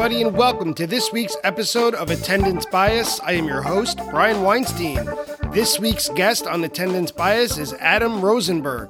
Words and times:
Everybody, 0.00 0.26
and 0.26 0.34
welcome 0.34 0.72
to 0.76 0.86
this 0.86 1.12
week's 1.12 1.36
episode 1.44 1.94
of 1.94 2.10
Attendance 2.10 2.64
Bias. 2.64 3.20
I 3.20 3.32
am 3.32 3.44
your 3.44 3.60
host, 3.60 3.98
Brian 4.08 4.42
Weinstein. 4.42 5.06
This 5.52 5.78
week's 5.78 6.08
guest 6.08 6.46
on 6.46 6.64
Attendance 6.64 7.12
Bias 7.12 7.58
is 7.58 7.74
Adam 7.74 8.22
Rosenberg. 8.22 8.88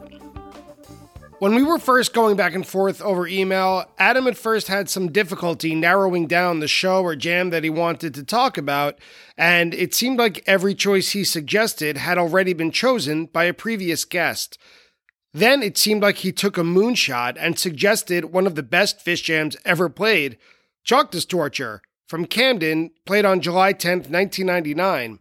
When 1.41 1.57
we 1.57 1.65
were 1.65 1.81
first 1.81 2.15
going 2.15 2.37
back 2.37 2.54
and 2.54 2.65
forth 2.65 3.03
over 3.03 3.27
email, 3.27 3.87
Adam 3.99 4.29
at 4.29 4.37
first 4.37 4.68
had 4.68 4.89
some 4.89 5.11
difficulty 5.11 5.75
narrowing 5.75 6.29
down 6.29 6.61
the 6.61 6.68
show 6.68 7.03
or 7.03 7.17
jam 7.17 7.51
that 7.51 7.65
he 7.65 7.71
wanted 7.71 8.15
to 8.15 8.23
talk 8.23 8.57
about, 8.57 8.96
and 9.37 9.75
it 9.75 9.93
seemed 9.93 10.21
like 10.21 10.45
every 10.46 10.77
choice 10.77 11.11
he 11.11 11.25
suggested 11.25 11.96
had 11.96 12.18
already 12.18 12.53
been 12.53 12.71
chosen 12.71 13.27
by 13.27 13.46
a 13.46 13.53
previous 13.53 14.04
guest. 14.04 14.59
Then 15.35 15.61
it 15.61 15.77
seemed 15.77 16.03
like 16.03 16.18
he 16.18 16.31
took 16.31 16.57
a 16.57 16.63
moonshot 16.63 17.37
and 17.37 17.59
suggested 17.59 18.27
one 18.27 18.46
of 18.46 18.54
the 18.54 18.63
best 18.63 19.04
Phish 19.04 19.25
jams 19.25 19.57
ever 19.65 19.89
played, 19.89 20.39
Chalk 20.84 21.12
Torture, 21.12 21.82
from 22.08 22.25
Camden, 22.25 22.90
played 23.07 23.25
on 23.25 23.40
July 23.40 23.72
10th, 23.72 24.11
1999. 24.11 25.20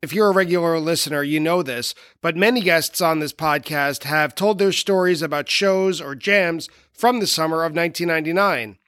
If 0.00 0.12
you're 0.12 0.30
a 0.30 0.34
regular 0.34 0.78
listener, 0.78 1.24
you 1.24 1.40
know 1.40 1.62
this, 1.62 1.94
but 2.20 2.36
many 2.36 2.60
guests 2.60 3.00
on 3.00 3.18
this 3.18 3.32
podcast 3.32 4.04
have 4.04 4.34
told 4.34 4.58
their 4.58 4.70
stories 4.70 5.22
about 5.22 5.48
shows 5.48 6.00
or 6.00 6.14
jams 6.14 6.68
from 6.92 7.18
the 7.18 7.26
summer 7.26 7.64
of 7.64 7.74
1999. 7.74 8.78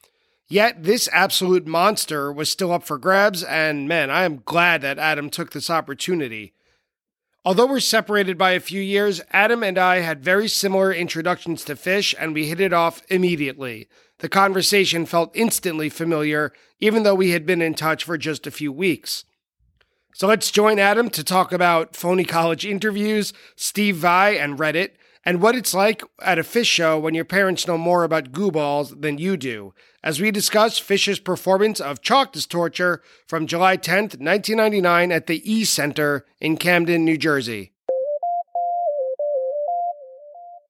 Yet 0.48 0.84
this 0.84 1.08
absolute 1.12 1.66
monster 1.66 2.32
was 2.32 2.50
still 2.50 2.72
up 2.72 2.84
for 2.84 2.98
grabs, 2.98 3.42
and 3.42 3.88
man, 3.88 4.10
I 4.10 4.24
am 4.24 4.42
glad 4.44 4.82
that 4.82 4.98
Adam 4.98 5.30
took 5.30 5.50
this 5.50 5.70
opportunity. 5.70 6.52
Although 7.44 7.66
we're 7.66 7.80
separated 7.80 8.36
by 8.36 8.52
a 8.52 8.60
few 8.60 8.82
years, 8.82 9.20
Adam 9.32 9.62
and 9.62 9.78
I 9.78 10.00
had 10.00 10.22
very 10.22 10.46
similar 10.46 10.92
introductions 10.92 11.64
to 11.64 11.74
Phish, 11.74 12.14
and 12.18 12.34
we 12.34 12.46
hit 12.46 12.60
it 12.60 12.72
off 12.72 13.02
immediately. 13.08 13.88
The 14.20 14.28
conversation 14.28 15.06
felt 15.06 15.30
instantly 15.34 15.88
familiar, 15.88 16.52
even 16.78 17.02
though 17.02 17.14
we 17.14 17.30
had 17.30 17.46
been 17.46 17.62
in 17.62 17.74
touch 17.74 18.04
for 18.04 18.18
just 18.18 18.46
a 18.46 18.50
few 18.50 18.70
weeks. 18.70 19.24
So 20.14 20.26
let's 20.26 20.50
join 20.50 20.78
Adam 20.78 21.08
to 21.10 21.24
talk 21.24 21.52
about 21.52 21.96
phony 21.96 22.24
college 22.24 22.66
interviews, 22.66 23.32
Steve 23.56 23.96
Vai, 23.96 24.36
and 24.36 24.58
Reddit, 24.58 24.90
and 25.24 25.40
what 25.40 25.54
it's 25.54 25.72
like 25.72 26.02
at 26.20 26.38
a 26.38 26.42
Phish 26.42 26.66
show 26.66 26.98
when 26.98 27.14
your 27.14 27.24
parents 27.24 27.66
know 27.66 27.78
more 27.78 28.04
about 28.04 28.32
goo 28.32 28.50
balls 28.50 28.90
than 28.90 29.18
you 29.18 29.36
do, 29.36 29.72
as 30.02 30.20
we 30.20 30.30
discuss 30.30 30.80
Phish's 30.80 31.18
performance 31.18 31.80
of 31.80 32.02
Chalk 32.02 32.32
Torture 32.32 33.02
from 33.26 33.46
July 33.46 33.76
10th, 33.76 34.18
1999 34.18 35.12
at 35.12 35.26
the 35.26 35.50
E 35.50 35.64
Center 35.64 36.26
in 36.40 36.56
Camden, 36.56 37.04
New 37.04 37.16
Jersey. 37.16 37.72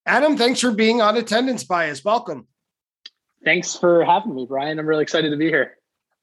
Adam, 0.06 0.36
thanks 0.36 0.60
for 0.60 0.72
being 0.72 1.00
on 1.00 1.16
attendance 1.16 1.64
bias. 1.64 2.04
Welcome. 2.04 2.46
Thanks 3.44 3.74
for 3.74 4.04
having 4.04 4.34
me, 4.34 4.46
Brian. 4.46 4.78
I'm 4.78 4.86
really 4.86 5.02
excited 5.02 5.30
to 5.30 5.36
be 5.36 5.48
here. 5.48 5.76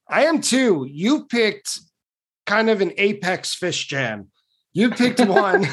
I 0.08 0.26
am 0.26 0.42
too. 0.42 0.88
You 0.90 1.26
picked 1.26 1.80
kind 2.46 2.70
of 2.70 2.82
an 2.82 2.94
apex 2.98 3.56
Phish 3.56 3.88
jam. 3.88 4.30
You 4.74 4.92
picked 4.92 5.20
one 5.26 5.68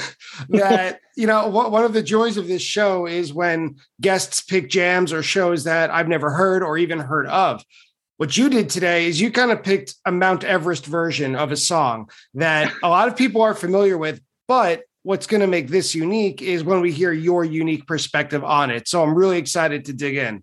that, 0.49 1.01
you 1.17 1.27
know, 1.27 1.49
one 1.49 1.85
of 1.85 1.93
the 1.93 2.03
joys 2.03 2.37
of 2.37 2.49
this 2.49 2.63
show 2.63 3.07
is 3.07 3.33
when 3.33 3.77
guests 4.01 4.41
pick 4.43 4.71
jams 4.71 5.13
or 5.13 5.23
shows 5.23 5.65
that 5.65 5.91
I've 5.91 6.09
never 6.09 6.31
heard 6.31 6.63
or 6.63 6.79
even 6.79 6.99
heard 6.99 7.27
of. 7.27 7.63
What 8.17 8.37
you 8.37 8.49
did 8.49 8.71
today 8.71 9.07
is 9.07 9.21
you 9.21 9.31
kind 9.31 9.51
of 9.51 9.63
picked 9.63 9.95
a 10.07 10.13
Mount 10.13 10.45
Everest 10.45 10.87
version 10.87 11.37
of 11.37 11.53
a 11.53 11.57
song 11.57 12.09
that 12.35 12.73
a 12.83 12.89
lot 12.89 13.09
of 13.09 13.17
people 13.17 13.43
are 13.43 13.55
familiar 13.55 13.99
with, 13.99 14.21
but 14.49 14.85
what's 15.03 15.27
going 15.27 15.41
to 15.41 15.47
make 15.47 15.69
this 15.69 15.95
unique 15.95 16.41
is 16.41 16.65
when 16.65 16.81
we 16.81 16.91
hear 16.91 17.13
your 17.13 17.45
unique 17.45 17.87
perspective 17.87 18.43
on 18.43 18.71
it. 18.71 18.89
So 18.89 19.03
I'm 19.03 19.15
really 19.15 19.39
excited 19.39 19.85
to 19.87 19.93
dig 19.93 20.17
in. 20.17 20.43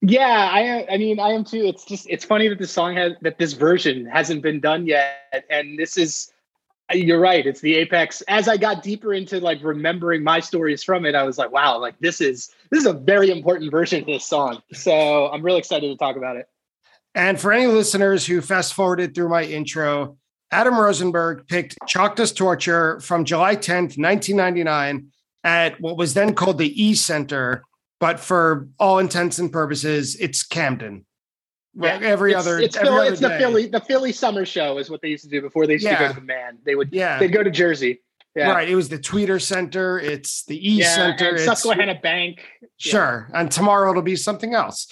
Yeah, 0.00 0.48
I 0.52 0.86
I 0.92 0.96
mean 0.96 1.18
I 1.18 1.30
am 1.30 1.44
too. 1.44 1.66
It's 1.66 1.84
just 1.84 2.06
it's 2.08 2.24
funny 2.24 2.48
that 2.48 2.58
this 2.58 2.70
song 2.70 2.94
has 2.94 3.14
that 3.22 3.38
this 3.38 3.54
version 3.54 4.06
hasn't 4.06 4.42
been 4.42 4.60
done 4.60 4.86
yet, 4.86 5.44
and 5.50 5.78
this 5.78 5.96
is 5.96 6.32
you're 6.92 7.20
right. 7.20 7.46
It's 7.46 7.60
the 7.60 7.74
apex. 7.74 8.22
As 8.28 8.48
I 8.48 8.56
got 8.56 8.82
deeper 8.82 9.12
into 9.12 9.40
like 9.40 9.58
remembering 9.62 10.22
my 10.22 10.40
stories 10.40 10.82
from 10.82 11.04
it, 11.04 11.14
I 11.14 11.24
was 11.24 11.36
like, 11.36 11.50
wow, 11.50 11.78
like 11.78 11.98
this 12.00 12.20
is 12.20 12.50
this 12.70 12.80
is 12.80 12.86
a 12.86 12.92
very 12.92 13.30
important 13.30 13.70
version 13.70 14.00
of 14.00 14.06
this 14.06 14.24
song. 14.24 14.62
So 14.72 15.28
I'm 15.28 15.42
really 15.42 15.58
excited 15.58 15.88
to 15.88 15.96
talk 15.96 16.16
about 16.16 16.36
it. 16.36 16.48
And 17.14 17.40
for 17.40 17.52
any 17.52 17.66
listeners 17.66 18.24
who 18.24 18.40
fast 18.40 18.74
forwarded 18.74 19.14
through 19.14 19.28
my 19.28 19.42
intro, 19.42 20.16
Adam 20.50 20.78
Rosenberg 20.78 21.46
picked 21.48 21.76
Dust 21.92 22.36
Torture 22.36 23.00
from 23.00 23.24
July 23.24 23.56
10th, 23.56 23.98
1999, 23.98 25.08
at 25.44 25.80
what 25.80 25.96
was 25.96 26.14
then 26.14 26.34
called 26.34 26.58
the 26.58 26.82
E 26.82 26.94
Center 26.94 27.64
but 28.00 28.20
for 28.20 28.68
all 28.78 28.98
intents 28.98 29.38
and 29.38 29.52
purposes, 29.52 30.16
it's 30.16 30.42
Camden. 30.42 31.04
Yeah, 31.74 31.98
every 32.02 32.32
it's, 32.32 32.40
other, 32.40 32.58
it's, 32.58 32.76
every 32.76 32.88
Philly, 32.88 33.00
other 33.00 33.12
it's 33.12 33.20
the 33.20 33.38
Philly, 33.38 33.66
the 33.66 33.80
Philly 33.80 34.12
summer 34.12 34.44
show 34.44 34.78
is 34.78 34.90
what 34.90 35.00
they 35.00 35.08
used 35.08 35.24
to 35.24 35.30
do 35.30 35.40
before 35.40 35.66
they 35.66 35.74
used 35.74 35.84
yeah. 35.84 35.98
to 35.98 36.04
go 36.04 36.08
to 36.14 36.20
the 36.20 36.26
man. 36.26 36.58
They 36.64 36.74
would, 36.74 36.92
yeah, 36.92 37.18
they'd 37.18 37.32
go 37.32 37.42
to 37.42 37.50
Jersey. 37.50 38.02
Yeah. 38.34 38.52
Right. 38.52 38.68
It 38.68 38.76
was 38.76 38.88
the 38.88 38.98
Tweeter 38.98 39.42
Center. 39.42 39.98
It's 39.98 40.44
the 40.44 40.56
E 40.56 40.74
yeah, 40.74 40.94
Center. 40.94 41.30
And 41.30 41.40
Susquehanna 41.40 41.98
Bank. 42.00 42.44
Sure. 42.76 43.28
And 43.34 43.50
tomorrow 43.50 43.90
it'll 43.90 44.02
be 44.02 44.16
something 44.16 44.54
else. 44.54 44.86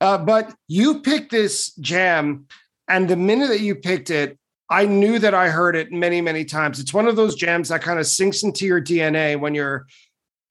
Uh, 0.00 0.16
but 0.18 0.54
you 0.66 1.02
picked 1.02 1.30
this 1.30 1.74
jam, 1.74 2.46
and 2.88 3.08
the 3.08 3.16
minute 3.16 3.48
that 3.48 3.60
you 3.60 3.74
picked 3.74 4.08
it, 4.10 4.38
I 4.70 4.86
knew 4.86 5.18
that 5.18 5.34
I 5.34 5.48
heard 5.48 5.76
it 5.76 5.92
many, 5.92 6.20
many 6.20 6.44
times. 6.44 6.80
It's 6.80 6.94
one 6.94 7.06
of 7.06 7.16
those 7.16 7.34
jams 7.34 7.68
that 7.68 7.82
kind 7.82 7.98
of 7.98 8.06
sinks 8.06 8.42
into 8.42 8.64
your 8.64 8.80
DNA 8.80 9.38
when 9.38 9.54
you're 9.54 9.86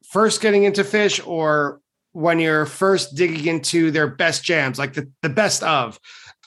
first 0.07 0.39
getting 0.39 0.63
into 0.63 0.83
Phish 0.83 1.25
or 1.25 1.81
when 2.15 2.39
you're 2.39 2.65
first 2.65 3.13
digging 3.13 3.45
into 3.45 3.91
their 3.91 4.07
best 4.07 4.41
jams, 4.41 4.79
like 4.79 4.93
the, 4.93 5.11
the 5.21 5.27
best 5.27 5.61
of. 5.63 5.99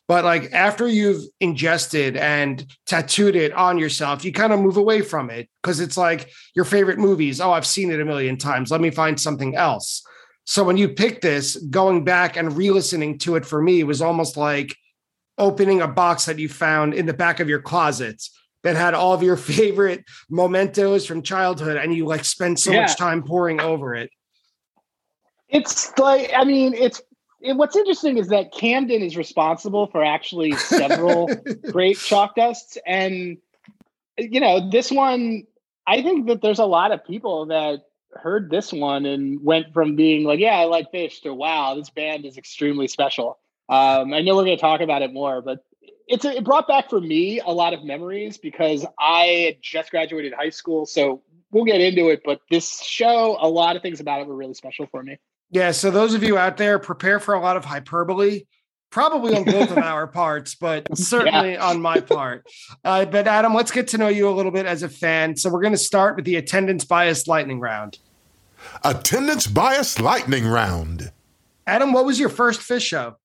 But 0.06 0.24
like 0.24 0.50
after 0.52 0.88
you've 0.88 1.22
ingested 1.40 2.16
and 2.16 2.66
tattooed 2.86 3.36
it 3.36 3.52
on 3.52 3.76
yourself, 3.76 4.24
you 4.24 4.32
kind 4.32 4.54
of 4.54 4.60
move 4.60 4.78
away 4.78 5.02
from 5.02 5.28
it 5.28 5.50
because 5.62 5.80
it's 5.80 5.98
like 5.98 6.30
your 6.54 6.64
favorite 6.64 6.98
movies. 6.98 7.38
Oh, 7.38 7.52
I've 7.52 7.66
seen 7.66 7.90
it 7.90 8.00
a 8.00 8.04
million 8.06 8.38
times. 8.38 8.70
Let 8.70 8.80
me 8.80 8.88
find 8.88 9.20
something 9.20 9.56
else. 9.56 10.02
So 10.46 10.64
when 10.64 10.78
you 10.78 10.88
pick 10.88 11.20
this, 11.20 11.56
going 11.56 12.02
back 12.02 12.38
and 12.38 12.56
re-listening 12.56 13.18
to 13.18 13.36
it 13.36 13.44
for 13.44 13.60
me 13.60 13.84
was 13.84 14.00
almost 14.00 14.38
like 14.38 14.74
opening 15.36 15.82
a 15.82 15.88
box 15.88 16.24
that 16.24 16.38
you 16.38 16.48
found 16.48 16.94
in 16.94 17.04
the 17.04 17.12
back 17.12 17.40
of 17.40 17.48
your 17.50 17.60
closet 17.60 18.22
that 18.64 18.74
had 18.74 18.94
all 18.94 19.12
of 19.12 19.22
your 19.22 19.36
favorite 19.56 20.02
mementos 20.30 21.04
from 21.04 21.20
childhood 21.20 21.76
and 21.76 21.94
you 21.94 22.06
like 22.06 22.24
spend 22.24 22.58
so 22.58 22.72
yeah. 22.72 22.80
much 22.80 22.96
time 22.96 23.22
poring 23.22 23.60
over 23.60 23.94
it. 23.94 24.08
It's 25.48 25.96
like 25.98 26.30
I 26.36 26.44
mean, 26.44 26.74
it's 26.74 27.00
it, 27.40 27.56
what's 27.56 27.76
interesting 27.76 28.18
is 28.18 28.28
that 28.28 28.52
Camden 28.52 29.02
is 29.02 29.16
responsible 29.16 29.86
for 29.86 30.04
actually 30.04 30.52
several 30.52 31.28
great 31.70 31.98
chalk 31.98 32.34
dusts, 32.34 32.76
and 32.86 33.38
you 34.18 34.40
know 34.40 34.70
this 34.70 34.90
one. 34.90 35.44
I 35.86 36.02
think 36.02 36.26
that 36.26 36.42
there's 36.42 36.58
a 36.58 36.66
lot 36.66 36.92
of 36.92 37.04
people 37.04 37.46
that 37.46 37.80
heard 38.12 38.50
this 38.50 38.72
one 38.72 39.06
and 39.06 39.42
went 39.42 39.72
from 39.72 39.96
being 39.96 40.24
like, 40.24 40.40
"Yeah, 40.40 40.58
I 40.58 40.64
like 40.64 40.92
Phish," 40.92 41.22
to 41.22 41.32
"Wow, 41.32 41.74
this 41.76 41.90
band 41.90 42.26
is 42.26 42.36
extremely 42.36 42.88
special." 42.88 43.38
Um, 43.68 44.14
I 44.14 44.20
know 44.20 44.34
we're 44.34 44.44
going 44.44 44.56
to 44.56 44.60
talk 44.60 44.80
about 44.80 45.02
it 45.02 45.12
more, 45.12 45.42
but 45.42 45.64
it's 46.08 46.24
a, 46.24 46.38
it 46.38 46.44
brought 46.44 46.66
back 46.66 46.90
for 46.90 47.00
me 47.00 47.38
a 47.40 47.50
lot 47.50 47.74
of 47.74 47.84
memories 47.84 48.38
because 48.38 48.84
I 48.98 49.24
had 49.46 49.56
just 49.62 49.90
graduated 49.90 50.32
high 50.32 50.50
school, 50.50 50.86
so 50.86 51.22
we'll 51.50 51.64
get 51.64 51.80
into 51.80 52.08
it. 52.08 52.22
But 52.24 52.40
this 52.50 52.82
show, 52.82 53.36
a 53.40 53.48
lot 53.48 53.76
of 53.76 53.82
things 53.82 54.00
about 54.00 54.20
it 54.20 54.26
were 54.26 54.34
really 54.34 54.54
special 54.54 54.86
for 54.86 55.02
me. 55.02 55.18
Yeah. 55.50 55.70
So 55.70 55.90
those 55.90 56.14
of 56.14 56.22
you 56.22 56.36
out 56.36 56.56
there, 56.56 56.78
prepare 56.78 57.20
for 57.20 57.34
a 57.34 57.40
lot 57.40 57.56
of 57.56 57.64
hyperbole, 57.64 58.42
probably 58.90 59.36
on 59.36 59.44
both 59.44 59.70
of 59.70 59.78
our 59.78 60.06
parts, 60.06 60.54
but 60.54 60.96
certainly 60.96 61.52
yeah. 61.52 61.64
on 61.64 61.80
my 61.80 62.00
part. 62.00 62.46
Uh, 62.84 63.04
but 63.04 63.26
Adam, 63.26 63.54
let's 63.54 63.70
get 63.70 63.88
to 63.88 63.98
know 63.98 64.08
you 64.08 64.28
a 64.28 64.30
little 64.30 64.52
bit 64.52 64.66
as 64.66 64.82
a 64.82 64.88
fan. 64.88 65.36
So 65.36 65.50
we're 65.50 65.62
going 65.62 65.72
to 65.72 65.78
start 65.78 66.16
with 66.16 66.24
the 66.24 66.36
attendance 66.36 66.84
bias 66.84 67.26
lightning 67.26 67.60
round. 67.60 67.98
Attendance 68.84 69.46
bias 69.46 70.00
lightning 70.00 70.46
round. 70.46 71.12
Adam, 71.66 71.92
what 71.92 72.04
was 72.04 72.18
your 72.18 72.28
first 72.28 72.60
Phish 72.60 72.86
show? 72.86 73.16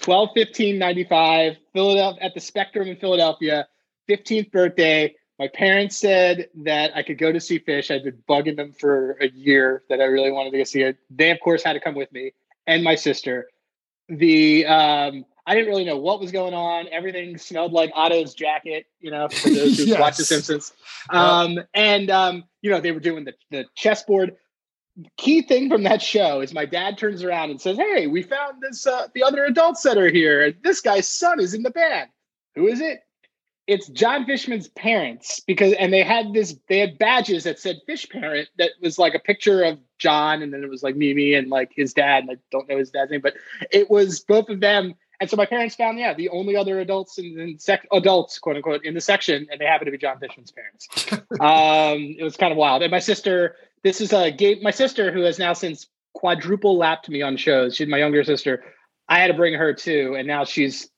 12 0.00 0.30
15 0.34 0.78
95 0.78 1.56
Philadelphia 1.72 2.24
at 2.24 2.34
the 2.34 2.40
Spectrum 2.40 2.88
in 2.88 2.96
Philadelphia, 2.96 3.68
15th 4.08 4.50
birthday 4.50 5.14
my 5.38 5.48
parents 5.48 5.96
said 5.96 6.48
that 6.62 6.94
I 6.94 7.02
could 7.02 7.18
go 7.18 7.32
to 7.32 7.40
see 7.40 7.58
Phish. 7.58 7.94
I'd 7.94 8.04
been 8.04 8.22
bugging 8.28 8.56
them 8.56 8.72
for 8.72 9.16
a 9.20 9.28
year 9.28 9.82
that 9.88 10.00
I 10.00 10.04
really 10.04 10.30
wanted 10.30 10.50
to 10.52 10.58
go 10.58 10.64
see 10.64 10.82
it. 10.82 10.98
They, 11.10 11.30
of 11.30 11.40
course, 11.40 11.62
had 11.62 11.72
to 11.72 11.80
come 11.80 11.94
with 11.94 12.12
me 12.12 12.32
and 12.66 12.84
my 12.84 12.94
sister. 12.94 13.48
The 14.08 14.66
um, 14.66 15.24
I 15.46 15.54
didn't 15.54 15.68
really 15.68 15.84
know 15.84 15.96
what 15.96 16.20
was 16.20 16.30
going 16.30 16.54
on. 16.54 16.86
Everything 16.92 17.36
smelled 17.38 17.72
like 17.72 17.90
Otto's 17.94 18.34
jacket, 18.34 18.86
you 19.00 19.10
know, 19.10 19.28
for 19.28 19.50
those 19.50 19.78
who 19.78 19.84
yes. 19.86 20.00
watch 20.00 20.16
The 20.16 20.24
Simpsons. 20.24 20.72
Um, 21.10 21.58
and 21.74 22.10
um, 22.10 22.44
you 22.60 22.70
know, 22.70 22.80
they 22.80 22.92
were 22.92 23.00
doing 23.00 23.24
the 23.24 23.34
the 23.50 23.64
chessboard. 23.74 24.36
Key 25.16 25.40
thing 25.40 25.70
from 25.70 25.84
that 25.84 26.02
show 26.02 26.42
is 26.42 26.52
my 26.52 26.66
dad 26.66 26.98
turns 26.98 27.24
around 27.24 27.50
and 27.50 27.60
says, 27.60 27.78
"Hey, 27.78 28.06
we 28.06 28.22
found 28.22 28.60
this 28.60 28.86
uh, 28.86 29.08
the 29.14 29.22
other 29.22 29.44
adults 29.44 29.82
that 29.82 29.96
are 29.96 30.10
here. 30.10 30.52
This 30.62 30.80
guy's 30.80 31.08
son 31.08 31.40
is 31.40 31.54
in 31.54 31.62
the 31.62 31.70
band. 31.70 32.10
Who 32.54 32.68
is 32.68 32.80
it? 32.80 33.00
It's 33.66 33.88
Jon 33.88 34.26
Fishman's 34.26 34.68
parents 34.68 35.40
because 35.40 35.72
and 35.74 35.92
they 35.92 36.02
had 36.02 36.32
this 36.32 36.56
they 36.68 36.78
had 36.78 36.98
badges 36.98 37.44
that 37.44 37.58
said 37.58 37.80
Phish 37.88 38.10
parent 38.10 38.48
that 38.58 38.72
was 38.80 38.98
like 38.98 39.14
a 39.14 39.20
picture 39.20 39.62
of 39.62 39.78
Jon 39.98 40.42
and 40.42 40.52
then 40.52 40.64
it 40.64 40.68
was 40.70 40.82
like 40.82 40.96
Mimi 40.96 41.34
and 41.34 41.48
like 41.48 41.72
his 41.74 41.94
dad 41.94 42.24
and 42.24 42.30
I 42.32 42.36
don't 42.50 42.68
know 42.68 42.78
his 42.78 42.90
dad's 42.90 43.10
name 43.10 43.20
but 43.20 43.34
it 43.70 43.88
was 43.90 44.20
both 44.20 44.48
of 44.48 44.60
them 44.60 44.94
And 45.22 45.30
so 45.30 45.36
my 45.36 45.46
parents 45.46 45.76
found, 45.76 46.00
yeah, 46.00 46.14
the 46.14 46.30
only 46.30 46.56
other 46.56 46.80
adults 46.80 47.16
in, 47.16 47.38
in 47.38 47.56
sec- 47.56 47.86
adults, 47.92 48.40
quote 48.40 48.56
unquote, 48.56 48.84
in 48.84 48.92
the 48.92 49.00
section, 49.00 49.46
and 49.52 49.60
they 49.60 49.64
happened 49.64 49.86
to 49.86 49.92
be 49.92 49.98
Jon 49.98 50.18
Fishman's 50.18 50.50
parents. 50.50 50.88
um, 51.40 52.16
it 52.18 52.24
was 52.24 52.36
kind 52.36 52.50
of 52.50 52.58
wild. 52.58 52.82
And 52.82 52.90
my 52.90 52.98
sister, 52.98 53.54
this 53.84 54.00
is 54.00 54.12
a 54.12 54.32
gay, 54.32 54.58
my 54.60 54.72
sister 54.72 55.12
who 55.12 55.20
has 55.20 55.38
now 55.38 55.52
since 55.52 55.86
quadruple 56.14 56.76
lapped 56.76 57.08
me 57.08 57.22
on 57.22 57.36
shows. 57.36 57.76
She's 57.76 57.86
my 57.86 57.98
younger 57.98 58.24
sister. 58.24 58.64
I 59.08 59.20
had 59.20 59.28
to 59.28 59.34
bring 59.34 59.54
her 59.54 59.72
too, 59.72 60.16
and 60.18 60.26
now 60.26 60.44
she's 60.44 60.90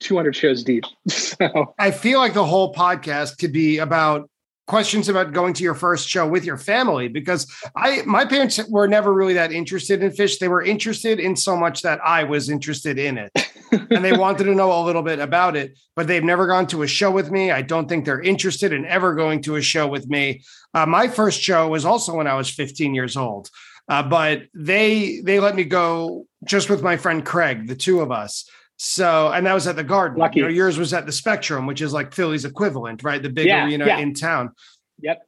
200 0.00 0.36
shows 0.36 0.62
deep. 0.62 0.84
so 1.08 1.74
I 1.78 1.90
feel 1.90 2.18
like 2.18 2.34
the 2.34 2.44
whole 2.44 2.72
podcast 2.74 3.38
could 3.38 3.52
be 3.52 3.78
about 3.78 4.28
questions 4.66 5.08
about 5.08 5.32
going 5.32 5.54
to 5.54 5.62
your 5.62 5.74
first 5.74 6.08
show 6.08 6.26
with 6.26 6.44
your 6.44 6.56
family 6.56 7.06
because 7.08 7.46
I 7.76 8.02
my 8.04 8.24
parents 8.24 8.60
were 8.68 8.88
never 8.88 9.12
really 9.12 9.34
that 9.34 9.52
interested 9.52 10.02
in 10.02 10.10
Phish. 10.10 10.38
They 10.38 10.48
were 10.48 10.62
interested 10.62 11.20
in 11.20 11.36
so 11.36 11.56
much 11.56 11.82
that 11.82 12.00
I 12.04 12.24
was 12.24 12.50
interested 12.50 12.98
in 12.98 13.18
it. 13.18 13.30
and 13.72 14.04
they 14.04 14.12
wanted 14.12 14.44
to 14.44 14.54
know 14.54 14.72
a 14.72 14.84
little 14.84 15.02
bit 15.02 15.18
about 15.18 15.56
it, 15.56 15.78
but 15.94 16.06
they've 16.06 16.22
never 16.22 16.46
gone 16.46 16.66
to 16.68 16.82
a 16.82 16.86
show 16.86 17.10
with 17.10 17.30
me. 17.30 17.50
I 17.50 17.62
don't 17.62 17.88
think 17.88 18.04
they're 18.04 18.20
interested 18.20 18.72
in 18.72 18.84
ever 18.86 19.14
going 19.14 19.42
to 19.42 19.56
a 19.56 19.62
show 19.62 19.86
with 19.86 20.08
me. 20.08 20.42
Uh, 20.74 20.86
my 20.86 21.08
first 21.08 21.40
show 21.40 21.68
was 21.68 21.84
also 21.84 22.14
when 22.14 22.26
I 22.26 22.34
was 22.34 22.50
15 22.50 22.94
years 22.94 23.16
old. 23.16 23.50
Uh, 23.88 24.02
but 24.02 24.42
they 24.52 25.20
they 25.24 25.38
let 25.38 25.54
me 25.54 25.64
go 25.64 26.26
just 26.44 26.68
with 26.68 26.82
my 26.82 26.96
friend 26.96 27.24
Craig, 27.24 27.68
the 27.68 27.76
two 27.76 28.00
of 28.00 28.10
us. 28.10 28.48
So, 28.76 29.28
and 29.32 29.46
that 29.46 29.54
was 29.54 29.66
at 29.66 29.76
the 29.76 29.84
Garden. 29.84 30.18
Lucky. 30.18 30.40
You 30.40 30.44
know, 30.44 30.50
yours 30.50 30.78
was 30.78 30.92
at 30.92 31.06
the 31.06 31.12
Spectrum, 31.12 31.66
which 31.66 31.80
is 31.80 31.92
like 31.92 32.12
Philly's 32.12 32.44
equivalent, 32.44 33.02
right? 33.02 33.22
The 33.22 33.30
big 33.30 33.46
Yeah, 33.46 33.64
arena 33.64 33.86
yeah. 33.86 33.98
in 33.98 34.12
town. 34.14 34.52
Yep. 35.00 35.22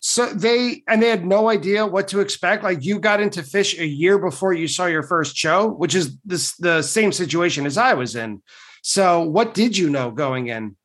So 0.00 0.26
they 0.26 0.82
and 0.88 1.00
they 1.00 1.08
had 1.08 1.24
no 1.24 1.48
idea 1.48 1.86
what 1.86 2.08
to 2.08 2.20
expect. 2.20 2.64
Like 2.64 2.84
you 2.84 2.98
got 2.98 3.20
into 3.20 3.40
Phish 3.40 3.78
a 3.78 3.86
year 3.86 4.18
before 4.18 4.52
you 4.52 4.66
saw 4.66 4.86
your 4.86 5.04
first 5.04 5.36
show, 5.36 5.68
which 5.68 5.94
is 5.94 6.16
this 6.24 6.56
the 6.56 6.82
same 6.82 7.12
situation 7.12 7.66
as 7.66 7.78
I 7.78 7.94
was 7.94 8.16
in. 8.16 8.42
So 8.82 9.22
what 9.22 9.54
did 9.54 9.78
you 9.78 9.90
know 9.90 10.10
going 10.10 10.48
in? 10.48 10.76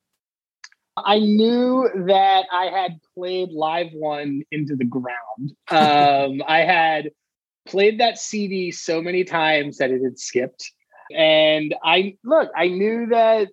I 0.98 1.19
knew 1.19 1.89
that 2.07 2.45
I 2.51 2.66
had 2.66 3.00
played 3.16 3.50
Live 3.51 3.92
One 3.94 4.44
into 4.51 4.75
the 4.75 4.86
ground. 4.86 5.56
Um, 5.69 6.44
I 6.48 6.60
had 6.60 7.12
played 7.68 8.00
that 8.00 8.19
CD 8.19 8.72
so 8.72 9.01
many 9.01 9.24
times 9.24 9.78
that 9.78 9.92
it 9.92 10.04
had 10.04 10.19
skipped. 10.19 10.72
And 11.15 11.75
I 11.83 12.18
look, 12.24 12.50
I 12.56 12.68
knew 12.68 13.07
that 13.07 13.50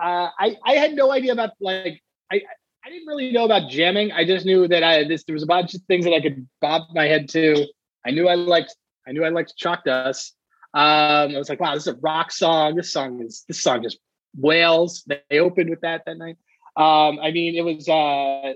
uh, 0.00 0.28
I 0.38 0.56
I 0.64 0.72
had 0.74 0.94
no 0.94 1.12
idea 1.12 1.32
about 1.32 1.50
like 1.60 2.02
I 2.30 2.42
I 2.84 2.90
didn't 2.90 3.06
really 3.06 3.32
know 3.32 3.44
about 3.44 3.70
jamming. 3.70 4.12
I 4.12 4.24
just 4.24 4.46
knew 4.46 4.66
that 4.68 4.82
I 4.82 5.04
this 5.04 5.24
there 5.24 5.34
was 5.34 5.42
a 5.42 5.46
bunch 5.46 5.74
of 5.74 5.82
things 5.82 6.04
that 6.04 6.14
I 6.14 6.20
could 6.20 6.48
bob 6.60 6.82
my 6.94 7.06
head 7.06 7.28
to. 7.30 7.66
I 8.06 8.10
knew 8.10 8.28
I 8.28 8.34
liked 8.34 8.74
I 9.06 9.12
knew 9.12 9.24
I 9.24 9.28
liked 9.28 9.56
Chalk 9.56 9.84
Dust. 9.84 10.34
Um, 10.72 11.34
I 11.34 11.38
was 11.38 11.48
like, 11.48 11.60
wow, 11.60 11.74
this 11.74 11.86
is 11.86 11.94
a 11.94 11.98
rock 12.00 12.30
song. 12.30 12.76
This 12.76 12.92
song 12.92 13.20
is 13.22 13.44
this 13.48 13.60
song 13.60 13.82
just 13.82 13.98
wails. 14.36 15.04
They 15.06 15.38
opened 15.38 15.70
with 15.70 15.80
that 15.80 16.02
that 16.06 16.16
night. 16.16 16.36
Um, 16.76 17.18
I 17.20 17.32
mean, 17.32 17.56
it 17.56 17.62
was 17.62 17.88
uh, 17.88 18.54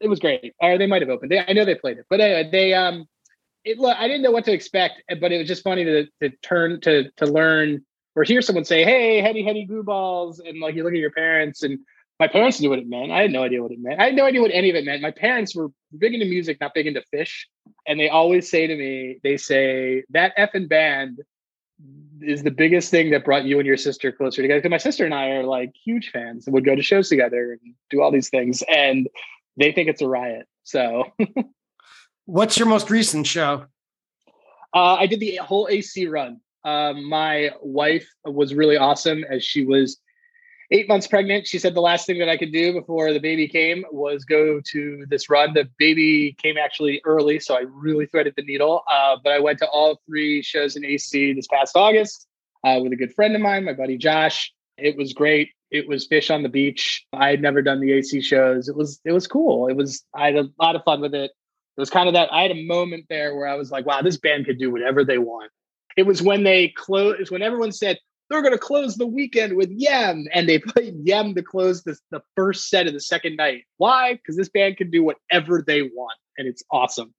it 0.00 0.08
was 0.08 0.20
great. 0.20 0.54
Or 0.60 0.78
they 0.78 0.86
might 0.86 1.02
have 1.02 1.10
opened. 1.10 1.30
They, 1.30 1.40
I 1.40 1.52
know 1.54 1.64
they 1.64 1.74
played 1.74 1.98
it, 1.98 2.06
but 2.10 2.20
anyway, 2.20 2.48
they 2.50 2.74
um, 2.74 3.06
it. 3.64 3.78
look, 3.78 3.96
I 3.98 4.06
didn't 4.06 4.22
know 4.22 4.30
what 4.30 4.44
to 4.46 4.52
expect, 4.52 5.02
eh, 5.08 5.16
but 5.20 5.32
it 5.32 5.38
was 5.38 5.48
just 5.48 5.62
funny 5.62 5.84
to 5.84 6.06
to 6.22 6.30
turn 6.42 6.80
to 6.82 7.10
to 7.16 7.26
learn 7.26 7.84
or 8.16 8.22
hear 8.22 8.42
someone 8.42 8.64
say, 8.64 8.84
"Hey, 8.84 9.20
heady 9.20 9.42
heady 9.42 9.64
glue 9.64 9.82
balls," 9.82 10.40
and 10.40 10.60
like 10.60 10.74
you 10.74 10.84
look 10.84 10.92
at 10.92 10.98
your 10.98 11.10
parents, 11.10 11.62
and 11.62 11.78
my 12.20 12.28
parents 12.28 12.60
knew 12.60 12.70
what 12.70 12.78
it 12.78 12.88
meant. 12.88 13.10
I 13.10 13.22
had 13.22 13.32
no 13.32 13.42
idea 13.42 13.62
what 13.62 13.72
it 13.72 13.80
meant. 13.80 14.00
I 14.00 14.04
had 14.04 14.14
no 14.14 14.24
idea 14.24 14.40
what 14.40 14.52
any 14.52 14.70
of 14.70 14.76
it 14.76 14.84
meant. 14.84 15.02
My 15.02 15.10
parents 15.10 15.54
were 15.54 15.68
big 15.98 16.14
into 16.14 16.26
music, 16.26 16.58
not 16.60 16.72
big 16.74 16.86
into 16.86 17.02
Phish, 17.12 17.44
and 17.86 17.98
they 17.98 18.08
always 18.08 18.48
say 18.48 18.66
to 18.66 18.76
me, 18.76 19.18
they 19.22 19.36
say 19.36 20.04
that 20.10 20.36
effing 20.36 20.68
band 20.68 21.20
is 22.20 22.42
the 22.42 22.50
biggest 22.52 22.90
thing 22.90 23.10
that 23.10 23.24
brought 23.24 23.44
you 23.44 23.58
and 23.58 23.66
your 23.66 23.76
sister 23.76 24.12
closer 24.12 24.42
together. 24.42 24.60
Because 24.60 24.70
my 24.70 24.78
sister 24.78 25.04
and 25.04 25.12
I 25.12 25.30
are 25.30 25.42
like 25.42 25.72
huge 25.84 26.10
fans 26.10 26.46
and 26.46 26.54
would 26.54 26.64
go 26.64 26.76
to 26.76 26.82
shows 26.82 27.08
together 27.08 27.52
and 27.52 27.74
do 27.90 28.00
all 28.00 28.12
these 28.12 28.30
things, 28.30 28.62
and 28.68 29.08
they 29.56 29.72
think 29.72 29.88
it's 29.88 30.02
a 30.02 30.08
riot. 30.08 30.46
So 30.62 31.04
What's 32.26 32.58
your 32.58 32.68
most 32.68 32.90
recent 32.90 33.26
show? 33.26 33.66
uh, 34.74 34.96
I 34.98 35.06
did 35.06 35.20
the 35.20 35.36
whole 35.36 35.68
AC 35.70 36.06
run. 36.06 36.40
Um, 36.64 37.08
my 37.08 37.50
wife 37.62 38.08
was 38.24 38.54
really 38.54 38.76
awesome 38.76 39.24
as 39.30 39.44
she 39.44 39.64
was 39.64 39.98
eight 40.70 40.88
months 40.88 41.06
pregnant. 41.06 41.46
She 41.46 41.58
said 41.58 41.74
the 41.74 41.80
last 41.80 42.06
thing 42.06 42.18
that 42.18 42.28
I 42.28 42.36
could 42.36 42.52
do 42.52 42.72
before 42.72 43.12
the 43.12 43.20
baby 43.20 43.46
came 43.46 43.84
was 43.92 44.24
go 44.24 44.60
to 44.72 45.06
this 45.08 45.30
run. 45.30 45.54
The 45.54 45.68
baby 45.78 46.34
came 46.42 46.56
actually 46.56 47.00
early, 47.04 47.38
so 47.38 47.54
I 47.54 47.64
really 47.68 48.06
threaded 48.06 48.34
the 48.36 48.42
needle. 48.42 48.82
Uh, 48.90 49.16
but 49.22 49.32
I 49.32 49.38
went 49.38 49.58
to 49.60 49.68
all 49.68 50.00
three 50.06 50.42
shows 50.42 50.74
in 50.74 50.84
AC 50.84 51.34
this 51.34 51.46
past 51.46 51.76
August 51.76 52.26
uh, 52.64 52.80
with 52.82 52.92
a 52.92 52.96
good 52.96 53.14
friend 53.14 53.36
of 53.36 53.42
mine, 53.42 53.64
my 53.64 53.74
buddy 53.74 53.96
Josh. 53.96 54.52
It 54.76 54.96
was 54.96 55.12
great. 55.12 55.50
It 55.70 55.86
was 55.86 56.08
Phish 56.08 56.34
on 56.34 56.42
the 56.42 56.48
beach. 56.48 57.04
I 57.12 57.28
had 57.28 57.42
never 57.42 57.62
done 57.62 57.80
the 57.80 57.92
AC 57.92 58.22
shows. 58.22 58.68
It 58.68 58.76
was 58.76 59.00
it 59.04 59.12
was 59.12 59.28
cool. 59.28 59.68
It 59.68 59.76
was 59.76 60.02
I 60.14 60.26
had 60.26 60.36
a 60.36 60.48
lot 60.58 60.74
of 60.74 60.82
fun 60.84 61.00
with 61.00 61.14
it. 61.14 61.30
It 61.76 61.80
was 61.80 61.90
kind 61.90 62.08
of 62.08 62.14
that 62.14 62.32
I 62.32 62.42
had 62.42 62.52
a 62.52 62.66
moment 62.66 63.06
there 63.08 63.34
where 63.34 63.48
I 63.48 63.54
was 63.56 63.70
like, 63.70 63.84
wow, 63.84 64.00
this 64.00 64.16
band 64.16 64.46
could 64.46 64.58
do 64.58 64.70
whatever 64.70 65.04
they 65.04 65.18
want. 65.18 65.50
It 65.96 66.04
was 66.04 66.22
when 66.22 66.44
they 66.44 66.68
closed, 66.68 67.20
it's 67.20 67.30
when 67.30 67.42
everyone 67.42 67.72
said 67.72 67.98
they're 68.30 68.42
going 68.42 68.52
to 68.52 68.58
close 68.58 68.96
the 68.96 69.06
weekend 69.06 69.56
with 69.56 69.70
YEM, 69.70 70.26
and 70.32 70.48
they 70.48 70.58
played 70.60 70.94
YEM 71.04 71.34
to 71.34 71.42
close 71.42 71.82
the, 71.82 71.96
the 72.10 72.22
first 72.36 72.68
set 72.68 72.86
of 72.86 72.92
the 72.92 73.00
second 73.00 73.36
night. 73.36 73.64
Why? 73.76 74.14
Because 74.14 74.36
this 74.36 74.48
band 74.48 74.76
can 74.76 74.90
do 74.90 75.02
whatever 75.02 75.62
they 75.66 75.82
want, 75.82 76.16
and 76.38 76.46
it's 76.46 76.62
awesome. 76.70 77.12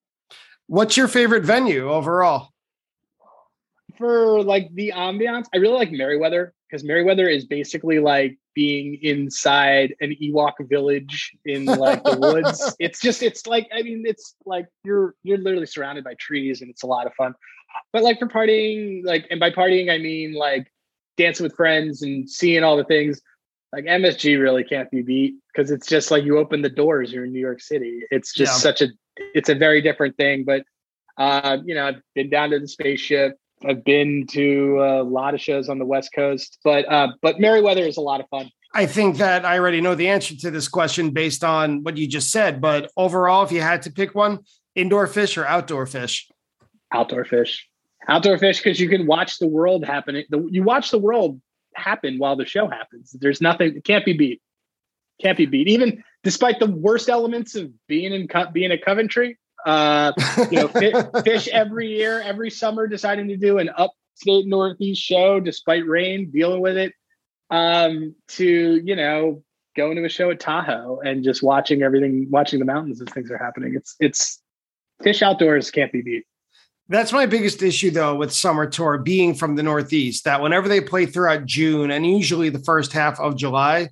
What's 0.67 0.97
your 0.97 1.07
favorite 1.07 1.43
venue 1.43 1.89
overall? 1.89 2.49
For 3.97 4.41
like 4.41 4.73
the 4.73 4.93
ambiance, 4.95 5.45
I 5.53 5.57
really 5.57 5.75
like 5.75 5.91
Merriweather 5.91 6.53
because 6.69 6.83
Merriweather 6.83 7.29
is 7.29 7.45
basically 7.45 7.99
like 7.99 8.37
being 8.55 8.97
inside 9.01 9.93
an 10.01 10.15
Ewok 10.21 10.53
village 10.61 11.35
in 11.45 11.65
like 11.65 12.03
the 12.03 12.17
woods. 12.17 12.75
It's 12.79 12.99
just, 12.99 13.21
it's 13.21 13.45
like, 13.45 13.67
I 13.73 13.83
mean, 13.83 14.03
it's 14.07 14.35
like 14.45 14.67
you're 14.83 15.13
you're 15.23 15.37
literally 15.37 15.65
surrounded 15.67 16.03
by 16.03 16.15
trees, 16.15 16.61
and 16.61 16.69
it's 16.71 16.83
a 16.83 16.87
lot 16.87 17.05
of 17.05 17.13
fun. 17.13 17.35
But 17.93 18.03
like 18.03 18.17
for 18.19 18.27
partying, 18.27 19.05
like, 19.05 19.27
and 19.29 19.39
by 19.39 19.51
partying 19.51 19.91
I 19.91 19.97
mean 19.97 20.33
like 20.33 20.71
dancing 21.17 21.43
with 21.43 21.55
friends 21.55 22.01
and 22.01 22.29
seeing 22.29 22.63
all 22.63 22.77
the 22.77 22.83
things. 22.85 23.21
Like 23.73 23.85
MSG 23.85 24.39
really 24.39 24.63
can't 24.63 24.89
be 24.89 25.01
beat 25.01 25.35
because 25.53 25.69
it's 25.69 25.87
just 25.87 26.09
like 26.09 26.23
you 26.23 26.37
open 26.37 26.61
the 26.61 26.69
doors. 26.69 27.11
You're 27.11 27.25
in 27.25 27.33
New 27.33 27.39
York 27.39 27.61
City. 27.61 28.03
It's 28.09 28.33
just 28.33 28.53
Yeah. 28.53 28.57
such 28.59 28.81
a, 28.81 28.87
it's 29.33 29.49
a 29.49 29.55
very 29.55 29.81
different 29.81 30.15
thing. 30.15 30.45
But 30.45 30.63
uh, 31.17 31.57
you 31.65 31.75
know, 31.75 31.87
I've 31.87 32.01
been 32.13 32.29
down 32.29 32.51
to 32.51 32.59
the 32.59 32.67
spaceship. 32.67 33.37
I've 33.63 33.83
been 33.83 34.25
to 34.31 34.79
a 34.81 35.03
lot 35.03 35.33
of 35.33 35.41
shows 35.41 35.69
on 35.69 35.79
the 35.79 35.85
West 35.85 36.11
Coast, 36.13 36.59
but 36.63 36.91
uh, 36.91 37.09
but 37.21 37.39
Merriweather 37.39 37.87
is 37.87 37.97
a 37.97 38.01
lot 38.01 38.19
of 38.19 38.27
fun. 38.29 38.49
I 38.73 38.85
think 38.85 39.17
that 39.17 39.45
I 39.45 39.57
already 39.57 39.79
know 39.79 39.95
the 39.95 40.09
answer 40.09 40.35
to 40.35 40.51
this 40.51 40.67
question 40.67 41.11
based 41.11 41.43
on 41.43 41.83
what 41.83 41.95
you 41.95 42.07
just 42.07 42.31
said. 42.31 42.59
But 42.59 42.91
overall, 42.97 43.45
if 43.45 43.51
you 43.51 43.61
had 43.61 43.83
to 43.83 43.91
pick 43.91 44.13
one, 44.13 44.39
indoor 44.75 45.07
Phish 45.07 45.37
or 45.41 45.45
outdoor 45.45 45.85
Phish? 45.85 46.25
Outdoor 46.91 47.23
Phish, 47.23 47.59
outdoor 48.09 48.37
Phish, 48.37 48.61
because 48.61 48.79
you 48.79 48.89
can 48.89 49.07
watch 49.07 49.39
the 49.39 49.47
world 49.47 49.85
happening. 49.85 50.25
The, 50.29 50.45
you 50.51 50.63
watch 50.63 50.91
the 50.91 50.99
world 50.99 51.41
happen 51.73 52.17
while 52.17 52.35
the 52.35 52.45
show 52.45 52.67
happens. 52.67 53.15
There's 53.19 53.41
nothing. 53.41 53.77
It 53.77 53.85
can't 53.85 54.05
be 54.05 54.13
beat. 54.13 54.41
Can't 55.21 55.37
be 55.37 55.45
beat. 55.45 55.69
Even 55.69 56.03
despite 56.23 56.59
the 56.59 56.69
worst 56.69 57.07
elements 57.07 57.55
of 57.55 57.71
being 57.87 58.13
in 58.13 58.27
being 58.51 58.71
at 58.71 58.83
Coventry. 58.83 59.37
Uh, 59.65 60.13
you 60.51 60.59
know, 60.59 60.67
fi- 60.67 60.91
Phish 61.23 61.47
every 61.47 61.87
year, 61.87 62.21
every 62.21 62.49
summer, 62.49 62.87
deciding 62.87 63.27
to 63.29 63.37
do 63.37 63.57
an 63.57 63.69
upstate 63.75 64.45
Northeast 64.45 65.01
show 65.01 65.39
despite 65.39 65.85
rain, 65.87 66.31
dealing 66.31 66.61
with 66.61 66.77
it. 66.77 66.93
Um, 67.49 68.15
to 68.29 68.81
you 68.83 68.95
know, 68.95 69.43
going 69.75 69.95
to 69.97 70.05
a 70.05 70.09
show 70.09 70.31
at 70.31 70.39
Tahoe 70.39 70.99
and 71.03 71.23
just 71.23 71.43
watching 71.43 71.83
everything, 71.83 72.27
watching 72.29 72.59
the 72.59 72.65
mountains 72.65 73.01
as 73.01 73.09
things 73.09 73.29
are 73.31 73.37
happening. 73.37 73.73
It's 73.75 73.95
it's 73.99 74.41
Phish 75.03 75.21
outdoors 75.21 75.71
can't 75.71 75.91
be 75.91 76.01
beat. 76.01 76.25
That's 76.87 77.11
my 77.11 77.25
biggest 77.25 77.63
issue, 77.63 77.89
though, 77.89 78.15
with 78.15 78.31
Summer 78.31 78.67
Tour 78.67 78.99
being 78.99 79.33
from 79.33 79.55
the 79.55 79.63
Northeast. 79.63 80.25
That 80.25 80.41
whenever 80.41 80.67
they 80.67 80.81
play 80.81 81.07
throughout 81.07 81.45
June 81.45 81.89
and 81.89 82.05
usually 82.05 82.49
the 82.49 82.59
first 82.59 82.93
half 82.93 83.19
of 83.19 83.35
July, 83.35 83.89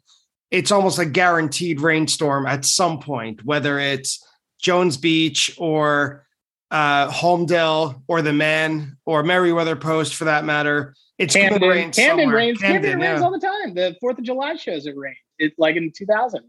it's 0.51 0.71
almost 0.71 0.99
a 0.99 1.05
guaranteed 1.05 1.81
rainstorm 1.81 2.45
at 2.45 2.65
some 2.65 2.99
point, 2.99 3.43
whether 3.43 3.79
it's 3.79 4.23
Jones 4.63 4.97
Beach 4.97 5.53
or 5.59 6.25
uh, 6.71 7.11
Holmdel 7.11 8.01
or 8.07 8.23
the 8.23 8.33
Man 8.33 8.97
or 9.05 9.21
Merriweather 9.21 9.75
Post 9.75 10.15
for 10.15 10.25
that 10.25 10.45
matter. 10.45 10.95
It's 11.19 11.35
going 11.35 11.59
to 11.59 11.67
rain 11.67 11.91
Camden 11.91 12.23
somewhere. 12.25 12.35
rains. 12.35 12.59
Camden, 12.59 12.81
Camden, 12.81 12.99
rains 12.99 13.19
yeah. 13.19 13.25
all 13.25 13.31
the 13.31 13.39
time. 13.39 13.75
The 13.75 13.95
Fourth 14.01 14.17
of 14.17 14.23
July 14.23 14.55
shows 14.55 14.87
it 14.87 14.97
rained. 14.97 15.15
It 15.37 15.53
like 15.59 15.75
in 15.75 15.91
2000. 15.95 16.41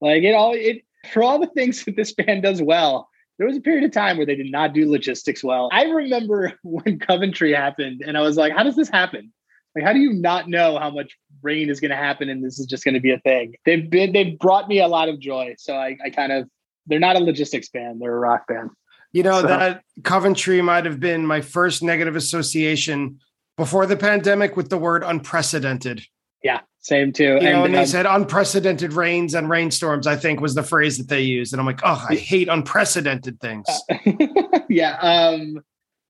Like 0.00 0.22
it 0.22 0.34
all. 0.34 0.54
It 0.54 0.82
for 1.12 1.22
all 1.22 1.38
the 1.38 1.48
things 1.48 1.84
that 1.84 1.96
this 1.96 2.14
band 2.14 2.42
does 2.42 2.62
well. 2.62 3.08
There 3.38 3.46
was 3.46 3.56
a 3.56 3.60
period 3.60 3.84
of 3.84 3.92
time 3.92 4.16
where 4.16 4.26
they 4.26 4.34
did 4.34 4.50
not 4.50 4.74
do 4.74 4.90
logistics 4.90 5.42
well. 5.42 5.68
I 5.72 5.84
remember 5.84 6.52
when 6.62 6.98
Coventry 6.98 7.52
happened, 7.52 8.02
and 8.06 8.16
I 8.16 8.22
was 8.22 8.36
like, 8.36 8.54
"How 8.54 8.62
does 8.62 8.76
this 8.76 8.88
happen? 8.88 9.32
Like, 9.74 9.84
how 9.84 9.92
do 9.92 9.98
you 9.98 10.12
not 10.12 10.48
know 10.48 10.78
how 10.78 10.90
much 10.90 11.16
rain 11.42 11.68
is 11.68 11.80
going 11.80 11.90
to 11.90 11.96
happen, 11.96 12.28
and 12.28 12.42
this 12.42 12.58
is 12.58 12.66
just 12.66 12.84
going 12.84 12.94
to 12.94 13.00
be 13.00 13.10
a 13.10 13.20
thing?" 13.20 13.54
They've 13.66 13.88
been 13.88 14.12
they've 14.12 14.38
brought 14.38 14.68
me 14.68 14.80
a 14.80 14.88
lot 14.88 15.08
of 15.08 15.18
joy. 15.20 15.56
So 15.58 15.74
I, 15.74 15.98
I 16.02 16.10
kind 16.10 16.32
of 16.32 16.48
they're 16.86 16.98
not 16.98 17.16
a 17.16 17.20
logistics 17.20 17.68
band; 17.68 18.00
they're 18.00 18.14
a 18.14 18.18
rock 18.18 18.46
band. 18.46 18.70
You 19.12 19.22
know, 19.22 19.40
So- 19.40 19.46
that 19.48 19.82
Coventry 20.04 20.62
might 20.62 20.84
have 20.84 21.00
been 21.00 21.26
my 21.26 21.40
first 21.40 21.82
negative 21.82 22.16
association 22.16 23.18
before 23.56 23.86
the 23.86 23.96
pandemic 23.96 24.56
with 24.56 24.70
the 24.70 24.78
word 24.78 25.02
unprecedented. 25.04 26.02
Yeah, 26.42 26.60
same 26.78 27.12
too. 27.12 27.24
You 27.24 27.36
and, 27.36 27.44
know, 27.44 27.64
and 27.64 27.74
they 27.74 27.80
um, 27.80 27.86
said 27.86 28.06
unprecedented 28.06 28.94
rains 28.94 29.34
and 29.34 29.50
rainstorms, 29.50 30.06
I 30.06 30.16
think 30.16 30.40
was 30.40 30.54
the 30.54 30.62
phrase 30.62 30.96
that 30.96 31.08
they 31.08 31.20
used. 31.20 31.52
And 31.52 31.60
I'm 31.60 31.66
like, 31.66 31.80
oh, 31.84 32.06
I 32.08 32.14
hate 32.14 32.48
unprecedented 32.48 33.38
things. 33.40 33.66
yeah. 34.70 34.96
Um, 35.00 35.60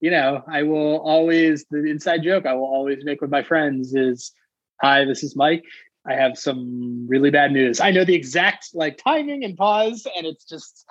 you 0.01 0.11
know, 0.11 0.45
I 0.47 0.63
will 0.63 0.99
always 1.01 1.67
the 1.71 1.85
inside 1.85 2.23
joke 2.23 2.47
I 2.47 2.55
will 2.55 2.65
always 2.65 3.05
make 3.05 3.21
with 3.21 3.31
my 3.31 3.43
friends 3.43 3.95
is, 3.95 4.33
"Hi, 4.81 5.05
this 5.05 5.23
is 5.23 5.37
Mike. 5.37 5.65
I 6.07 6.15
have 6.15 6.39
some 6.39 7.07
really 7.09 7.31
bad 7.31 7.53
news. 7.53 7.81
I 7.81 7.91
know 7.91 8.05
the 8.05 8.15
exact 8.15 8.71
like 8.75 8.99
timing 9.03 9.45
and 9.45 9.57
pause, 9.57 10.07
and 10.17 10.27
it's 10.27 10.45
just, 10.45 10.87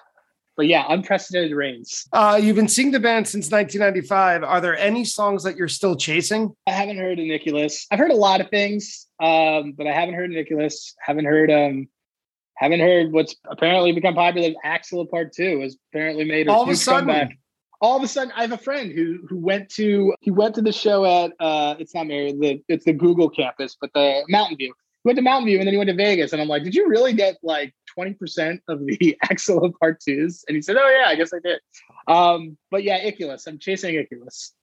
but 0.56 0.68
yeah, 0.68 0.86
unprecedented 0.88 1.56
rains. 1.56 2.06
Uh, 2.14 2.40
you've 2.42 2.56
been 2.56 2.68
seeing 2.68 2.92
the 2.92 3.00
band 3.00 3.28
since 3.28 3.50
1995. 3.52 4.44
Are 4.44 4.62
there 4.62 4.78
any 4.78 5.04
songs 5.04 5.44
that 5.44 5.56
you're 5.56 5.68
still 5.68 5.96
chasing? 5.96 6.54
I 6.68 6.72
haven't 6.72 6.98
heard 6.98 7.18
of 7.20 7.26
Icculus. 7.26 7.88
I've 7.92 7.98
heard 8.00 8.12
a 8.12 8.16
lot 8.16 8.40
of 8.40 8.50
things, 8.50 9.08
um, 9.20 9.74
but 9.78 9.88
I 9.88 9.94
haven't 9.94 10.16
heard 10.16 10.32
Icculus. 10.32 10.94
Haven't 11.02 11.26
heard 11.26 11.50
um, 11.50 11.88
haven't 12.58 12.82
heard 12.82 13.12
what's 13.12 13.36
apparently 13.50 13.94
become 13.94 14.14
popular. 14.14 14.54
Axilla 14.64 15.08
Part 15.08 15.34
Two 15.34 15.62
has 15.62 15.76
apparently 15.92 16.26
made 16.26 16.48
a 16.48 16.52
All 16.52 16.64
of 16.64 16.70
a 16.70 16.76
sudden. 16.76 17.10
comeback. 17.10 17.36
All 17.82 17.96
of 17.96 18.04
a 18.04 18.08
sudden, 18.08 18.34
I 18.36 18.42
have 18.42 18.52
a 18.52 18.58
friend 18.58 18.92
who 18.92 19.20
who 19.28 19.38
went 19.40 19.70
to 19.76 20.14
he 20.20 20.30
went 20.30 20.54
to 20.56 20.62
the 20.62 20.74
show 20.74 21.06
at 21.06 21.32
uh, 21.40 21.76
it's 21.80 21.96
not 21.96 22.06
Mary, 22.06 22.34
the 22.34 22.62
it's 22.68 22.86
the 22.86 22.94
Google 22.94 23.30
campus, 23.30 23.76
but 23.80 23.90
the 23.94 24.24
Mountain 24.30 24.58
View. 24.58 24.74
He 25.04 25.08
went 25.08 25.18
to 25.18 25.22
Mountain 25.22 25.48
View 25.48 25.60
and 25.60 25.68
then 25.68 25.74
he 25.74 25.78
went 25.78 25.90
to 25.90 25.96
Vegas, 25.96 26.34
and 26.34 26.42
I'm 26.42 26.48
like, 26.48 26.64
did 26.64 26.76
you 26.76 26.88
really 26.90 27.14
get 27.14 27.38
like 27.42 27.74
20 27.96 28.14
percent 28.14 28.62
of 28.68 28.86
the 28.86 29.18
Axilla 29.24 29.72
Part 29.72 30.02
Twos? 30.02 30.44
And 30.48 30.56
he 30.56 30.62
said, 30.62 30.76
oh 30.78 30.90
yeah, 30.90 31.10
I 31.10 31.16
guess 31.16 31.34
I 31.34 31.40
did. 31.40 31.60
Um, 32.08 32.58
but 32.70 32.84
yeah, 32.84 32.98
Icculus. 32.98 33.48
I'm 33.48 33.60
chasing 33.60 33.96
Icculus. 33.96 34.54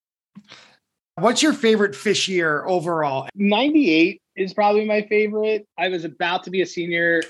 What's 1.18 1.42
your 1.42 1.54
favorite 1.54 1.92
Phish 1.92 2.28
year 2.28 2.66
overall? 2.66 3.28
98 3.34 4.20
is 4.36 4.52
probably 4.52 4.84
my 4.84 5.02
favorite. 5.02 5.66
I 5.78 5.88
was 5.88 6.04
about 6.04 6.44
to 6.44 6.50
be 6.50 6.60
a 6.60 6.66
senior. 6.66 7.22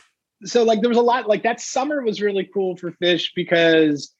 So 0.45 0.65
like 0.65 0.81
there 0.81 0.89
was 0.89 0.99
a 0.99 1.03
lot 1.03 1.29
like 1.29 1.45
that 1.45 1.61
summer 1.61 2.03
was 2.03 2.21
really 2.21 2.51
cool 2.53 2.77
for 2.77 2.91
Phish 2.91 3.29
because 3.37 4.13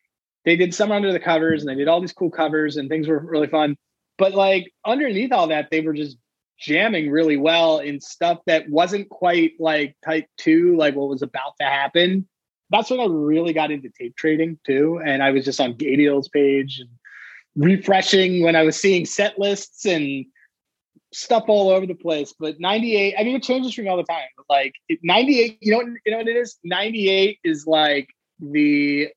they 0.45 0.55
did 0.55 0.73
summer 0.73 0.95
under 0.95 1.13
the 1.13 1.19
covers 1.19 1.63
and 1.63 1.69
they 1.69 1.75
did 1.75 1.89
all 1.89 2.01
these 2.01 2.13
cool 2.13 2.31
covers 2.31 2.77
and 2.77 2.89
things 2.89 3.09
were 3.09 3.19
really 3.19 3.49
fun. 3.49 3.77
But 4.19 4.35
like 4.35 4.73
underneath 4.85 5.33
all 5.33 5.49
that, 5.49 5.69
they 5.73 5.81
were 5.81 5.93
just 5.93 6.17
jamming 6.59 7.11
really 7.11 7.37
well 7.37 7.79
in 7.79 8.01
stuff 8.01 8.39
that 8.47 8.69
wasn't 8.69 9.09
quite 9.09 9.53
like 9.59 9.97
type 10.05 10.27
two, 10.37 10.77
like 10.77 10.95
what 10.95 11.09
was 11.09 11.23
about 11.23 11.55
to 11.61 11.67
happen. 11.67 12.27
That's 12.71 12.91
when 12.91 13.01
I 13.01 13.07
really 13.07 13.53
got 13.53 13.71
into 13.71 13.91
tape 13.91 14.17
trading 14.17 14.59
too. 14.67 15.01
And 15.05 15.23
I 15.23 15.31
was 15.31 15.45
just 15.45 15.61
on 15.61 15.75
Gadiel's 15.75 16.29
page 16.29 16.81
and 16.81 16.91
refreshing 17.57 18.43
when 18.43 18.57
I 18.57 18.63
was 18.63 18.81
seeing 18.81 19.07
set 19.07 19.39
lists 19.39 19.87
and 19.87 20.27
stuff 21.13 21.45
all 21.49 21.71
over 21.71 21.87
the 21.87 21.95
place. 21.95 22.35
But 22.39 22.61
98, 22.61 23.15
I 23.19 23.25
mean, 23.25 23.37
it 23.37 23.43
changes 23.43 23.75
for 23.75 23.83
me 23.83 23.89
all 23.89 23.97
the 23.97 24.05
time. 24.05 24.29
But 24.37 24.47
like 24.49 24.75
98, 25.03 25.59
you 25.61 25.73
know 25.73 25.79
what, 25.79 25.87
you 26.05 26.13
know 26.13 26.19
what 26.19 26.29
it 26.29 26.37
is? 26.37 26.59
98 26.65 27.39
is 27.45 27.67
like 27.67 28.09
the 28.41 29.09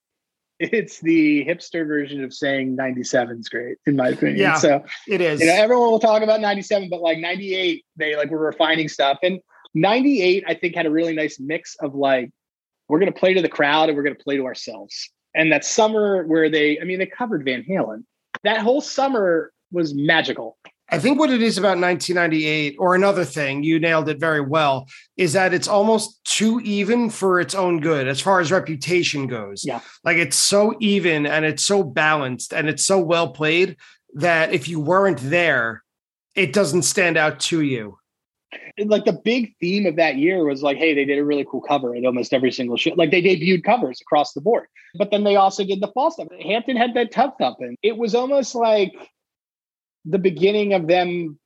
it's 0.60 1.00
the 1.00 1.46
hipster 1.46 1.88
version 1.88 2.24
of 2.24 2.34
saying 2.34 2.76
97 2.76 3.40
is 3.40 3.50
great, 3.50 3.78
in 3.86 3.96
my 3.96 4.10
opinion. 4.10 4.38
Yeah. 4.38 4.56
So 4.56 4.84
It 5.08 5.22
is. 5.22 5.40
you 5.40 5.48
know, 5.48 5.54
everyone 5.54 5.90
will 5.90 6.00
talk 6.00 6.22
about 6.22 6.42
97, 6.42 6.90
but 6.90 7.02
like 7.02 7.18
98, 7.18 7.86
they 7.96 8.16
like 8.16 8.30
were 8.30 8.40
refining 8.40 8.90
stuff. 8.90 9.20
And 9.24 9.40
98, 9.74 10.44
I 10.48 10.54
think, 10.54 10.76
had 10.76 10.86
a 10.86 10.92
really 10.92 11.16
nice 11.16 11.40
mix 11.40 11.76
of 11.80 11.96
like, 11.96 12.32
we're 12.88 13.00
gonna 13.00 13.12
play 13.12 13.34
to 13.34 13.42
the 13.42 13.50
crowd 13.50 13.90
and 13.90 13.98
we're 13.98 14.04
gonna 14.04 14.16
play 14.16 14.38
to 14.38 14.46
ourselves. 14.46 15.10
And 15.34 15.52
that 15.52 15.64
summer 15.64 16.26
where 16.26 16.50
they, 16.50 16.80
I 16.80 16.84
mean, 16.84 17.00
they 17.00 17.06
covered 17.06 17.46
Van 17.46 17.64
Halen. 17.64 18.04
That 18.44 18.60
whole 18.60 18.82
summer 18.82 19.52
was 19.72 19.94
magical. 19.94 20.58
I 20.92 21.00
think 21.00 21.20
what 21.20 21.30
it 21.30 21.42
is 21.42 21.58
about 21.58 21.78
1998, 21.78 22.76
or 22.80 22.96
another 22.96 23.24
thing, 23.24 23.64
you 23.64 23.80
nailed 23.80 24.10
it 24.10 24.20
very 24.20 24.42
well, 24.42 24.88
is 25.18 25.34
that 25.34 25.54
it's 25.54 25.68
almost 25.68 26.24
too 26.24 26.60
even 26.62 27.10
for 27.10 27.40
its 27.40 27.54
own 27.54 27.80
good 27.80 28.08
as 28.08 28.20
far 28.20 28.40
as 28.40 28.52
reputation 28.52 29.28
goes. 29.28 29.64
Yeah. 29.64 29.82
Like 30.04 30.18
it's 30.18 30.38
so 30.38 30.76
even 30.80 31.26
and 31.26 31.46
it's 31.46 31.64
so 31.64 31.84
balanced 31.84 32.54
and 32.54 32.68
it's 32.68 32.84
so 32.86 33.00
well 33.00 33.30
played 33.30 33.78
that 34.16 34.54
if 34.54 34.68
you 34.68 34.80
weren't 34.80 35.20
there, 35.22 35.84
it 36.36 36.54
doesn't 36.54 36.84
stand 36.84 37.18
out 37.18 37.40
to 37.42 37.62
you. 37.62 37.98
And, 38.78 38.90
like 38.90 39.06
the 39.06 39.14
big 39.14 39.54
theme 39.60 39.86
of 39.86 39.96
that 39.98 40.16
year 40.16 40.44
was 40.44 40.64
like, 40.64 40.78
hey, 40.78 40.96
they 40.96 41.06
did 41.06 41.20
a 41.20 41.26
really 41.26 41.46
cool 41.50 41.62
cover 41.62 41.96
at 41.96 42.06
almost 42.06 42.34
every 42.34 42.52
single 42.52 42.78
show. 42.78 42.92
Like 42.96 43.12
they 43.12 43.22
debuted 43.22 43.64
covers 43.64 44.02
across 44.02 44.34
the 44.34 44.42
board, 44.42 44.66
but 44.98 45.12
then 45.12 45.24
they 45.24 45.36
also 45.36 45.64
did 45.64 45.82
the 45.82 45.90
fall 45.90 46.10
stuff. 46.10 46.30
Hampton 46.42 46.78
had 46.78 46.96
that 46.96 47.12
tub 47.12 47.38
thumping. 47.38 47.78
It 47.84 47.98
was 47.98 48.16
almost 48.16 48.56
like 48.56 48.94
the 50.10 50.20
beginning 50.20 50.74
of 50.74 50.88
them, 50.88 51.40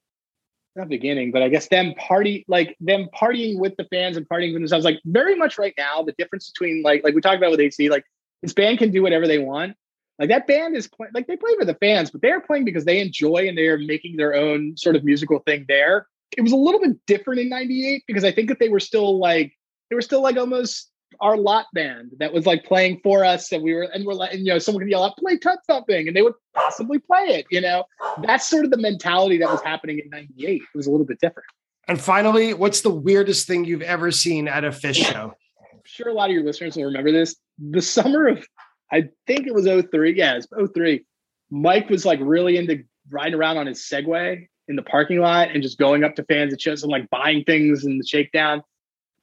not 0.76 0.90
beginning, 0.90 1.32
but 1.32 1.44
I 1.44 1.50
guess 1.50 1.68
them 1.68 1.94
party, 1.96 2.46
like 2.48 2.76
them 2.80 3.08
partying 3.14 3.60
with 3.60 3.76
the 3.78 3.86
fans 3.86 4.18
and 4.18 4.28
partying 4.28 4.54
with 4.54 4.62
themselves. 4.62 4.86
Like 4.86 5.00
very 5.06 5.36
much 5.36 5.58
right 5.58 5.74
now, 5.78 6.04
the 6.04 6.14
difference 6.18 6.50
between 6.50 6.82
like 6.84 7.04
like 7.04 7.16
we 7.16 7.22
talked 7.22 7.38
about 7.38 7.52
with 7.52 7.60
AC, 7.60 7.90
like 7.90 8.06
this 8.42 8.54
band 8.54 8.80
can 8.80 8.92
do 8.92 9.04
whatever 9.04 9.28
they 9.28 9.40
want. 9.40 9.76
Like 10.20 10.30
that 10.30 10.48
band 10.48 10.76
is 10.76 10.88
play- 10.88 11.10
like 11.14 11.28
they 11.28 11.38
play 11.38 11.56
for 11.58 11.66
the 11.66 11.76
fans, 11.76 12.12
but 12.12 12.22
they're 12.22 12.42
playing 12.42 12.66
because 12.66 12.86
they 12.86 13.00
enjoy 13.00 13.48
and 13.48 13.58
they're 13.58 13.78
making 13.78 14.18
their 14.18 14.34
own 14.34 14.78
sort 14.78 14.96
of 14.96 15.04
musical 15.04 15.40
thing 15.40 15.66
there 15.68 16.08
it 16.38 16.42
was 16.42 16.52
a 16.52 16.58
little 16.58 16.80
bit 16.80 16.98
different 17.06 17.42
in 17.42 17.50
98 17.50 18.04
because 18.08 18.24
I 18.24 18.32
think 18.32 18.50
that 18.50 18.60
they 18.60 18.70
were 18.70 18.80
still 18.80 19.20
like 19.20 19.54
they 19.90 19.96
were 19.96 20.02
still 20.02 20.22
like 20.22 20.38
almost 20.38 20.90
our 21.20 21.38
lot 21.38 21.66
band 21.74 22.12
that 22.20 22.34
was 22.34 22.46
like 22.46 22.64
playing 22.64 23.00
for 23.04 23.24
us 23.24 23.52
and 23.52 23.64
we 23.64 23.74
were 23.74 23.84
and 23.84 24.06
we're 24.06 24.14
like 24.14 24.34
and, 24.34 24.46
you 24.46 24.54
know 24.54 24.60
someone 24.60 24.82
could 24.82 24.90
yell 24.90 25.04
out 25.04 25.18
play 25.18 25.38
touch 25.38 25.60
something 25.70 26.08
and 26.08 26.16
they 26.16 26.22
would 26.22 26.34
possibly 26.54 27.00
play 27.00 27.24
it 27.26 27.46
you 27.52 27.62
know? 27.62 27.84
That's 28.22 28.48
sort 28.48 28.66
of 28.66 28.72
the 28.72 28.78
mentality 28.78 29.38
that 29.40 29.50
was 29.50 29.62
happening 29.62 30.00
in 30.00 30.10
98 30.10 30.62
it 30.62 30.78
was 30.78 30.88
a 30.88 30.92
little 30.92 31.06
bit 31.06 31.20
different. 31.20 31.48
And 31.88 32.00
finally, 32.00 32.54
what's 32.54 32.80
the 32.80 32.90
weirdest 32.90 33.46
thing 33.46 33.66
you've 33.66 33.82
ever 33.82 34.10
seen 34.10 34.48
at 34.48 34.64
a 34.64 34.70
Phish 34.70 35.04
show? 35.12 35.34
I'm 35.74 35.82
sure 35.84 36.08
a 36.08 36.14
lot 36.14 36.30
of 36.30 36.34
your 36.34 36.44
listeners 36.44 36.78
will 36.78 36.86
remember 36.86 37.12
this. 37.12 37.36
The 37.60 37.82
summer 37.82 38.28
of 38.28 38.46
I 38.92 39.10
think 39.28 39.48
it 39.48 39.54
was 39.54 39.66
03 39.66 40.16
yeah 40.16 40.38
it's 40.38 40.48
03 40.74 41.06
Mike 41.50 41.90
was 41.90 42.06
like 42.06 42.20
really 42.22 42.58
into 42.58 42.84
riding 43.10 43.36
around 43.36 43.58
on 43.58 43.68
his 43.68 43.80
Segway 43.80 44.48
in 44.68 44.76
the 44.76 44.82
parking 44.82 45.20
lot 45.20 45.50
and 45.52 45.62
just 45.62 45.78
going 45.78 46.04
up 46.04 46.16
to 46.16 46.24
fans 46.24 46.54
at 46.54 46.62
shows 46.62 46.84
and 46.84 46.92
like 46.92 47.10
buying 47.10 47.44
things 47.44 47.86
in 47.86 47.98
the 47.98 48.06
shakedown. 48.06 48.64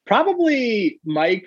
Probably 0.07 1.01
Mike 1.05 1.47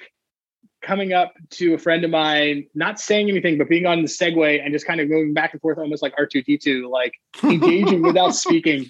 coming 0.83 1.13
up 1.13 1.33
to 1.51 1.73
a 1.73 1.77
friend 1.77 2.03
of 2.03 2.11
mine, 2.11 2.67
not 2.75 2.99
saying 2.99 3.29
anything, 3.29 3.57
but 3.57 3.69
being 3.69 3.85
on 3.85 4.01
the 4.01 4.07
Segway 4.07 4.63
and 4.63 4.71
just 4.73 4.85
kind 4.85 4.99
of 4.99 5.09
moving 5.09 5.33
back 5.33 5.53
and 5.53 5.61
forth, 5.61 5.77
almost 5.77 6.03
like 6.03 6.15
R2D2, 6.15 6.89
like 6.89 7.13
engaging 7.43 8.01
without 8.03 8.35
speaking, 8.35 8.85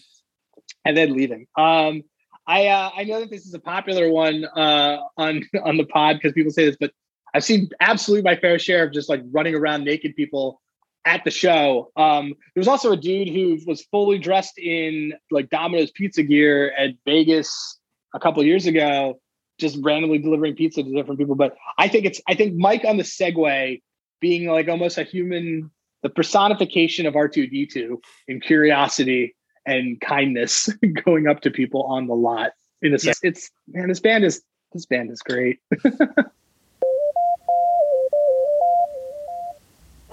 and 0.84 0.98
then 0.98 1.14
leaving. 1.14 1.48
Um, 1.58 2.04
I 2.46 2.68
uh, 2.68 2.90
I 2.96 3.04
know 3.06 3.22
that 3.22 3.30
this 3.30 3.46
is 3.46 3.54
a 3.54 3.60
popular 3.60 4.10
one 4.10 4.44
uh, 4.46 4.98
on 5.18 5.44
on 5.64 5.78
the 5.78 5.86
pod 5.86 6.18
because 6.18 6.34
people 6.34 6.52
say 6.52 6.66
this, 6.66 6.78
but 6.80 6.92
I've 7.34 7.44
seen 7.44 7.70
absolutely 7.80 8.24
my 8.24 8.36
fair 8.36 8.60
share 8.60 8.84
of 8.84 8.92
just 8.92 9.10
like 9.10 9.22
running 9.32 9.56
around 9.56 9.86
naked 9.86 10.16
people 10.16 10.62
at 11.06 11.24
the 11.24 11.32
show. 11.32 11.92
Um, 11.96 12.30
there 12.54 12.62
was 12.62 12.68
also 12.68 12.92
a 12.92 12.98
dude 12.98 13.30
who 13.30 13.60
was 13.66 13.84
fully 13.86 14.18
dressed 14.18 14.58
in 14.58 15.14
like 15.32 15.50
Domino's 15.50 15.92
pizza 15.92 16.24
gear 16.24 16.74
at 16.78 16.92
Vegas 17.06 17.80
a 18.14 18.20
couple 18.20 18.42
of 18.42 18.48
years 18.48 18.68
ago, 18.68 19.20
just 19.60 19.78
randomly 19.82 20.18
delivering 20.18 20.56
pizza 20.56 20.84
to 20.84 20.92
different 20.92 21.20
people. 21.20 21.36
But 21.36 21.56
I 21.78 21.88
think 21.88 22.06
it's 22.06 22.22
I 22.28 22.36
think 22.36 22.56
Mike 22.56 22.86
on 22.86 22.98
the 22.98 23.04
Segway 23.04 23.82
being 24.20 24.48
like 24.48 24.68
almost 24.68 24.98
a 24.98 25.04
human, 25.04 25.70
the 26.02 26.10
personification 26.10 27.06
of 27.06 27.14
R2D2 27.14 27.98
in 28.28 28.40
curiosity 28.40 29.36
and 29.66 30.00
kindness, 30.02 30.70
going 31.06 31.28
up 31.28 31.42
to 31.42 31.52
people 31.52 31.84
on 31.84 32.08
the 32.08 32.16
lot. 32.16 32.52
In 32.82 32.94
a 32.94 33.00
sense, 33.00 33.20
it's 33.24 33.50
man, 33.68 33.88
this 33.88 34.00
band 34.00 34.26
is 34.26 34.44
this 34.74 34.86
band 34.86 35.12
is 35.12 35.22
great. 35.22 35.60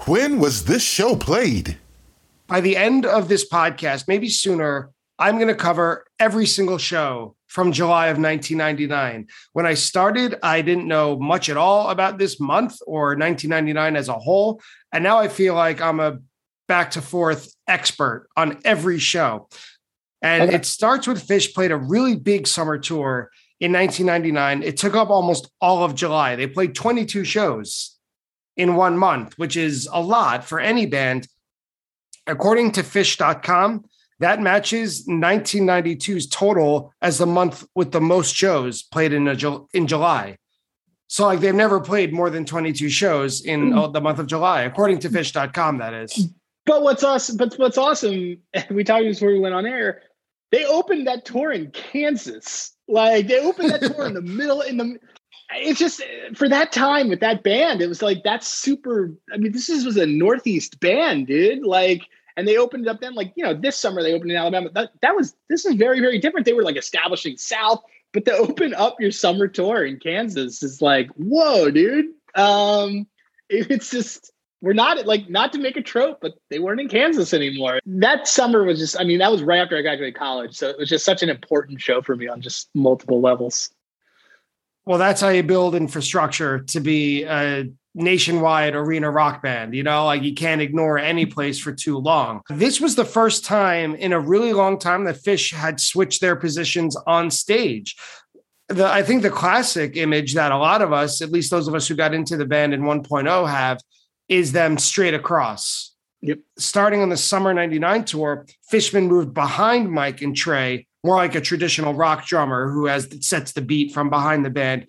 When 0.07 0.39
was 0.39 0.65
this 0.65 0.81
show 0.81 1.15
played? 1.15 1.77
By 2.47 2.59
the 2.59 2.75
end 2.75 3.05
of 3.05 3.29
this 3.29 3.47
podcast, 3.47 4.07
maybe 4.07 4.29
sooner, 4.29 4.89
I'm 5.21 5.35
going 5.35 5.49
to 5.49 5.55
cover 5.55 6.03
every 6.19 6.47
single 6.47 6.79
show 6.79 7.35
from 7.47 7.71
July 7.71 8.07
of 8.07 8.17
1999. 8.17 9.27
When 9.53 9.67
I 9.67 9.75
started, 9.75 10.39
I 10.41 10.63
didn't 10.63 10.87
know 10.87 11.15
much 11.19 11.47
at 11.47 11.57
all 11.57 11.89
about 11.89 12.17
this 12.17 12.39
month 12.39 12.77
or 12.87 13.09
1999 13.15 13.95
as 13.95 14.09
a 14.09 14.13
whole. 14.13 14.59
And 14.91 15.03
now 15.03 15.19
I 15.19 15.27
feel 15.27 15.53
like 15.53 15.79
I'm 15.79 15.99
a 15.99 16.17
back 16.67 16.91
to 16.91 17.01
forth 17.03 17.53
expert 17.67 18.29
on 18.35 18.59
every 18.65 18.97
show. 18.97 19.47
And 20.23 20.43
Okay. 20.43 20.55
it 20.55 20.65
starts 20.65 21.05
with 21.05 21.27
Phish 21.27 21.53
played 21.53 21.71
a 21.71 21.77
really 21.77 22.15
big 22.15 22.47
summer 22.47 22.79
tour 22.79 23.29
in 23.59 23.71
1999. 23.71 24.63
It 24.63 24.77
took 24.77 24.95
up 24.95 25.11
almost 25.11 25.51
all 25.61 25.83
of 25.83 25.93
July. 25.93 26.35
They 26.35 26.47
played 26.47 26.73
22 26.73 27.25
shows 27.25 27.95
in 28.57 28.75
one 28.75 28.97
month, 28.97 29.37
which 29.37 29.55
is 29.55 29.87
a 29.93 30.01
lot 30.01 30.45
for 30.45 30.59
any 30.59 30.87
band. 30.87 31.27
According 32.25 32.71
to 32.73 32.81
Phish.com, 32.81 33.85
that 34.21 34.41
matches 34.41 35.07
1992's 35.07 36.27
total 36.27 36.93
as 37.01 37.17
the 37.17 37.25
month 37.25 37.65
with 37.75 37.91
the 37.91 38.01
most 38.01 38.35
shows 38.35 38.83
played 38.83 39.13
in 39.13 39.27
a, 39.27 39.35
in 39.73 39.87
July. 39.87 40.37
So, 41.07 41.25
like, 41.25 41.41
they've 41.41 41.53
never 41.53 41.81
played 41.81 42.13
more 42.13 42.29
than 42.29 42.45
22 42.45 42.87
shows 42.87 43.41
in 43.41 43.73
uh, 43.73 43.87
the 43.87 43.99
month 43.99 44.19
of 44.19 44.27
July, 44.27 44.61
according 44.61 44.99
to 44.99 45.09
Phish.com. 45.09 45.79
That 45.79 45.93
is. 45.93 46.29
But 46.65 46.83
what's 46.83 47.03
awesome, 47.03 47.35
but 47.35 47.53
what's 47.55 47.77
awesome, 47.77 48.37
we 48.69 48.83
talked 48.83 49.03
before 49.03 49.29
we 49.29 49.39
went 49.39 49.55
on 49.55 49.65
air, 49.65 50.03
they 50.51 50.65
opened 50.65 51.07
that 51.07 51.25
tour 51.25 51.51
in 51.51 51.71
Kansas. 51.71 52.71
Like 52.87 53.27
they 53.27 53.39
opened 53.39 53.71
that 53.71 53.81
tour 53.81 54.05
in 54.05 54.13
the 54.13 54.21
middle 54.21 54.61
in 54.61 54.77
the 54.77 54.99
it's 55.53 55.79
just 55.79 56.01
for 56.35 56.47
that 56.47 56.71
time 56.71 57.09
with 57.09 57.19
that 57.19 57.43
band, 57.43 57.81
it 57.81 57.87
was 57.87 58.01
like 58.01 58.23
that's 58.23 58.47
super. 58.47 59.13
I 59.33 59.37
mean, 59.37 59.51
this 59.51 59.69
is, 59.69 59.85
was 59.85 59.97
a 59.97 60.05
Northeast 60.05 60.79
band, 60.79 61.27
dude. 61.27 61.65
Like, 61.65 62.03
and 62.37 62.47
they 62.47 62.57
opened 62.57 62.85
it 62.85 62.89
up 62.89 63.01
then, 63.01 63.15
like, 63.15 63.33
you 63.35 63.43
know, 63.43 63.53
this 63.53 63.77
summer 63.77 64.01
they 64.03 64.13
opened 64.13 64.31
in 64.31 64.37
Alabama. 64.37 64.69
That, 64.73 64.91
that 65.01 65.15
was 65.15 65.35
this 65.49 65.65
is 65.65 65.75
very, 65.75 65.99
very 65.99 66.19
different. 66.19 66.45
They 66.45 66.53
were 66.53 66.63
like 66.63 66.77
establishing 66.77 67.37
South, 67.37 67.81
but 68.13 68.25
to 68.25 68.33
open 68.37 68.73
up 68.73 68.99
your 68.99 69.11
summer 69.11 69.47
tour 69.47 69.85
in 69.85 69.99
Kansas 69.99 70.63
is 70.63 70.81
like, 70.81 71.09
whoa, 71.15 71.71
dude. 71.71 72.07
Um, 72.35 73.07
it's 73.49 73.91
just 73.91 74.31
we're 74.61 74.73
not 74.73 75.05
like 75.05 75.29
not 75.29 75.51
to 75.53 75.59
make 75.59 75.75
a 75.75 75.81
trope, 75.81 76.19
but 76.21 76.33
they 76.49 76.59
weren't 76.59 76.79
in 76.79 76.87
Kansas 76.87 77.33
anymore. 77.33 77.79
That 77.85 78.27
summer 78.27 78.63
was 78.63 78.79
just, 78.79 78.99
I 78.99 79.03
mean, 79.03 79.17
that 79.17 79.31
was 79.31 79.41
right 79.41 79.59
after 79.59 79.77
I 79.77 79.81
graduated 79.81 80.15
college. 80.15 80.55
So 80.55 80.69
it 80.69 80.77
was 80.77 80.87
just 80.87 81.03
such 81.03 81.23
an 81.23 81.29
important 81.29 81.81
show 81.81 82.01
for 82.01 82.15
me 82.15 82.27
on 82.27 82.41
just 82.41 82.69
multiple 82.75 83.21
levels. 83.21 83.71
Well, 84.85 84.99
that's 84.99 85.21
how 85.21 85.29
you 85.29 85.43
build 85.43 85.75
infrastructure 85.75 86.59
to 86.59 86.79
be 86.79 87.23
a 87.23 87.69
nationwide 87.93 88.75
arena 88.75 89.09
rock 89.09 89.41
band. 89.41 89.75
You 89.75 89.83
know, 89.83 90.05
like 90.05 90.23
you 90.23 90.33
can't 90.33 90.61
ignore 90.61 90.97
any 90.97 91.25
place 91.25 91.59
for 91.59 91.73
too 91.73 91.97
long. 91.97 92.41
This 92.49 92.79
was 92.79 92.95
the 92.95 93.05
first 93.05 93.45
time 93.45 93.95
in 93.95 94.13
a 94.13 94.19
really 94.19 94.53
long 94.53 94.79
time 94.79 95.03
that 95.05 95.17
Phish 95.17 95.53
had 95.53 95.79
switched 95.79 96.21
their 96.21 96.35
positions 96.35 96.95
on 97.07 97.29
stage. 97.31 97.95
The, 98.69 98.85
I 98.85 99.03
think 99.03 99.21
the 99.21 99.29
classic 99.29 99.97
image 99.97 100.33
that 100.35 100.51
a 100.51 100.57
lot 100.57 100.81
of 100.81 100.93
us, 100.93 101.21
at 101.21 101.31
least 101.31 101.51
those 101.51 101.67
of 101.67 101.75
us 101.75 101.87
who 101.87 101.95
got 101.95 102.13
into 102.13 102.37
the 102.37 102.45
band 102.45 102.73
in 102.73 102.81
1.0, 102.83 103.49
have 103.49 103.79
is 104.29 104.53
them 104.53 104.77
straight 104.77 105.13
across. 105.13 105.93
Yep. 106.21 106.39
Starting 106.57 107.01
on 107.01 107.09
the 107.09 107.17
summer 107.17 107.53
99 107.53 108.05
tour, 108.05 108.45
Fishman 108.69 109.07
moved 109.07 109.33
behind 109.33 109.91
Mike 109.91 110.21
and 110.21 110.35
Trey 110.35 110.87
more 111.03 111.15
like 111.15 111.35
a 111.35 111.41
traditional 111.41 111.93
rock 111.93 112.25
drummer 112.25 112.71
who 112.71 112.85
has 112.85 113.07
sets 113.21 113.53
the 113.53 113.61
beat 113.61 113.93
from 113.93 114.09
behind 114.09 114.45
the 114.45 114.49
band. 114.49 114.87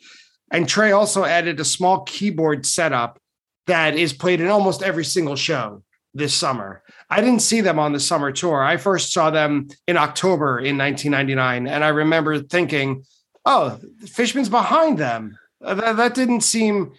And 0.52 0.68
Trey 0.68 0.92
also 0.92 1.24
added 1.24 1.58
a 1.58 1.64
small 1.64 2.02
keyboard 2.02 2.64
setup 2.64 3.18
that 3.66 3.96
is 3.96 4.12
played 4.12 4.40
in 4.40 4.48
almost 4.48 4.82
every 4.82 5.04
single 5.04 5.34
show 5.34 5.82
this 6.14 6.34
summer. 6.34 6.82
I 7.08 7.20
didn't 7.20 7.40
see 7.40 7.62
them 7.62 7.78
on 7.78 7.92
the 7.92 8.00
summer 8.00 8.30
tour. 8.30 8.62
I 8.62 8.76
first 8.76 9.12
saw 9.12 9.30
them 9.30 9.68
in 9.88 9.96
October 9.96 10.58
in 10.58 10.76
1999, 10.76 11.66
and 11.66 11.82
I 11.82 11.88
remember 11.88 12.38
thinking, 12.38 13.04
"Oh, 13.46 13.80
Fishman's 14.06 14.50
behind 14.50 14.98
them." 14.98 15.38
Uh, 15.64 15.74
that, 15.74 15.96
that 15.96 16.14
didn't 16.14 16.42
seem 16.42 16.92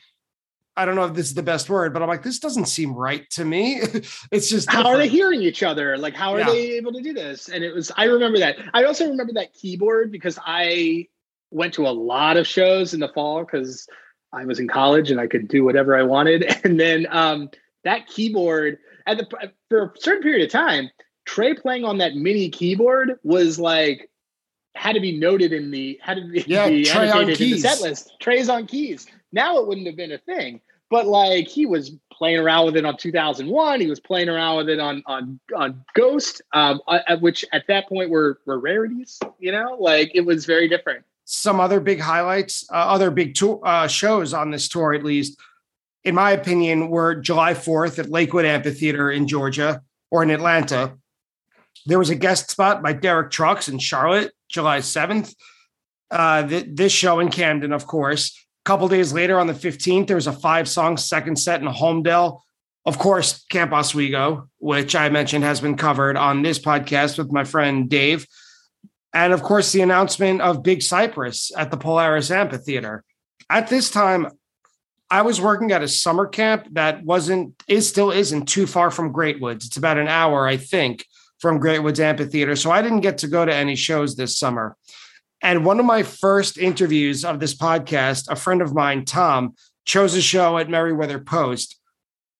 I 0.75 0.85
don't 0.85 0.95
know 0.95 1.05
if 1.05 1.13
this 1.13 1.27
is 1.27 1.33
the 1.35 1.43
best 1.43 1.69
word, 1.69 1.93
but 1.93 2.01
I'm 2.01 2.07
like, 2.07 2.23
this 2.23 2.39
doesn't 2.39 2.65
seem 2.65 2.93
right 2.93 3.29
to 3.31 3.45
me. 3.45 3.75
it's 4.31 4.49
just 4.49 4.67
different. 4.67 4.87
how 4.87 4.87
are 4.87 4.97
they 4.97 5.07
hearing 5.07 5.41
each 5.41 5.61
other? 5.61 5.97
Like, 5.97 6.15
how 6.15 6.33
are 6.33 6.39
yeah. 6.39 6.45
they 6.47 6.71
able 6.71 6.91
to 6.93 7.01
do 7.01 7.13
this? 7.13 7.49
And 7.49 7.63
it 7.63 7.73
was, 7.73 7.91
I 7.95 8.05
remember 8.05 8.39
that. 8.39 8.57
I 8.73 8.85
also 8.85 9.07
remember 9.07 9.33
that 9.33 9.53
keyboard 9.53 10.11
because 10.11 10.39
I 10.43 11.07
went 11.53 11.73
to 11.75 11.87
a 11.87 11.89
lot 11.89 12.37
of 12.37 12.47
shows 12.47 12.93
in 12.93 12.99
the 12.99 13.09
fall 13.09 13.43
because 13.43 13.87
I 14.33 14.45
was 14.45 14.59
in 14.59 14.67
college 14.67 15.11
and 15.11 15.19
I 15.19 15.27
could 15.27 15.47
do 15.47 15.63
whatever 15.63 15.95
I 15.95 16.03
wanted. 16.03 16.45
And 16.63 16.79
then 16.79 17.07
um, 17.09 17.49
that 17.83 18.07
keyboard 18.07 18.79
at 19.05 19.17
the 19.17 19.51
for 19.69 19.85
a 19.85 19.91
certain 19.99 20.23
period 20.23 20.45
of 20.45 20.51
time, 20.51 20.89
Trey 21.25 21.53
playing 21.53 21.85
on 21.85 21.99
that 21.99 22.15
mini 22.15 22.49
keyboard 22.49 23.19
was 23.23 23.59
like 23.59 24.09
had 24.75 24.93
to 24.93 24.99
be 24.99 25.17
noted 25.17 25.53
in 25.53 25.71
the 25.71 25.99
had 26.01 26.17
to 26.17 26.27
be, 26.27 26.43
yeah, 26.47 26.67
be 26.69 26.83
Trey 26.85 27.09
annotated 27.09 27.41
in 27.41 27.49
the 27.51 27.57
set 27.59 27.81
list. 27.81 28.13
Trey's 28.19 28.49
on 28.49 28.65
keys. 28.65 29.07
Now 29.31 29.59
it 29.59 29.67
wouldn't 29.67 29.87
have 29.87 29.95
been 29.95 30.11
a 30.11 30.17
thing. 30.17 30.61
But 30.89 31.07
like 31.07 31.47
he 31.47 31.65
was 31.65 31.91
playing 32.11 32.37
around 32.37 32.65
with 32.67 32.77
it 32.77 32.85
on 32.85 32.97
2001. 32.97 33.81
He 33.81 33.87
was 33.87 33.99
playing 33.99 34.29
around 34.29 34.57
with 34.57 34.69
it 34.69 34.79
on 34.79 35.03
on 35.05 35.39
on 35.55 35.83
Ghost, 35.95 36.41
um, 36.53 36.81
at 36.87 37.21
which 37.21 37.43
at 37.51 37.65
that 37.67 37.89
point 37.89 38.09
were 38.09 38.39
were 38.45 38.59
rarities. 38.59 39.19
You 39.39 39.51
know, 39.51 39.75
like 39.79 40.11
it 40.13 40.21
was 40.21 40.45
very 40.45 40.67
different. 40.67 41.03
Some 41.25 41.59
other 41.59 41.79
big 41.79 41.99
highlights, 41.99 42.67
uh, 42.71 42.75
other 42.75 43.11
big 43.11 43.35
tour 43.35 43.61
uh, 43.63 43.87
shows 43.87 44.33
on 44.33 44.51
this 44.51 44.67
tour, 44.67 44.93
at 44.93 45.03
least, 45.03 45.39
in 46.03 46.15
my 46.15 46.31
opinion, 46.31 46.89
were 46.89 47.15
July 47.15 47.53
4th 47.53 47.97
at 47.99 48.09
Lakewood 48.09 48.45
Amphitheater 48.45 49.09
in 49.09 49.27
Georgia 49.27 49.81
or 50.11 50.21
in 50.23 50.29
Atlanta. 50.29 50.97
There 51.85 51.99
was 51.99 52.09
a 52.09 52.15
guest 52.15 52.49
spot 52.49 52.83
by 52.83 52.93
Derek 52.93 53.31
Trucks 53.31 53.69
in 53.69 53.79
Charlotte, 53.79 54.33
July 54.49 54.79
7th. 54.79 55.33
Uh, 56.11 56.47
th- 56.47 56.67
this 56.69 56.91
show 56.91 57.19
in 57.19 57.29
Camden, 57.29 57.73
of 57.73 57.87
course 57.87 58.37
A 58.63 58.69
couple 58.69 58.87
days 58.87 59.13
later 59.13 59.39
on 59.39 59.47
the 59.47 59.53
15th, 59.53 60.07
there 60.07 60.15
was 60.15 60.27
a 60.27 60.33
five 60.33 60.69
song 60.69 60.97
second 60.97 61.37
set 61.37 61.61
in 61.61 61.67
Holmdel. 61.67 62.39
Of 62.85 62.99
course, 62.99 63.45
Camp 63.49 63.71
Oswego, 63.71 64.49
which 64.59 64.95
I 64.95 65.09
mentioned 65.09 65.45
has 65.45 65.61
been 65.61 65.77
covered 65.77 66.17
on 66.17 66.41
this 66.41 66.59
podcast 66.59 67.17
with 67.17 67.31
my 67.31 67.45
friend 67.45 67.89
Dave. 67.89 68.27
And 69.13 69.31
of 69.31 69.43
course, 69.43 69.71
the 69.71 69.81
announcement 69.81 70.41
of 70.41 70.63
Big 70.63 70.81
Cypress 70.81 71.51
at 71.55 71.71
the 71.71 71.77
Polaris 71.77 72.31
Amphitheater. 72.31 73.03
At 73.49 73.67
this 73.67 73.91
time, 73.91 74.27
I 75.11 75.21
was 75.21 75.39
working 75.39 75.71
at 75.71 75.83
a 75.83 75.87
summer 75.87 76.25
camp 76.25 76.67
that 76.71 77.03
wasn't, 77.03 77.53
is 77.67 77.87
still 77.87 78.11
isn't 78.11 78.47
too 78.47 78.65
far 78.65 78.89
from 78.89 79.11
Great 79.11 79.39
Woods. 79.39 79.67
It's 79.67 79.77
about 79.77 79.99
an 79.99 80.07
hour, 80.07 80.47
I 80.47 80.57
think, 80.57 81.05
from 81.39 81.59
Great 81.59 81.79
Woods 81.79 81.99
Amphitheater. 81.99 82.55
So 82.55 82.71
I 82.71 82.81
didn't 82.81 83.01
get 83.01 83.19
to 83.19 83.27
go 83.27 83.45
to 83.45 83.53
any 83.53 83.75
shows 83.75 84.15
this 84.15 84.39
summer. 84.39 84.75
And 85.43 85.65
one 85.65 85.79
of 85.79 85.85
my 85.85 86.01
first 86.01 86.57
interviews 86.57 87.23
of 87.23 87.39
this 87.39 87.53
podcast, 87.53 88.29
a 88.29 88.35
friend 88.35 88.61
of 88.61 88.73
mine, 88.73 89.05
Tom, 89.05 89.53
chose 89.85 90.15
a 90.15 90.21
show 90.21 90.57
at 90.57 90.69
Merriweather 90.69 91.19
Post. 91.19 91.79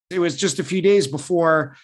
It 0.10 0.20
was 0.20 0.38
just 0.38 0.58
a 0.58 0.64
few 0.64 0.82
days 0.82 1.06
before 1.06 1.76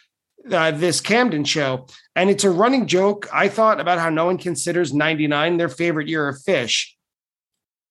uh, 0.49 0.71
this 0.71 1.01
Camden 1.01 1.43
show. 1.43 1.87
And 2.19 2.29
it's 2.29 2.43
a 2.43 2.49
running 2.49 2.85
joke, 2.85 3.29
I 3.31 3.47
thought, 3.47 3.79
about 3.79 3.97
how 3.97 4.09
no 4.09 4.25
one 4.25 4.37
considers 4.37 4.93
99 4.93 5.55
their 5.55 5.69
favorite 5.69 6.09
year 6.09 6.27
of 6.27 6.35
Phish. 6.35 6.89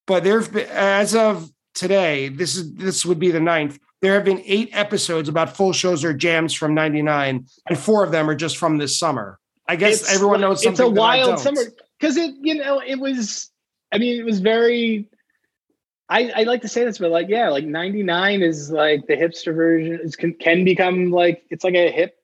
But 0.06 0.22
there, 0.22 0.42
as 0.70 1.14
of 1.14 1.50
today, 1.72 2.28
this 2.28 2.54
is 2.54 2.74
this 2.74 3.06
would 3.06 3.18
be 3.18 3.30
the 3.30 3.40
ninth. 3.40 3.78
There 4.02 4.12
have 4.12 4.26
been 4.26 4.42
eight 4.44 4.68
episodes 4.74 5.30
about 5.30 5.56
full 5.56 5.72
shows 5.72 6.04
or 6.04 6.12
jams 6.12 6.52
from 6.52 6.74
99, 6.74 7.46
and 7.70 7.78
four 7.78 8.04
of 8.04 8.12
them 8.12 8.28
are 8.28 8.34
just 8.34 8.58
from 8.58 8.76
this 8.76 8.98
summer. 8.98 9.38
I 9.66 9.76
guess 9.76 10.02
it's, 10.02 10.14
everyone 10.14 10.42
knows 10.42 10.62
something. 10.62 10.72
It's 10.86 10.98
a 10.98 11.00
wild 11.00 11.38
summer 11.40 11.62
because 11.98 12.18
it 12.18 12.34
you 12.42 12.56
know 12.56 12.82
it 12.86 13.00
was 13.00 13.50
i 13.92 13.98
mean 13.98 14.20
it 14.20 14.24
was 14.24 14.40
very 14.40 15.08
I, 16.10 16.32
I 16.36 16.42
like 16.44 16.62
to 16.62 16.68
say 16.68 16.84
this, 16.86 16.96
but 16.96 17.10
like, 17.10 17.28
yeah, 17.28 17.50
like 17.50 17.66
99 17.66 18.40
is 18.40 18.70
like 18.70 19.06
the 19.08 19.14
hipster 19.14 19.54
version 19.54 20.00
is 20.02 20.16
can, 20.16 20.32
can 20.32 20.64
become 20.64 21.10
like, 21.10 21.44
it's 21.50 21.64
like 21.64 21.74
a 21.74 21.90
hip 21.90 22.17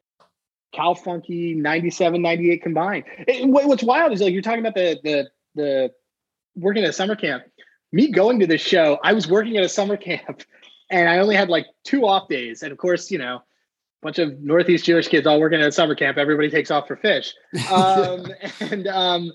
cow 0.75 0.95
funky 0.95 1.55
97, 1.55 2.21
98 2.21 2.63
combined. 2.63 3.05
It, 3.19 3.49
what's 3.49 3.83
wild 3.83 4.13
is 4.13 4.21
like, 4.21 4.33
you're 4.33 4.43
talking 4.43 4.61
about 4.61 4.75
the, 4.75 4.99
the, 5.03 5.31
the 5.55 5.93
working 6.57 6.85
at 6.85 6.91
a 6.91 6.93
summer 6.93 7.17
camp, 7.17 7.45
me 7.93 8.09
going 8.11 8.41
to 8.41 8.47
this 8.47 8.61
show, 8.61 8.99
I 9.03 9.13
was 9.13 9.29
working 9.29 9.57
at 9.57 9.65
a 9.65 9.69
summer 9.69 9.97
camp 9.99 10.43
and 10.91 11.09
I 11.09 11.19
only 11.19 11.37
had 11.37 11.49
like 11.49 11.67
two 11.85 12.07
off 12.07 12.29
days. 12.29 12.63
And 12.63 12.73
of 12.73 12.79
course, 12.79 13.11
you 13.11 13.19
know, 13.19 13.37
a 13.37 13.43
bunch 14.03 14.19
of 14.19 14.41
Northeast 14.41 14.85
Jewish 14.85 15.09
kids 15.09 15.27
all 15.27 15.41
working 15.41 15.61
at 15.61 15.69
a 15.69 15.73
summer 15.73 15.95
camp. 15.95 16.19
Everybody 16.19 16.51
takes 16.51 16.71
off 16.71 16.89
for 16.89 16.97
Phish. 16.97 17.33
Um, 17.71 18.27
and, 18.61 18.87
um, 18.89 19.33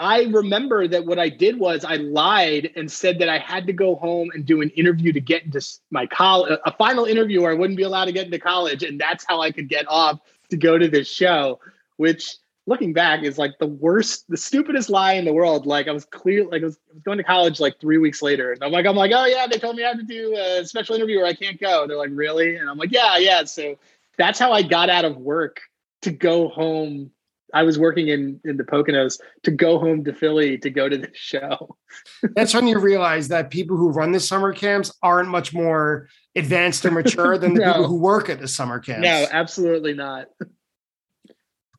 I 0.00 0.22
remember 0.22 0.88
that 0.88 1.04
what 1.04 1.18
I 1.18 1.28
did 1.28 1.58
was 1.58 1.84
I 1.84 1.96
lied 1.96 2.70
and 2.74 2.90
said 2.90 3.18
that 3.18 3.28
I 3.28 3.36
had 3.36 3.66
to 3.66 3.74
go 3.74 3.96
home 3.96 4.30
and 4.32 4.46
do 4.46 4.62
an 4.62 4.70
interview 4.70 5.12
to 5.12 5.20
get 5.20 5.44
into 5.44 5.60
my 5.90 6.06
college, 6.06 6.58
a 6.64 6.74
final 6.74 7.04
interview 7.04 7.42
where 7.42 7.50
I 7.50 7.54
wouldn't 7.54 7.76
be 7.76 7.82
allowed 7.82 8.06
to 8.06 8.12
get 8.12 8.24
into 8.24 8.38
college. 8.38 8.82
And 8.82 8.98
that's 8.98 9.26
how 9.28 9.42
I 9.42 9.50
could 9.50 9.68
get 9.68 9.84
off 9.88 10.18
to 10.50 10.56
go 10.56 10.78
to 10.78 10.88
this 10.88 11.10
show, 11.10 11.60
which 11.96 12.36
looking 12.66 12.92
back 12.92 13.22
is 13.22 13.38
like 13.38 13.58
the 13.58 13.66
worst, 13.66 14.26
the 14.28 14.36
stupidest 14.36 14.90
lie 14.90 15.14
in 15.14 15.24
the 15.24 15.32
world. 15.32 15.66
Like 15.66 15.88
I 15.88 15.92
was 15.92 16.04
clear, 16.04 16.44
like 16.44 16.62
I 16.62 16.66
was, 16.66 16.78
I 16.90 16.94
was 16.94 17.02
going 17.02 17.18
to 17.18 17.24
college 17.24 17.58
like 17.60 17.80
three 17.80 17.98
weeks 17.98 18.22
later. 18.22 18.52
And 18.52 18.62
I'm 18.62 18.70
like, 18.70 18.86
I'm 18.86 18.96
like, 18.96 19.12
oh 19.14 19.26
yeah, 19.26 19.46
they 19.46 19.58
told 19.58 19.76
me 19.76 19.84
I 19.84 19.88
have 19.88 19.98
to 19.98 20.04
do 20.04 20.36
a 20.36 20.64
special 20.64 20.94
interview 20.94 21.20
or 21.20 21.26
I 21.26 21.34
can't 21.34 21.60
go. 21.60 21.86
They're 21.86 21.96
like, 21.96 22.10
really? 22.12 22.56
And 22.56 22.68
I'm 22.68 22.78
like, 22.78 22.92
yeah, 22.92 23.16
yeah. 23.18 23.44
So 23.44 23.76
that's 24.18 24.38
how 24.38 24.52
I 24.52 24.62
got 24.62 24.90
out 24.90 25.04
of 25.04 25.16
work 25.16 25.60
to 26.02 26.10
go 26.10 26.48
home 26.48 27.10
I 27.54 27.62
was 27.62 27.78
working 27.78 28.08
in 28.08 28.40
in 28.44 28.56
the 28.56 28.64
Poconos 28.64 29.20
to 29.42 29.50
go 29.50 29.78
home 29.78 30.04
to 30.04 30.12
Philly 30.12 30.58
to 30.58 30.70
go 30.70 30.88
to 30.88 30.96
the 30.96 31.10
show. 31.12 31.76
That's 32.34 32.54
when 32.54 32.66
you 32.66 32.78
realize 32.78 33.28
that 33.28 33.50
people 33.50 33.76
who 33.76 33.90
run 33.90 34.12
the 34.12 34.20
summer 34.20 34.52
camps 34.52 34.92
aren't 35.02 35.28
much 35.28 35.52
more 35.52 36.08
advanced 36.36 36.84
or 36.84 36.90
mature 36.90 37.38
than 37.38 37.54
the 37.54 37.60
no. 37.64 37.72
people 37.72 37.88
who 37.88 37.96
work 37.96 38.28
at 38.28 38.40
the 38.40 38.48
summer 38.48 38.78
camps. 38.78 39.02
No, 39.02 39.26
absolutely 39.30 39.94
not. 39.94 40.28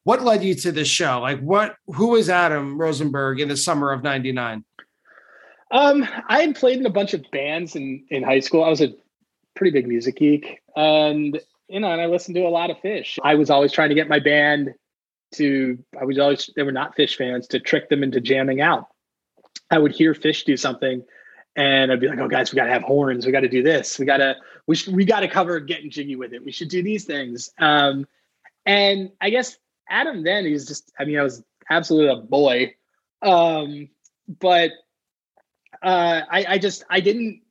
What 0.03 0.23
led 0.23 0.43
you 0.43 0.55
to 0.55 0.71
this 0.71 0.87
show? 0.87 1.19
Like 1.19 1.39
what 1.39 1.75
who 1.87 2.09
was 2.09 2.29
Adam 2.29 2.79
Rosenberg 2.79 3.39
in 3.39 3.47
the 3.47 3.57
summer 3.57 3.91
of 3.91 4.03
99? 4.03 4.63
Um, 5.71 6.05
I 6.27 6.41
had 6.41 6.55
played 6.55 6.79
in 6.79 6.85
a 6.85 6.91
bunch 6.91 7.13
of 7.13 7.23
bands 7.31 7.75
in 7.75 8.05
in 8.09 8.23
high 8.23 8.41
school. 8.41 8.63
I 8.63 8.69
was 8.69 8.81
a 8.81 8.93
pretty 9.55 9.71
big 9.71 9.87
music 9.87 10.17
geek 10.17 10.61
and 10.75 11.39
you 11.71 11.79
know, 11.79 11.89
and 11.89 12.01
I 12.01 12.07
listened 12.07 12.35
to 12.35 12.41
a 12.41 12.49
lot 12.49 12.69
of 12.69 12.77
Phish. 12.77 13.17
I 13.23 13.35
was 13.35 13.49
always 13.49 13.71
trying 13.71 13.89
to 13.89 13.95
get 13.95 14.09
my 14.09 14.19
band 14.19 14.73
to 15.33 15.77
I 15.99 16.05
was 16.05 16.19
always 16.19 16.49
they 16.55 16.63
were 16.63 16.71
not 16.71 16.95
Phish 16.95 17.15
fans 17.15 17.47
to 17.47 17.59
trick 17.59 17.89
them 17.89 18.03
into 18.03 18.19
jamming 18.21 18.61
out. 18.61 18.87
I 19.69 19.77
would 19.77 19.93
hear 19.93 20.13
Phish 20.13 20.45
do 20.45 20.57
something 20.57 21.03
and 21.55 21.91
I'd 21.91 21.99
be 21.99 22.07
like, 22.07 22.19
"Oh 22.19 22.27
guys, 22.27 22.51
we 22.51 22.55
got 22.55 22.65
to 22.65 22.71
have 22.71 22.83
horns. 22.83 23.25
We 23.25 23.31
got 23.31 23.41
to 23.41 23.49
do 23.49 23.63
this. 23.63 23.99
We 23.99 24.05
got 24.05 24.17
to 24.17 24.35
we 24.67 24.77
we 24.91 25.05
got 25.05 25.21
to 25.21 25.27
cover 25.27 25.59
getting 25.59 25.89
jiggy 25.89 26.15
with 26.15 26.33
it. 26.33 26.43
We 26.45 26.51
should 26.51 26.69
do 26.69 26.81
these 26.83 27.05
things." 27.05 27.49
Um, 27.59 28.07
And 28.65 29.11
I 29.19 29.29
guess 29.31 29.57
Adam 29.89 30.23
then 30.23 30.45
he's 30.45 30.67
just 30.67 30.91
I 30.97 31.05
mean 31.05 31.17
I 31.17 31.23
was 31.23 31.43
absolutely 31.69 32.13
a 32.13 32.21
boy. 32.21 32.75
Um, 33.21 33.89
but 34.39 34.71
uh, 35.83 36.21
I, 36.29 36.45
I 36.49 36.57
just 36.57 36.83
I 36.89 36.99
didn't 36.99 37.41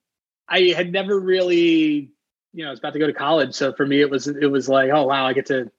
I 0.48 0.72
had 0.76 0.92
never 0.92 1.18
really 1.18 2.10
you 2.52 2.62
know 2.62 2.68
I 2.68 2.70
was 2.70 2.78
about 2.78 2.92
to 2.94 2.98
go 2.98 3.06
to 3.06 3.12
college, 3.12 3.54
so 3.54 3.72
for 3.72 3.86
me 3.86 4.00
it 4.00 4.10
was 4.10 4.26
it 4.28 4.50
was 4.50 4.68
like 4.68 4.90
oh 4.90 5.04
wow 5.04 5.26
I 5.26 5.32
get 5.32 5.46
to 5.46 5.70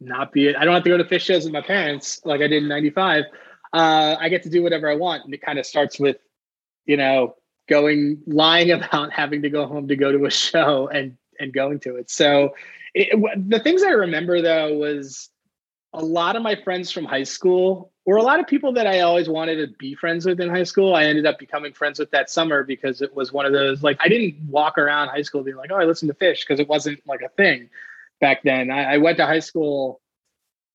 not 0.00 0.32
be 0.32 0.48
it. 0.48 0.56
I 0.56 0.64
don't 0.64 0.74
have 0.74 0.84
to 0.84 0.90
go 0.90 0.96
to 0.96 1.04
Phish 1.04 1.22
shows 1.22 1.44
with 1.44 1.52
my 1.52 1.62
parents 1.62 2.20
like 2.24 2.40
I 2.40 2.48
did 2.48 2.62
in 2.62 2.68
'95. 2.68 3.24
Uh, 3.72 4.16
I 4.18 4.28
get 4.28 4.42
to 4.44 4.50
do 4.50 4.62
whatever 4.62 4.90
I 4.90 4.96
want, 4.96 5.24
and 5.24 5.34
it 5.34 5.42
kind 5.42 5.58
of 5.58 5.66
starts 5.66 5.98
with 5.98 6.18
you 6.84 6.96
know 6.96 7.34
going 7.68 8.22
lying 8.26 8.70
about 8.72 9.12
having 9.12 9.42
to 9.42 9.50
go 9.50 9.66
home 9.66 9.88
to 9.88 9.96
go 9.96 10.12
to 10.12 10.24
a 10.26 10.30
show 10.30 10.88
and 10.88 11.16
and 11.38 11.52
going 11.52 11.80
to 11.80 11.96
it. 11.96 12.10
So 12.10 12.54
it, 12.94 13.10
the 13.48 13.60
things 13.60 13.82
I 13.82 13.90
remember 13.90 14.40
though 14.40 14.74
was 14.74 15.30
a 15.92 16.04
lot 16.04 16.36
of 16.36 16.42
my 16.42 16.54
friends 16.56 16.90
from 16.90 17.04
high 17.04 17.22
school 17.22 17.92
or 18.04 18.16
a 18.16 18.22
lot 18.22 18.38
of 18.38 18.46
people 18.46 18.72
that 18.74 18.86
I 18.86 19.00
always 19.00 19.28
wanted 19.28 19.56
to 19.56 19.74
be 19.78 19.94
friends 19.94 20.26
with 20.26 20.40
in 20.40 20.50
high 20.50 20.64
school. 20.64 20.94
I 20.94 21.04
ended 21.04 21.26
up 21.26 21.38
becoming 21.38 21.72
friends 21.72 21.98
with 21.98 22.10
that 22.10 22.28
summer 22.28 22.64
because 22.64 23.00
it 23.00 23.14
was 23.14 23.32
one 23.32 23.46
of 23.46 23.52
those 23.52 23.82
like 23.82 23.96
I 24.00 24.08
didn't 24.08 24.36
walk 24.48 24.78
around 24.78 25.08
high 25.08 25.22
school 25.22 25.42
being 25.42 25.56
like, 25.56 25.70
oh, 25.72 25.76
I 25.76 25.84
listen 25.84 26.08
to 26.08 26.14
Phish 26.14 26.40
because 26.40 26.60
it 26.60 26.68
wasn't 26.68 27.00
like 27.06 27.22
a 27.22 27.30
thing 27.30 27.70
back 28.20 28.42
then. 28.42 28.70
I, 28.70 28.94
I, 28.94 28.96
went 28.98 29.18
to 29.18 29.26
high 29.26 29.40
school 29.40 30.00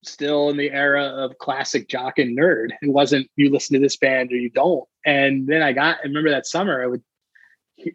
still 0.04 0.50
in 0.50 0.58
the 0.58 0.72
era 0.72 1.06
of 1.06 1.38
classic 1.38 1.88
jock 1.88 2.20
and 2.20 2.38
nerd. 2.38 2.70
It 2.82 2.90
wasn't 2.90 3.30
you 3.36 3.52
listen 3.52 3.76
to 3.76 3.80
this 3.80 3.98
band 3.98 4.32
or 4.32 4.36
you 4.36 4.50
don't. 4.50 4.88
And 5.06 5.48
then 5.48 5.62
I 5.62 5.74
got 5.74 5.98
I 5.98 6.08
remember 6.08 6.30
that 6.32 6.48
summer 6.48 6.84
I 6.84 6.88
would 6.88 7.04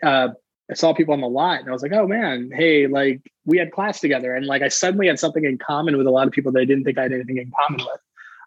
uh, 0.02 0.28
I 0.70 0.74
saw 0.74 0.92
people 0.92 1.14
on 1.14 1.20
the 1.20 1.28
lot 1.28 1.60
and 1.60 1.68
I 1.68 1.72
was 1.72 1.82
like, 1.82 1.92
oh 1.92 2.06
man, 2.06 2.50
hey, 2.52 2.86
like 2.86 3.20
we 3.44 3.58
had 3.58 3.72
class 3.72 4.00
together. 4.00 4.34
And 4.34 4.46
like 4.46 4.62
I 4.62 4.68
suddenly 4.68 5.06
had 5.06 5.18
something 5.18 5.44
in 5.44 5.58
common 5.58 5.96
with 5.96 6.06
a 6.06 6.10
lot 6.10 6.26
of 6.26 6.32
people 6.32 6.52
that 6.52 6.60
I 6.60 6.64
didn't 6.64 6.84
think 6.84 6.98
I 6.98 7.02
had 7.02 7.12
anything 7.12 7.38
in 7.38 7.52
common 7.56 7.80
with. 7.84 8.00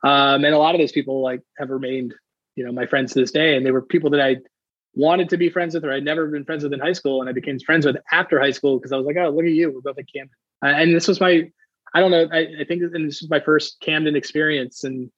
Um, 0.04 0.46
and 0.46 0.54
a 0.54 0.58
lot 0.58 0.76
of 0.76 0.82
those 0.82 0.92
people 0.92 1.22
like 1.22 1.42
have 1.58 1.70
remained, 1.70 2.14
you 2.56 2.66
know, 2.66 2.72
my 2.72 2.86
friends 2.86 3.14
to 3.14 3.20
this 3.20 3.32
day. 3.32 3.56
And 3.56 3.66
they 3.66 3.72
were 3.72 3.82
people 3.82 4.10
that 4.12 4.22
I 4.22 4.38
wanted 4.96 5.30
to 5.30 5.38
be 5.38 5.50
friends 5.50 5.76
with 5.76 5.86
or 5.86 5.94
I'd 5.94 6.04
never 6.04 6.28
been 6.28 6.46
friends 6.46 6.64
with 6.64 6.74
in 6.74 6.80
high 6.80 6.94
school. 6.94 7.22
And 7.22 7.30
I 7.30 7.34
became 7.34 7.60
friends 7.60 7.86
with 7.86 7.98
after 8.12 8.40
high 8.40 8.52
school 8.52 8.78
because 8.78 8.92
I 8.92 8.98
was 8.98 9.06
like, 9.06 9.18
oh, 9.18 9.30
look 9.30 9.46
at 9.46 9.52
you. 9.52 9.72
We're 9.72 9.82
both 9.82 9.98
at 9.98 10.12
Camden. 10.12 10.36
Uh, 10.64 10.68
and 10.68 10.94
this 10.94 11.08
was 11.08 11.20
my, 11.20 11.50
I 11.94 12.00
don't 12.00 12.12
know, 12.12 12.28
I, 12.32 12.48
I 12.62 12.64
think 12.68 12.82
and 12.82 13.08
this 13.08 13.22
was 13.22 13.30
my 13.30 13.40
first 13.40 13.80
Camden 13.82 14.16
experience. 14.16 14.84
And 14.84 15.12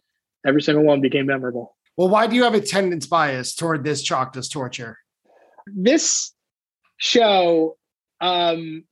every 0.46 0.62
single 0.62 0.84
one 0.84 1.02
became 1.02 1.26
memorable. 1.26 1.76
Well, 1.98 2.10
why 2.10 2.28
do 2.28 2.36
you 2.36 2.44
have 2.44 2.54
attendance 2.54 3.06
bias 3.06 3.54
toward 3.54 3.84
this 3.84 4.04
dust 4.04 4.52
torture? 4.52 4.98
This 5.68 6.34
show, 6.98 7.78
um, 8.20 8.84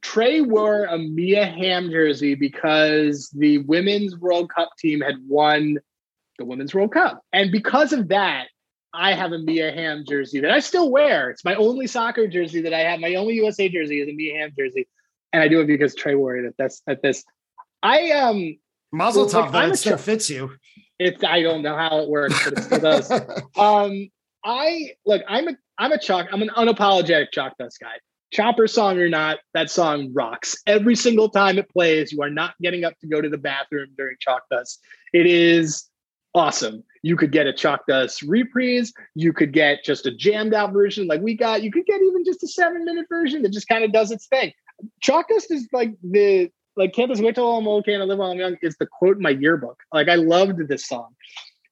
Trey 0.00 0.42
wore 0.42 0.84
a 0.84 0.98
Mia 0.98 1.46
Hamm 1.46 1.90
jersey 1.90 2.34
because 2.34 3.30
the 3.30 3.58
women's 3.58 4.16
World 4.18 4.50
Cup 4.50 4.70
team 4.78 5.00
had 5.00 5.16
won 5.26 5.78
the 6.38 6.44
Women's 6.44 6.74
World 6.74 6.92
Cup. 6.92 7.22
And 7.32 7.50
because 7.50 7.92
of 7.92 8.08
that, 8.08 8.48
I 8.92 9.14
have 9.14 9.32
a 9.32 9.38
Mia 9.38 9.72
Hamm 9.72 10.04
jersey 10.06 10.40
that 10.40 10.50
I 10.50 10.60
still 10.60 10.90
wear. 10.90 11.30
It's 11.30 11.44
my 11.44 11.54
only 11.54 11.86
soccer 11.86 12.28
jersey 12.28 12.60
that 12.62 12.74
I 12.74 12.80
have. 12.80 13.00
My 13.00 13.14
only 13.14 13.34
USA 13.34 13.68
jersey 13.68 14.00
is 14.00 14.08
a 14.08 14.12
Mia 14.12 14.38
Hamm 14.38 14.52
jersey. 14.56 14.86
And 15.34 15.42
I 15.42 15.48
do 15.48 15.60
it 15.60 15.66
because 15.66 15.96
Trey 15.96 16.14
wore 16.14 16.36
it 16.36 16.46
at 16.46 16.56
this 16.56 16.80
at 16.86 17.02
this. 17.02 17.24
I 17.82 18.12
um 18.12 18.56
Mazel 18.92 19.26
tov, 19.26 19.52
like, 19.52 19.72
it 19.72 19.76
still 19.78 19.98
fits 19.98 20.30
you. 20.30 20.52
It's 21.00 21.24
I 21.24 21.42
don't 21.42 21.62
know 21.62 21.76
how 21.76 21.98
it 21.98 22.08
works, 22.08 22.40
but 22.44 22.52
it 22.56 22.62
still 22.62 22.78
does. 22.78 23.10
um 23.56 24.08
I 24.44 24.90
look, 25.04 25.22
I'm 25.26 25.48
a 25.48 25.56
I'm 25.76 25.90
a 25.90 25.98
chalk, 25.98 26.28
I'm 26.30 26.40
an 26.40 26.50
unapologetic 26.56 27.32
chalk 27.32 27.58
dust 27.58 27.80
guy. 27.80 27.94
Chopper 28.32 28.68
song 28.68 28.96
or 28.98 29.08
not, 29.08 29.38
that 29.54 29.72
song 29.72 30.12
rocks. 30.14 30.56
Every 30.68 30.94
single 30.94 31.28
time 31.28 31.58
it 31.58 31.68
plays, 31.68 32.12
you 32.12 32.22
are 32.22 32.30
not 32.30 32.54
getting 32.62 32.84
up 32.84 32.96
to 33.00 33.08
go 33.08 33.20
to 33.20 33.28
the 33.28 33.38
bathroom 33.38 33.88
during 33.98 34.16
chalk 34.20 34.42
dust. 34.52 34.80
It 35.12 35.26
is 35.26 35.88
awesome. 36.32 36.84
You 37.02 37.16
could 37.16 37.32
get 37.32 37.48
a 37.48 37.52
chalk 37.52 37.88
dust 37.88 38.22
reprise. 38.22 38.92
You 39.16 39.32
could 39.32 39.52
get 39.52 39.82
just 39.82 40.06
a 40.06 40.12
jammed 40.12 40.54
out 40.54 40.72
version 40.72 41.08
like 41.08 41.22
we 41.22 41.36
got. 41.36 41.64
You 41.64 41.72
could 41.72 41.86
get 41.86 42.00
even 42.00 42.24
just 42.24 42.44
a 42.44 42.48
seven 42.48 42.84
minute 42.84 43.06
version 43.08 43.42
that 43.42 43.52
just 43.52 43.66
kind 43.66 43.82
of 43.82 43.92
does 43.92 44.12
its 44.12 44.28
thing. 44.28 44.52
Chalk 45.00 45.28
dust 45.28 45.50
is 45.50 45.68
like 45.72 45.92
the 46.02 46.50
like 46.76 46.92
can't 46.92 47.08
this 47.08 47.20
wait 47.20 47.34
till 47.34 47.56
I'm 47.56 47.68
old, 47.68 47.84
can't 47.84 48.02
I 48.02 48.04
live 48.04 48.18
while 48.18 48.32
I'm 48.32 48.38
young 48.38 48.56
is 48.62 48.76
the 48.78 48.86
quote 48.86 49.16
in 49.16 49.22
my 49.22 49.30
yearbook. 49.30 49.82
Like 49.92 50.08
I 50.08 50.16
loved 50.16 50.68
this 50.68 50.86
song. 50.86 51.14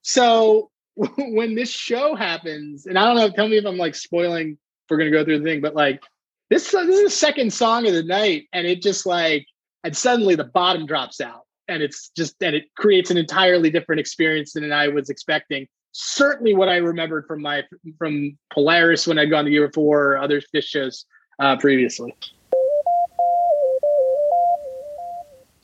So 0.01 0.69
when 0.95 1.55
this 1.55 1.69
show 1.69 2.15
happens, 2.15 2.85
and 2.85 2.97
I 2.97 3.05
don't 3.05 3.15
know, 3.15 3.29
tell 3.29 3.47
me 3.47 3.57
if 3.57 3.65
I'm 3.65 3.77
like 3.77 3.95
spoiling 3.95 4.51
if 4.51 4.57
we're 4.89 4.97
gonna 4.97 5.11
go 5.11 5.23
through 5.23 5.39
the 5.39 5.45
thing, 5.45 5.61
but 5.61 5.75
like 5.75 6.01
this, 6.49 6.69
this 6.71 6.95
is 6.97 7.03
the 7.03 7.09
second 7.09 7.51
song 7.51 7.87
of 7.87 7.93
the 7.93 8.03
night, 8.03 8.47
and 8.53 8.67
it 8.67 8.81
just 8.81 9.05
like, 9.05 9.47
and 9.83 9.95
suddenly 9.95 10.35
the 10.35 10.43
bottom 10.43 10.85
drops 10.85 11.19
out, 11.19 11.43
and 11.67 11.81
it's 11.81 12.09
just, 12.15 12.35
and 12.41 12.55
it 12.55 12.65
creates 12.77 13.09
an 13.09 13.17
entirely 13.17 13.69
different 13.69 13.99
experience 13.99 14.53
than 14.53 14.71
I 14.71 14.87
was 14.87 15.09
expecting. 15.09 15.67
Certainly, 15.93 16.53
what 16.53 16.69
I 16.69 16.77
remembered 16.77 17.25
from 17.27 17.41
my 17.41 17.63
from 17.97 18.37
Polaris 18.51 19.07
when 19.07 19.17
I'd 19.17 19.29
gone 19.29 19.45
the 19.45 19.51
year 19.51 19.67
before, 19.67 20.13
or 20.13 20.17
other 20.17 20.41
Phish 20.41 20.65
shows 20.65 21.05
uh, 21.39 21.57
previously. 21.57 22.15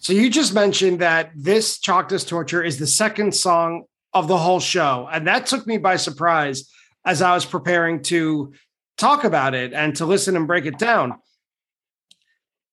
So 0.02 0.14
you 0.14 0.30
just 0.30 0.54
mentioned 0.54 1.00
that 1.00 1.32
this 1.36 1.78
Chalk 1.78 2.08
Torture 2.08 2.64
is 2.64 2.80
the 2.80 2.88
second 2.88 3.36
song 3.36 3.84
of 4.14 4.30
the 4.30 4.38
whole 4.38 4.62
show. 4.62 5.10
And 5.12 5.28
that 5.28 5.46
took 5.46 5.68
me 5.68 5.78
by 5.78 5.98
surprise 5.98 6.72
as 7.06 7.22
I 7.22 7.34
was 7.34 7.46
preparing 7.46 8.02
to 8.04 8.54
talk 8.98 9.26
about 9.26 9.54
it 9.54 9.74
and 9.74 9.94
to 9.98 10.06
listen 10.06 10.38
and 10.38 10.48
break 10.48 10.66
it 10.66 10.80
down. 10.80 11.16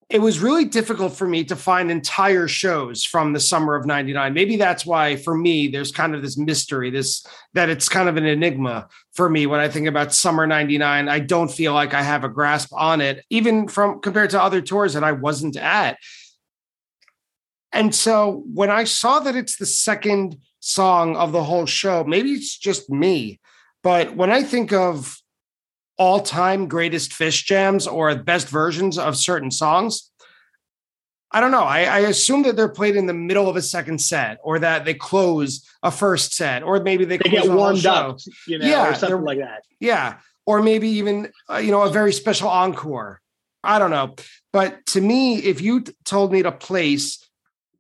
It 0.09 0.21
was 0.21 0.39
really 0.39 0.67
difficult 0.67 1.15
for 1.15 1.27
me 1.27 1.43
to 1.45 1.57
find 1.57 1.91
entire 1.91 2.47
shows 2.47 3.03
from 3.03 3.33
the 3.33 3.41
summer 3.41 3.75
of 3.75 3.87
99. 3.87 4.33
Maybe 4.33 4.55
that's 4.55 4.87
why 4.87 5.17
for 5.17 5.37
me 5.37 5.67
there's 5.67 5.91
kind 5.91 6.15
of 6.15 6.23
this 6.23 6.39
mystery, 6.39 6.91
this 6.91 7.27
that 7.55 7.69
it's 7.69 7.89
kind 7.89 8.09
of 8.09 8.17
an 8.17 8.25
enigma 8.25 8.87
for 9.15 9.29
me 9.29 9.49
when 9.49 9.59
I 9.59 9.69
think 9.69 9.89
about 9.89 10.15
summer 10.15 10.47
99. 10.47 11.09
I 11.09 11.19
don't 11.19 11.51
feel 11.51 11.75
like 11.75 11.93
I 11.93 12.03
have 12.03 12.23
a 12.23 12.29
grasp 12.29 12.73
on 12.73 13.01
it 13.01 13.25
even 13.31 13.67
from 13.67 14.01
compared 14.01 14.31
to 14.31 14.41
other 14.41 14.61
tours 14.61 14.95
that 14.95 15.03
I 15.03 15.11
wasn't 15.11 15.57
at. 15.57 15.99
And 17.77 17.95
so 17.95 18.43
when 18.53 18.71
I 18.71 18.85
saw 18.85 19.21
that 19.21 19.37
it's 19.37 19.57
the 19.57 19.67
second 19.67 20.39
song 20.61 21.15
of 21.17 21.33
the 21.33 21.45
whole 21.45 21.67
show, 21.67 22.05
maybe 22.05 22.31
it's 22.33 22.57
just 22.57 22.91
me, 22.91 23.39
but 23.83 24.17
when 24.17 24.31
I 24.31 24.43
think 24.43 24.73
of 24.73 25.21
all 25.99 26.21
time 26.21 26.69
greatest 26.69 27.13
Phish 27.13 27.45
jams 27.45 27.87
or 27.87 28.15
best 28.17 28.49
versions 28.49 28.99
of 28.99 29.17
certain 29.17 29.51
songs. 29.51 30.11
I 31.33 31.41
don't 31.41 31.51
know. 31.51 31.65
I, 31.65 31.83
I, 31.85 31.99
assume 32.01 32.45
that 32.45 32.57
they're 32.57 32.69
played 32.69 32.97
in 32.97 33.07
the 33.07 33.15
middle 33.15 33.49
of 33.49 33.57
a 33.57 33.63
second 33.63 34.01
set, 34.01 34.39
or 34.43 34.59
that 34.61 34.85
they 34.85 34.95
close 34.95 35.69
a 35.83 35.91
first 35.91 36.35
set, 36.35 36.63
or 36.63 36.81
maybe 36.81 37.05
they, 37.05 37.19
they 37.19 37.29
get 37.29 37.49
warmed 37.49 37.85
up, 37.85 38.19
you 38.47 38.59
know, 38.59 38.67
yeah, 38.67 38.91
or 38.91 38.95
something 38.95 39.23
like 39.23 39.39
that. 39.39 39.65
Yeah, 39.81 40.19
or 40.47 40.63
maybe 40.63 40.89
even 40.89 41.33
uh, 41.51 41.57
you 41.57 41.73
know 41.73 41.83
a 41.83 41.91
very 41.91 42.13
special 42.13 42.49
encore. 42.49 43.21
I 43.65 43.79
don't 43.79 43.91
know, 43.91 44.15
but 44.53 44.87
to 44.87 45.01
me, 45.01 45.39
if 45.39 45.61
you 45.61 45.81
t- 45.81 45.93
told 46.05 46.33
me 46.33 46.43
to 46.43 46.53
place, 46.53 47.26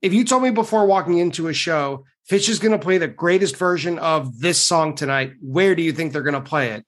if 0.02 0.12
you 0.12 0.24
told 0.24 0.42
me 0.42 0.50
before 0.50 0.86
walking 0.86 1.18
into 1.18 1.48
a 1.48 1.54
show, 1.54 2.04
Phish 2.30 2.48
is 2.48 2.58
going 2.58 2.72
to 2.72 2.78
play 2.78 2.98
the 2.98 3.08
greatest 3.08 3.56
version 3.56 3.98
of 3.98 4.40
this 4.40 4.58
song 4.58 4.94
tonight, 4.94 5.32
where 5.40 5.74
do 5.74 5.82
you 5.82 5.92
think 5.92 6.12
they're 6.12 6.22
going 6.22 6.34
to 6.34 6.40
play 6.40 6.70
it? 6.70 6.84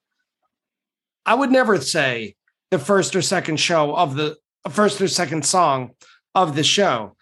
I 1.25 1.35
would 1.35 1.51
never 1.51 1.81
say 1.81 2.35
the 2.71 2.79
first 2.79 3.15
or 3.15 3.23
second 3.23 3.59
show 3.59 3.95
of 3.95 4.17
the 4.17 4.37
first 4.69 5.01
or 5.01 5.09
second 5.09 5.45
song 5.45 5.91
of 6.35 6.57
the 6.57 6.65
show. 6.65 7.17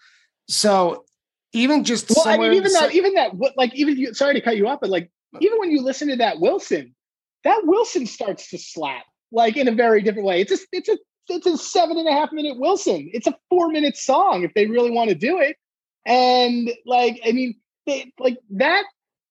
So 0.49 1.05
even 1.53 1.85
just 1.85 2.11
well, 2.15 2.29
I 2.29 2.39
mean, 2.39 2.55
even 2.55 2.73
that, 2.73 2.95
even 2.95 3.15
that, 3.15 3.33
like, 3.57 3.75
even 3.75 3.97
you, 3.97 4.15
sorry 4.15 4.35
to 4.35 4.41
cut 4.41 4.57
you 4.57 4.69
off, 4.69 4.81
but 4.81 4.91
like, 4.91 5.11
even 5.41 5.59
when 5.59 5.71
you 5.71 5.83
listen 5.83 6.09
to 6.09 6.17
that 6.17 6.41
Wilson, 6.41 6.95
that 7.45 7.63
Wilson 7.65 8.07
starts 8.07 8.51
to 8.51 8.59
slap 8.59 9.05
like 9.33 9.57
in 9.57 9.69
a 9.69 9.73
very 9.73 10.03
different 10.03 10.27
way. 10.27 10.41
It's 10.41 10.53
a, 10.53 10.59
it's 10.73 10.89
a, 10.89 10.99
it's 11.29 11.47
a 11.47 11.59
seven 11.59 11.99
and 11.99 12.09
a 12.09 12.13
half 12.13 12.33
minute 12.33 12.59
Wilson. 12.59 13.11
It's 13.13 13.27
a 13.27 13.37
four 13.51 13.69
minute 13.69 13.97
song 13.97 14.43
if 14.43 14.55
they 14.55 14.67
really 14.67 14.91
want 14.91 15.11
to 15.11 15.15
do 15.15 15.39
it. 15.39 15.57
And 16.07 16.71
like, 16.87 17.21
I 17.27 17.33
mean, 17.33 17.57
they, 17.85 18.13
like 18.19 18.39
that, 18.51 18.85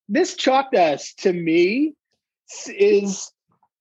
this 0.09 0.35
chalk 0.35 0.71
dust 0.71 1.19
to 1.19 1.33
me 1.33 1.95
is 2.67 3.31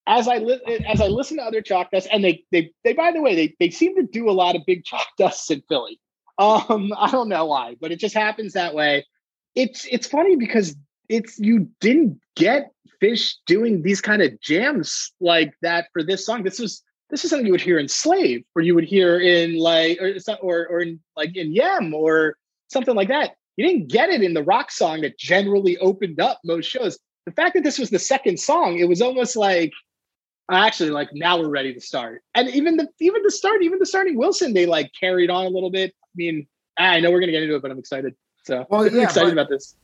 as 0.07 0.29
I 0.29 0.39
li- 0.39 0.61
as 0.87 1.01
I 1.01 1.09
listen 1.09 1.39
to 1.39 1.43
other 1.43 1.61
chalk 1.61 1.91
dusts, 1.91 2.09
and 2.11 2.25
they 2.25 2.45
they 2.53 2.71
they 2.85 2.93
by 2.93 3.11
the 3.13 3.21
way 3.21 3.35
they 3.35 3.55
they 3.59 3.71
seem 3.71 3.97
to 3.97 4.03
do 4.05 4.31
a 4.31 4.33
lot 4.33 4.57
of 4.57 4.63
big 4.67 4.85
chalk 4.85 5.07
dusts 5.19 5.51
in 5.51 5.63
Philly. 5.69 6.01
Um, 6.39 6.93
I 6.97 7.11
don't 7.11 7.29
know 7.29 7.47
why, 7.47 7.77
but 7.81 7.93
it 7.93 7.99
just 7.99 8.15
happens 8.15 8.53
that 8.53 8.75
way. 8.75 9.05
It's 9.55 9.87
it's 9.91 10.07
funny 10.07 10.37
because 10.37 10.77
it's 11.09 11.39
you 11.39 11.69
didn't 11.81 12.21
get 12.37 12.73
Phish 13.03 13.35
doing 13.47 13.83
these 13.83 14.01
kind 14.01 14.23
of 14.23 14.41
jams 14.41 15.13
like 15.21 15.55
that 15.63 15.89
for 15.93 16.03
this 16.03 16.25
song. 16.25 16.45
This 16.45 16.61
is 16.61 16.83
this 17.11 17.25
is 17.25 17.31
something 17.31 17.47
you 17.47 17.53
would 17.53 17.61
hear 17.61 17.79
in 17.79 17.89
Slave, 17.89 18.45
or 18.55 18.63
you 18.63 18.75
would 18.75 18.85
hear 18.85 19.21
in 19.21 19.59
like 19.59 19.99
or 20.01 20.17
or, 20.41 20.67
or 20.69 20.81
in 20.81 21.01
like 21.17 21.37
in 21.37 21.53
YEM 21.53 21.93
or 21.93 22.37
something 22.69 22.95
like 22.95 23.09
that. 23.09 23.33
You 23.57 23.67
didn't 23.67 23.89
get 23.89 24.11
it 24.11 24.23
in 24.23 24.35
the 24.35 24.43
rock 24.43 24.71
song 24.71 25.03
that 25.03 25.19
generally 25.19 25.79
opened 25.79 26.21
up 26.21 26.41
most 26.45 26.67
shows. 26.67 26.99
The 27.27 27.33
fact 27.33 27.55
that 27.55 27.65
this 27.65 27.79
was 27.79 27.91
the 27.91 27.99
second 27.99 28.39
song, 28.39 28.79
it 28.79 28.89
was 28.89 29.01
almost 29.01 29.37
like 29.37 29.73
actually 30.51 30.91
like 30.91 31.09
now 31.15 31.39
we're 31.39 31.49
ready 31.49 31.73
to 31.73 31.81
start 31.81 32.23
and 32.35 32.51
even 32.51 32.77
the 32.77 32.87
even 33.01 33.23
the 33.23 33.31
start 33.31 33.63
even 33.63 33.79
the 33.79 33.87
starting 33.87 34.15
wilson 34.15 34.53
they 34.53 34.67
like 34.67 34.91
carried 35.01 35.31
on 35.31 35.47
a 35.47 35.49
little 35.49 35.71
bit 35.71 35.91
i 35.91 36.13
mean 36.17 36.47
I 36.77 37.01
know 37.01 37.11
we're 37.11 37.21
gonna 37.21 37.33
get 37.33 37.43
into 37.43 37.55
it, 37.55 37.63
but 37.63 37.71
I'm 37.71 37.79
excited. 37.79 38.15
So 38.45 38.67
Well, 38.69 38.87
yeah, 38.93 39.03
excited 39.03 39.33
about 39.33 39.49
this. 39.49 39.77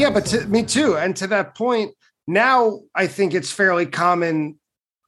Yeah, 0.00 0.08
but 0.10 0.24
to, 0.26 0.46
me 0.46 0.62
too. 0.62 0.96
And 0.96 1.14
to 1.16 1.26
that 1.26 1.54
point, 1.54 1.94
now 2.26 2.80
I 2.94 3.06
think 3.06 3.34
it's 3.34 3.52
fairly 3.52 3.84
common 3.84 4.58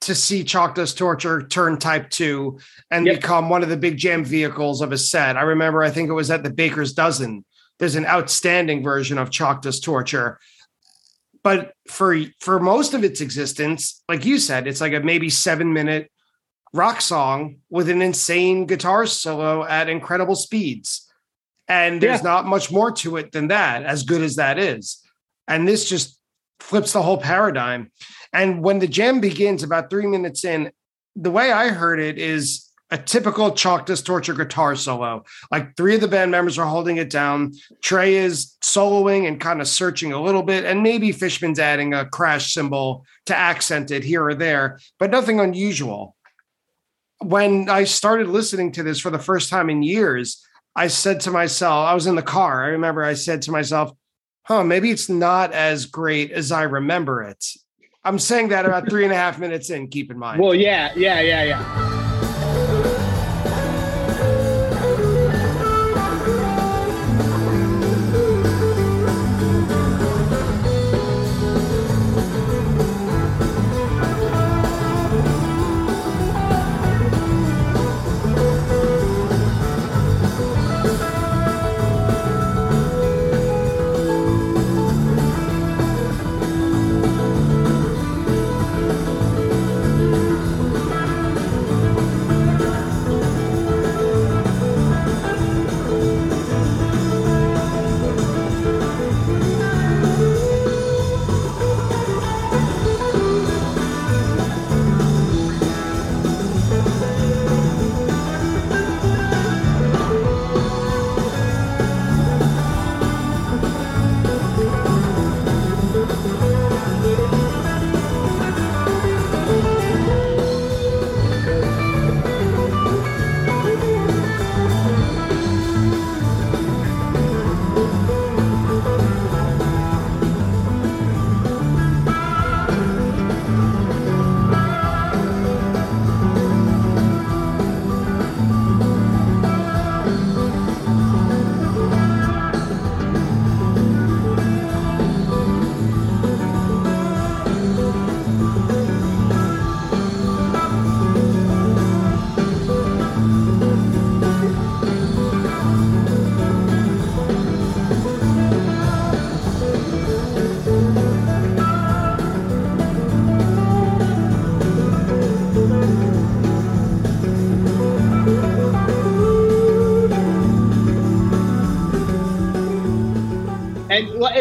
to 0.02 0.14
see 0.14 0.44
Chalk 0.44 0.74
Dust 0.74 0.98
Torture 0.98 1.46
turn 1.46 1.78
type 1.78 2.10
two 2.10 2.58
and 2.90 3.06
Yep. 3.06 3.16
become 3.16 3.48
one 3.48 3.62
of 3.62 3.70
the 3.70 3.76
big 3.78 3.96
jam 3.96 4.22
vehicles 4.22 4.82
of 4.82 4.92
a 4.92 4.98
set. 4.98 5.38
I 5.38 5.42
remember, 5.42 5.82
I 5.82 5.90
think 5.90 6.10
it 6.10 6.12
was 6.12 6.30
at 6.30 6.42
the 6.42 6.50
Baker's 6.50 6.92
Dozen. 6.92 7.44
There's 7.78 7.94
an 7.94 8.04
outstanding 8.04 8.82
version 8.82 9.16
of 9.16 9.30
Chalk 9.30 9.62
Dust 9.62 9.82
Torture. 9.82 10.38
But 11.42 11.72
for 11.88 12.18
for 12.40 12.60
most 12.60 12.92
of 12.92 13.02
its 13.02 13.20
existence, 13.22 14.02
like 14.08 14.26
you 14.26 14.38
said, 14.38 14.66
it's 14.66 14.80
like 14.80 14.92
a 14.92 15.00
maybe 15.00 15.30
seven 15.30 15.72
minute 15.72 16.10
rock 16.74 17.00
song 17.00 17.56
with 17.70 17.88
an 17.88 18.02
insane 18.02 18.66
guitar 18.66 19.06
solo 19.06 19.64
at 19.64 19.88
incredible 19.88 20.36
speeds. 20.36 21.08
And 21.68 22.00
there's 22.00 22.20
Yeah. 22.20 22.30
not 22.30 22.46
much 22.46 22.70
more 22.70 22.92
to 22.92 23.16
it 23.16 23.32
than 23.32 23.48
that, 23.48 23.82
as 23.84 24.02
good 24.02 24.22
as 24.22 24.36
that 24.36 24.58
is. 24.58 24.98
And 25.48 25.66
this 25.66 25.88
just 25.88 26.18
flips 26.60 26.92
the 26.92 27.02
whole 27.02 27.18
paradigm. 27.18 27.90
And 28.32 28.62
when 28.62 28.78
the 28.78 28.86
jam 28.86 29.20
begins 29.20 29.62
about 29.62 29.90
three 29.90 30.06
minutes 30.06 30.44
in, 30.44 30.70
the 31.16 31.30
way 31.30 31.52
I 31.52 31.68
heard 31.68 32.00
it 32.00 32.18
is 32.18 32.68
a 32.90 32.98
typical 32.98 33.52
Chalk 33.52 33.86
Dust 33.86 34.04
Torture 34.04 34.34
guitar 34.34 34.76
solo. 34.76 35.24
Like 35.50 35.76
three 35.76 35.94
of 35.94 36.02
the 36.02 36.08
band 36.08 36.30
members 36.30 36.58
are 36.58 36.66
holding 36.66 36.98
it 36.98 37.08
down. 37.08 37.52
Trey 37.82 38.16
is 38.16 38.54
soloing 38.62 39.26
and 39.26 39.40
kind 39.40 39.60
of 39.62 39.68
searching 39.68 40.12
a 40.12 40.20
little 40.22 40.42
bit, 40.42 40.64
and 40.64 40.82
maybe 40.82 41.10
Fishman's 41.10 41.58
adding 41.58 41.94
a 41.94 42.04
crash 42.04 42.52
cymbal 42.52 43.06
to 43.26 43.36
accent 43.36 43.90
it 43.90 44.04
here 44.04 44.22
or 44.26 44.34
there, 44.34 44.78
but 44.98 45.10
nothing 45.10 45.40
unusual. 45.40 46.16
When 47.20 47.70
I 47.70 47.84
started 47.84 48.28
listening 48.28 48.72
to 48.72 48.82
this 48.82 48.98
for 49.00 49.10
the 49.10 49.18
first 49.18 49.48
time 49.48 49.70
in 49.70 49.82
years, 49.82 50.44
I 50.74 50.88
said 50.88 51.20
to 51.20 51.30
myself, 51.30 51.86
I 51.86 51.94
was 51.94 52.06
in 52.06 52.14
the 52.14 52.22
car. 52.22 52.64
I 52.64 52.68
remember 52.68 53.04
I 53.04 53.14
said 53.14 53.42
to 53.42 53.50
myself, 53.50 53.92
huh, 54.44 54.64
maybe 54.64 54.90
it's 54.90 55.08
not 55.08 55.52
as 55.52 55.86
great 55.86 56.30
as 56.32 56.50
I 56.50 56.62
remember 56.62 57.22
it. 57.22 57.44
I'm 58.04 58.18
saying 58.18 58.48
that 58.48 58.64
about 58.64 58.88
three 58.88 59.04
and 59.04 59.12
a 59.12 59.16
half 59.16 59.38
minutes 59.38 59.70
in, 59.70 59.88
keep 59.88 60.10
in 60.10 60.18
mind. 60.18 60.40
Well, 60.40 60.54
yeah, 60.54 60.92
yeah, 60.96 61.20
yeah, 61.20 61.44
yeah. 61.44 61.91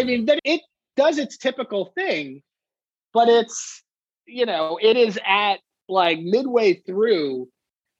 I 0.01 0.03
mean, 0.03 0.25
then 0.25 0.39
it 0.43 0.61
does 0.97 1.17
its 1.17 1.37
typical 1.37 1.85
thing, 1.95 2.41
but 3.13 3.29
it's 3.29 3.83
you 4.25 4.45
know, 4.45 4.79
it 4.81 4.97
is 4.97 5.19
at 5.25 5.59
like 5.89 6.19
midway 6.21 6.73
through 6.73 7.47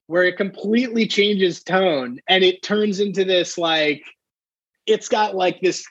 where 0.08 0.24
it 0.24 0.38
completely 0.38 1.08
changes 1.08 1.64
tone 1.64 2.20
and 2.28 2.44
it 2.44 2.62
turns 2.64 3.00
into 3.00 3.24
this 3.24 3.58
like 3.58 4.04
it's 4.86 5.08
got 5.08 5.36
like 5.36 5.62
this 5.62 5.86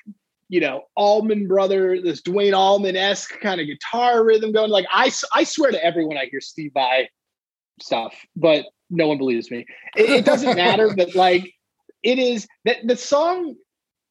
you 0.49 0.61
know 0.61 0.83
Allman 0.95 1.47
brother 1.47 2.01
this 2.03 2.21
Duane 2.21 2.53
Allman 2.53 2.97
esque 2.97 3.39
kind 3.41 3.61
of 3.61 3.67
guitar 3.67 4.25
rhythm 4.25 4.53
going 4.53 4.71
like 4.71 4.87
I 4.91 5.11
I 5.33 5.45
swear 5.45 5.71
to 5.71 5.83
everyone 5.83 6.19
I 6.19 6.27
hear 6.31 6.41
Steve 6.41 6.73
Vai 6.75 7.09
stuff 7.81 8.15
but 8.37 8.67
no 8.91 9.07
one 9.07 9.19
believes 9.19 9.51
me. 9.51 9.65
It, 9.97 10.11
it 10.11 10.25
doesn't 10.25 10.57
matter 10.57 10.93
but 10.95 11.15
like 11.15 11.55
it 12.03 12.19
is 12.19 12.47
that 12.65 12.79
the 12.85 12.97
song 12.97 13.57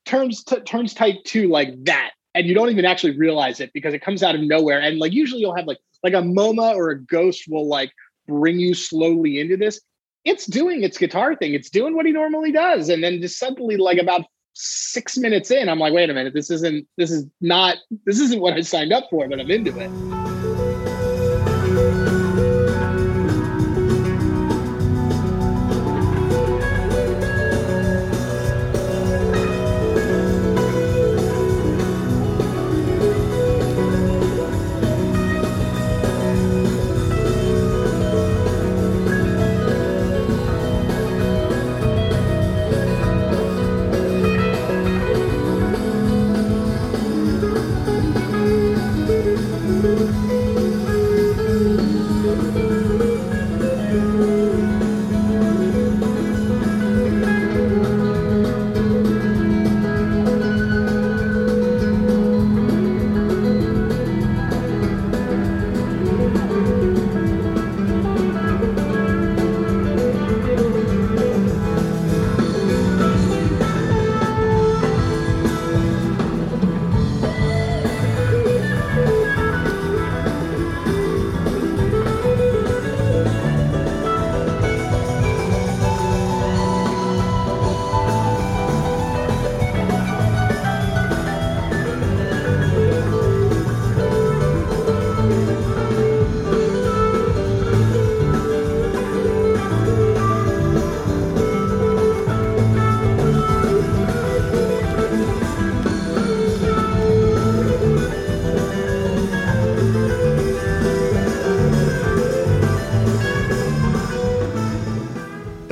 turns 0.09 0.43
t- 0.43 0.59
turns 0.61 0.93
type 0.95 1.17
two 1.23 1.47
like 1.49 1.69
that 1.85 2.09
and 2.33 2.47
you 2.47 2.55
don't 2.55 2.71
even 2.71 2.83
actually 2.83 3.15
realize 3.15 3.59
it 3.59 3.69
because 3.73 3.93
it 3.93 4.01
comes 4.01 4.23
out 4.23 4.33
of 4.33 4.41
nowhere 4.41 4.81
and 4.81 4.97
like 4.97 5.13
usually 5.13 5.39
you'll 5.39 5.55
have 5.55 5.67
like 5.67 5.77
like 6.03 6.13
a 6.13 6.21
Moma 6.21 6.73
or 6.75 6.89
a 6.89 6.99
ghost 6.99 7.43
will 7.47 7.67
like 7.67 7.91
bring 8.27 8.59
you 8.59 8.73
slowly 8.73 9.39
into 9.39 9.55
this. 9.55 9.79
It's 10.25 10.47
doing 10.47 10.81
its 10.83 10.97
guitar 10.97 11.35
thing. 11.35 11.53
It's 11.53 11.69
doing 11.69 11.95
what 11.95 12.07
he 12.07 12.11
normally 12.11 12.51
does 12.51 12.89
and 12.89 13.03
then 13.03 13.21
just 13.21 13.37
suddenly 13.37 13.77
like 13.77 13.99
about 13.99 14.25
six 14.53 15.15
minutes 15.15 15.51
in 15.51 15.69
i'm 15.69 15.79
like 15.79 15.93
wait 15.93 16.09
a 16.09 16.13
minute. 16.13 16.33
This 16.33 16.49
isn't 16.49 16.87
this 16.97 17.11
is 17.11 17.25
not 17.39 17.77
this 18.05 18.19
isn't 18.19 18.41
what 18.41 18.55
i 18.55 18.61
signed 18.61 18.91
up 18.91 19.05
for 19.11 19.29
but 19.29 19.39
i'm 19.39 19.51
into 19.51 19.77
it 19.77 20.28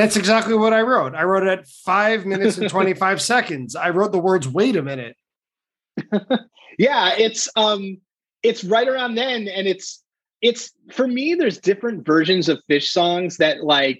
that's 0.07 0.17
exactly 0.17 0.53
what 0.53 0.71
I 0.73 0.81
wrote. 0.81 1.15
I 1.15 1.23
wrote 1.23 1.43
it 1.43 1.49
at 1.49 1.67
five 1.67 2.25
minutes 2.25 2.57
and 2.57 2.69
25 2.69 3.21
seconds. 3.33 3.75
I 3.75 3.89
wrote 3.89 4.13
the 4.13 4.19
words, 4.19 4.47
wait 4.47 4.77
a 4.77 4.81
minute. 4.81 5.17
yeah, 6.79 7.13
it's 7.17 7.49
um 7.57 7.99
it's 8.43 8.63
right 8.63 8.87
around 8.87 9.15
then 9.15 9.47
and 9.47 9.67
it's 9.67 10.03
it's 10.41 10.71
for 10.91 11.07
me 11.07 11.35
there's 11.35 11.57
different 11.57 12.05
versions 12.05 12.47
of 12.47 12.61
Phish 12.69 12.87
songs 12.87 13.37
that 13.37 13.63
like 13.63 13.99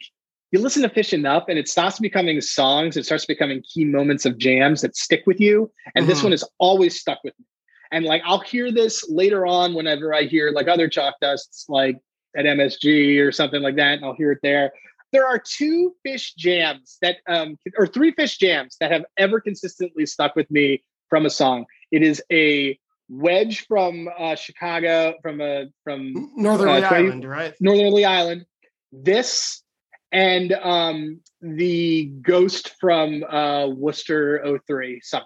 you 0.51 0.59
listen 0.59 0.83
to 0.83 0.89
Phish 0.89 1.11
enough 1.11 1.43
and 1.49 1.59
it 1.59 1.67
stops 1.67 1.99
becoming 1.99 2.39
songs 2.39 2.95
it 2.95 3.05
starts 3.05 3.25
becoming 3.25 3.61
key 3.63 3.83
moments 3.83 4.25
of 4.25 4.37
jams 4.37 4.81
that 4.81 4.95
stick 4.95 5.23
with 5.25 5.41
you 5.41 5.71
and 5.95 6.07
this 6.07 6.19
Mhm. 6.19 6.25
one 6.25 6.33
is 6.33 6.47
always 6.59 6.99
stuck 6.99 7.17
with 7.23 7.33
me 7.39 7.45
and 7.91 8.05
like 8.05 8.21
i'll 8.25 8.39
hear 8.41 8.71
this 8.71 9.09
later 9.09 9.47
on 9.47 9.73
whenever 9.73 10.13
i 10.13 10.21
hear 10.23 10.51
like 10.51 10.67
other 10.67 10.87
chalk 10.87 11.15
dusts 11.19 11.65
like 11.67 11.97
at 12.37 12.45
msg 12.45 13.19
or 13.19 13.31
something 13.31 13.63
like 13.63 13.75
that 13.75 13.93
and 13.95 14.05
i'll 14.05 14.15
hear 14.15 14.31
it 14.31 14.39
there 14.43 14.71
there 15.11 15.25
are 15.25 15.39
two 15.39 15.95
Phish 16.05 16.35
jams 16.35 16.97
that 17.01 17.17
um 17.27 17.57
or 17.77 17.87
three 17.87 18.13
Phish 18.13 18.37
jams 18.37 18.77
that 18.79 18.91
have 18.91 19.05
ever 19.17 19.39
consistently 19.39 20.05
stuck 20.05 20.35
with 20.35 20.49
me 20.51 20.83
from 21.09 21.25
a 21.25 21.29
song 21.29 21.65
it 21.91 22.03
is 22.03 22.21
a 22.31 22.77
wedge 23.09 23.65
from 23.67 24.09
uh 24.19 24.35
chicago 24.35 25.13
from 25.21 25.39
a 25.41 25.65
from 25.83 26.31
Northern 26.35 26.67
Uh, 26.69 26.87
Ireland, 26.87 27.25
right? 27.25 27.53
Northerly 27.61 28.05
Island. 28.05 28.45
This 28.91 29.63
and 30.11 30.53
um, 30.53 31.19
the 31.41 32.05
Ghost 32.21 32.71
from 32.79 33.23
uh, 33.23 33.67
Worcester 33.67 34.57
03 34.65 35.01
Summer, 35.03 35.25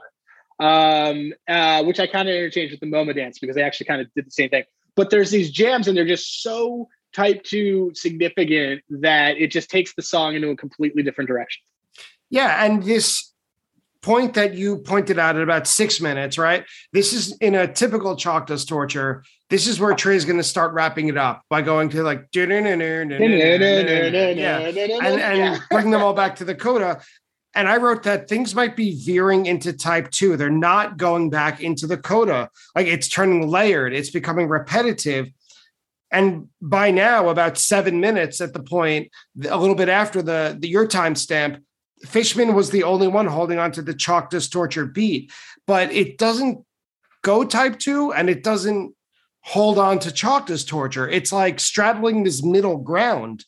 um, 0.60 1.34
uh, 1.48 1.84
which 1.84 2.00
I 2.00 2.08
kind 2.08 2.28
of 2.28 2.34
interchanged 2.36 2.72
with 2.72 2.80
the 2.80 2.88
Moma 2.88 3.16
dance 3.16 3.38
because 3.40 3.56
they 3.56 3.62
actually 3.62 3.86
kind 3.86 4.02
of 4.02 4.08
did 4.16 4.26
the 4.26 4.32
same 4.32 4.50
thing. 4.50 4.64
But 4.96 5.10
there's 5.12 5.30
these 5.32 5.52
jams 5.52 5.88
and 5.88 5.96
they're 5.96 6.06
just 6.06 6.42
so 6.42 6.90
type 7.14 7.44
two 7.44 7.92
significant 7.94 8.82
that 8.90 9.38
it 9.38 9.52
just 9.52 9.70
takes 9.70 9.94
the 9.94 10.02
song 10.02 10.36
into 10.36 10.50
a 10.50 10.56
completely 10.56 11.04
different 11.04 11.28
direction. 11.28 11.62
Yeah, 12.30 12.64
and 12.64 12.84
this 12.84 13.32
point 14.02 14.34
that 14.34 14.56
you 14.56 14.78
pointed 14.80 15.20
out 15.20 15.36
at 15.36 15.44
about 15.44 15.68
six 15.68 16.02
minutes, 16.02 16.38
right? 16.38 16.66
This 16.92 17.14
is 17.14 17.38
in 17.38 17.56
a 17.56 17.72
typical 17.72 18.16
chalk 18.16 18.48
dust 18.48 18.68
torture. 18.68 19.24
This 19.50 19.68
is 19.68 19.80
where 19.80 19.94
Trey's 19.94 20.26
going 20.26 20.38
to 20.38 20.44
start 20.44 20.74
wrapping 20.74 21.08
it 21.08 21.18
up 21.18 21.44
by 21.50 21.62
going 21.62 21.90
to 21.90 22.04
like 22.04 22.32
yeah, 24.40 24.60
and 24.60 25.22
and 25.22 25.62
bring 25.70 25.92
them 25.92 26.02
all 26.02 26.14
back 26.14 26.38
to 26.38 26.46
the 26.46 26.56
coda. 26.56 27.02
And 27.54 27.68
I 27.68 27.78
wrote 27.78 28.04
that 28.04 28.30
things 28.30 28.56
might 28.56 28.78
be 28.78 29.04
veering 29.04 29.46
into 29.46 29.74
type 29.74 30.10
two. 30.10 30.38
They're 30.38 30.50
not 30.50 30.96
going 30.98 31.30
back 31.30 31.62
into 31.62 31.86
the 31.86 31.98
coda. 31.98 32.50
Like 32.76 32.88
it's 32.88 33.10
turning 33.10 33.50
layered. 33.50 33.94
It's 33.94 34.10
becoming 34.10 34.48
repetitive. 34.48 35.28
And 36.12 36.50
by 36.62 36.92
now, 36.92 37.30
about 37.30 37.58
seven 37.58 38.00
minutes 38.00 38.42
at 38.42 38.54
the 38.54 38.62
point, 38.62 39.10
a 39.48 39.58
little 39.58 39.76
bit 39.76 39.90
after 39.90 40.22
the, 40.22 40.58
the 40.60 40.68
your 40.68 40.88
time 40.88 41.16
stamp, 41.16 41.64
Fishman 42.04 42.54
was 42.54 42.72
the 42.72 42.84
only 42.84 43.08
one 43.08 43.28
holding 43.28 43.60
on 43.60 43.72
to 43.74 43.82
the 43.82 43.94
chalk 43.94 44.30
dust 44.30 44.52
torture 44.52 44.86
beat. 44.86 45.32
But 45.68 45.92
it 45.92 46.18
doesn't 46.18 46.66
go 47.22 47.44
type 47.44 47.80
two 47.80 48.12
and 48.12 48.30
it 48.30 48.44
doesn't 48.44 48.94
hold 49.42 49.80
on 49.80 50.00
to 50.00 50.12
chalk 50.12 50.48
torture. 50.48 51.08
It's 51.08 51.32
like 51.32 51.60
straddling 51.60 52.24
this 52.24 52.44
middle 52.44 52.78
ground 52.78 53.46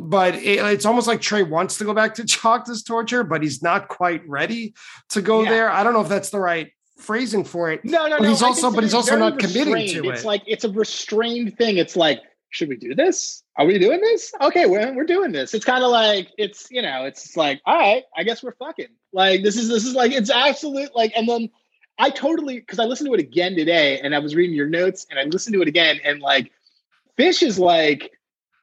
but 0.00 0.34
it, 0.36 0.58
it's 0.72 0.84
almost 0.84 1.06
like 1.06 1.20
Trey 1.20 1.42
wants 1.42 1.78
to 1.78 1.84
go 1.84 1.94
back 1.94 2.14
to 2.14 2.24
chalk 2.26 2.66
torture, 2.86 3.24
but 3.24 3.42
he's 3.42 3.62
not 3.62 3.88
quite 3.88 4.26
ready 4.28 4.74
to 5.10 5.22
go 5.22 5.42
Yeah. 5.42 5.50
there. 5.50 5.70
I 5.70 5.84
don't 5.84 5.92
know 5.92 6.00
if 6.00 6.08
that's 6.08 6.30
the 6.30 6.40
right 6.40 6.72
phrasing 7.04 7.44
for 7.44 7.70
it. 7.70 7.84
No, 7.84 8.06
no, 8.06 8.16
But 8.18 8.24
no. 8.24 8.28
he's 8.30 8.42
also- 8.42 8.70
but 8.70 8.82
he's 8.82 8.94
also 8.94 9.16
not 9.18 9.38
committing 9.38 9.64
to 9.64 9.72
restrained. 9.74 10.06
It's 10.06 10.22
it. 10.22 10.26
like 10.26 10.42
it's 10.46 10.64
a 10.64 10.70
restrained 10.70 11.56
thing. 11.58 11.76
It's 11.76 11.96
like, 11.96 12.20
should 12.50 12.68
we 12.68 12.76
do 12.76 12.94
this? 12.94 13.42
Are 13.56 13.66
we 13.66 13.78
doing 13.78 14.00
this? 14.00 14.32
Okay, 14.40 14.66
we're 14.66 14.92
we're 14.94 15.04
doing 15.04 15.32
this. 15.32 15.54
It's 15.54 15.64
kind 15.64 15.84
of 15.84 15.90
like 15.90 16.28
it's 16.38 16.68
you 16.70 16.82
know, 16.82 17.04
it's 17.04 17.36
like, 17.36 17.60
all 17.66 17.78
right, 17.78 18.02
I 18.16 18.22
guess 18.24 18.42
we're 18.42 18.54
fucking. 18.54 18.88
Like 19.12 19.42
this 19.42 19.56
is 19.56 19.68
this 19.68 19.84
is 19.84 19.94
like 19.94 20.12
it's 20.12 20.30
absolute 20.30 20.94
like, 20.96 21.12
and 21.16 21.28
then 21.28 21.50
I 21.98 22.10
totally 22.10 22.58
because 22.60 22.78
I 22.80 22.84
listened 22.84 23.08
to 23.08 23.14
it 23.14 23.20
again 23.20 23.54
today, 23.54 24.00
and 24.00 24.14
I 24.14 24.18
was 24.18 24.34
reading 24.34 24.56
your 24.56 24.68
notes, 24.68 25.06
and 25.10 25.18
I 25.18 25.24
listened 25.24 25.54
to 25.54 25.62
it 25.62 25.68
again, 25.68 26.00
and 26.04 26.20
like, 26.20 26.50
Fish 27.16 27.42
is 27.42 27.58
like, 27.58 28.10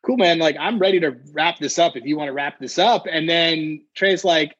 cool, 0.05 0.17
man. 0.17 0.39
Like 0.39 0.57
I'm 0.59 0.77
ready 0.79 0.99
to 0.99 1.15
wrap 1.31 1.59
this 1.59 1.79
up 1.79 1.95
if 1.95 2.03
you 2.05 2.17
want 2.17 2.27
to 2.27 2.33
wrap 2.33 2.59
this 2.59 2.77
up, 2.79 3.05
and 3.09 3.29
then 3.29 3.83
Trey's 3.95 4.23
like. 4.25 4.55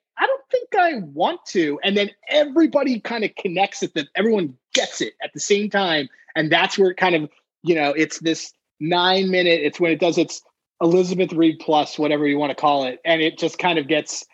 Think 0.51 0.75
I 0.77 0.97
want 0.97 1.45
to. 1.47 1.79
And 1.83 1.95
then 1.95 2.11
everybody 2.27 2.99
kind 2.99 3.23
of 3.23 3.33
connects 3.35 3.83
it 3.83 3.93
that 3.93 4.07
everyone 4.15 4.57
gets 4.73 5.01
it 5.01 5.13
at 5.23 5.31
the 5.33 5.39
same 5.39 5.69
time. 5.69 6.09
And 6.35 6.51
that's 6.51 6.77
where 6.77 6.91
it 6.91 6.97
kind 6.97 7.15
of, 7.15 7.29
you 7.63 7.75
know, 7.75 7.91
it's 7.91 8.19
this 8.19 8.53
nine 8.79 9.29
minute, 9.29 9.61
it's 9.61 9.79
when 9.79 9.91
it 9.91 9.99
does 9.99 10.17
its 10.17 10.41
Elizabeth 10.81 11.31
Reed 11.31 11.59
plus, 11.59 11.97
whatever 11.97 12.27
you 12.27 12.37
want 12.37 12.49
to 12.49 12.55
call 12.55 12.85
it. 12.85 12.99
And 13.05 13.21
it 13.21 13.37
just 13.37 13.59
kind 13.59 13.77
of 13.77 13.87
gets 13.87 14.25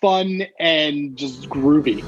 fun 0.00 0.44
and 0.58 1.16
just 1.16 1.48
groovy. 1.48 2.04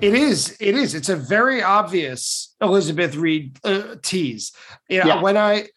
It 0.00 0.14
is. 0.14 0.56
It 0.60 0.74
is. 0.74 0.94
It's 0.94 1.08
a 1.08 1.16
very 1.16 1.62
obvious 1.62 2.54
Elizabeth 2.60 3.14
Reed 3.16 3.58
uh, 3.64 3.96
tease. 4.02 4.52
You 4.88 5.00
know, 5.00 5.06
Yeah. 5.06 5.22
when 5.22 5.36
I 5.36 5.68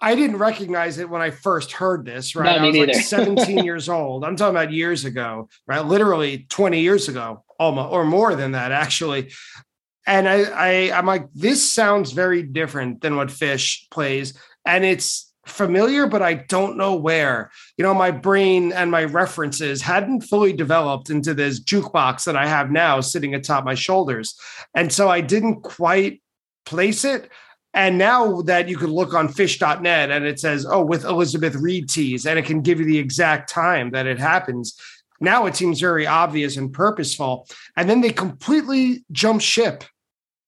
I 0.00 0.14
didn't 0.14 0.36
recognize 0.36 0.98
it 0.98 1.08
when 1.08 1.22
I 1.22 1.30
first 1.30 1.72
heard 1.72 2.04
this, 2.04 2.36
right? 2.36 2.44
No, 2.60 2.64
I 2.64 2.66
was 2.68 2.76
like 2.76 2.88
neither. 2.88 3.00
17 3.02 3.64
years 3.64 3.88
old. 3.88 4.24
I'm 4.24 4.36
talking 4.36 4.54
about 4.54 4.70
years 4.72 5.04
ago, 5.06 5.48
right? 5.66 5.84
Literally 5.84 6.46
20 6.50 6.80
years 6.80 7.08
ago, 7.08 7.44
almost 7.58 7.92
or 7.92 8.04
more 8.04 8.34
than 8.34 8.52
that, 8.52 8.72
actually. 8.72 9.32
And 10.06 10.28
I, 10.28 10.42
I 10.90 10.98
I'm 10.98 11.06
like, 11.06 11.26
this 11.34 11.72
sounds 11.72 12.12
very 12.12 12.42
different 12.42 13.00
than 13.00 13.16
what 13.16 13.28
Phish 13.28 13.88
plays. 13.90 14.38
And 14.66 14.84
it's 14.84 15.32
familiar, 15.46 16.06
but 16.06 16.22
I 16.22 16.34
don't 16.34 16.76
know 16.76 16.94
where. 16.94 17.50
You 17.76 17.84
know, 17.84 17.94
my 17.94 18.10
brain 18.10 18.72
and 18.72 18.90
my 18.90 19.04
references 19.04 19.80
hadn't 19.80 20.22
fully 20.22 20.52
developed 20.52 21.08
into 21.08 21.34
this 21.34 21.60
jukebox 21.60 22.24
that 22.24 22.36
I 22.36 22.46
have 22.46 22.70
now 22.70 23.00
sitting 23.00 23.34
atop 23.34 23.64
my 23.64 23.74
shoulders. 23.74 24.38
And 24.74 24.92
so 24.92 25.08
I 25.08 25.20
didn't 25.20 25.62
quite 25.62 26.22
place 26.64 27.04
it. 27.04 27.30
And 27.72 27.98
now 27.98 28.40
that 28.42 28.68
you 28.68 28.76
can 28.76 28.90
look 28.90 29.14
on 29.14 29.28
phish.net 29.28 30.10
and 30.10 30.24
it 30.24 30.40
says, 30.40 30.66
oh, 30.66 30.84
with 30.84 31.04
Elizabeth 31.04 31.54
Reed 31.54 31.88
tease, 31.88 32.26
and 32.26 32.38
it 32.38 32.46
can 32.46 32.62
give 32.62 32.80
you 32.80 32.86
the 32.86 32.98
exact 32.98 33.50
time 33.50 33.90
that 33.90 34.06
it 34.06 34.18
happens. 34.18 34.78
Now 35.20 35.46
it 35.46 35.56
seems 35.56 35.80
very 35.80 36.06
obvious 36.06 36.56
and 36.56 36.72
purposeful. 36.72 37.46
And 37.76 37.88
then 37.88 38.00
they 38.00 38.10
completely 38.10 39.04
jump 39.12 39.42
ship 39.42 39.84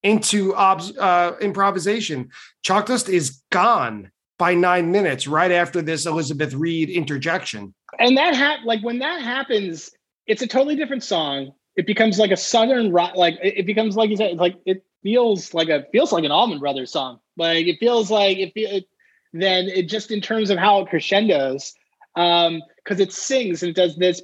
into 0.03 0.55
uh, 0.55 1.37
improvisation. 1.41 2.31
Chalk 2.63 2.87
Dust 2.87 3.09
is 3.09 3.43
gone 3.51 4.11
by 4.39 4.55
nine 4.55 4.91
minutes 4.91 5.27
right 5.27 5.51
after 5.51 5.83
this 5.83 6.07
Elizabeth 6.07 6.55
Reed 6.55 6.89
interjection. 6.91 7.75
and 7.99 8.17
that 8.17 8.61
like 8.65 8.83
when 8.83 9.01
that 9.01 9.23
happens 9.23 9.91
it's 10.29 10.43
a 10.43 10.47
totally 10.47 10.77
different 10.77 11.03
song. 11.03 11.53
It 11.75 11.87
becomes 11.87 12.19
like 12.19 12.31
a 12.31 12.37
southern 12.37 12.93
rock 12.93 13.17
like 13.17 13.39
it, 13.43 13.67
becomes 13.67 13.97
like 13.97 14.11
you 14.11 14.17
said 14.17 14.37
like 14.37 14.57
it 14.67 14.85
feels 15.03 15.55
like 15.55 15.69
a 15.69 15.87
feels 15.91 16.13
like 16.13 16.25
an 16.25 16.31
Allman 16.31 16.59
Brothers 16.61 16.93
song. 16.93 17.19
Like 17.37 17.67
it 17.67 17.79
feels 17.81 18.11
like 18.11 18.37
it, 18.37 18.53
it 18.55 18.85
then 19.33 19.69
it 19.69 19.89
just 19.89 20.11
in 20.11 20.21
terms 20.21 20.51
of 20.51 20.59
how 20.59 20.81
it 20.81 20.89
crescendos 20.89 21.75
um 22.17 22.63
because 22.77 23.01
it 23.01 23.13
sings 23.13 23.63
and 23.63 23.71
it 23.71 23.77
does 23.77 23.97
this 23.97 24.21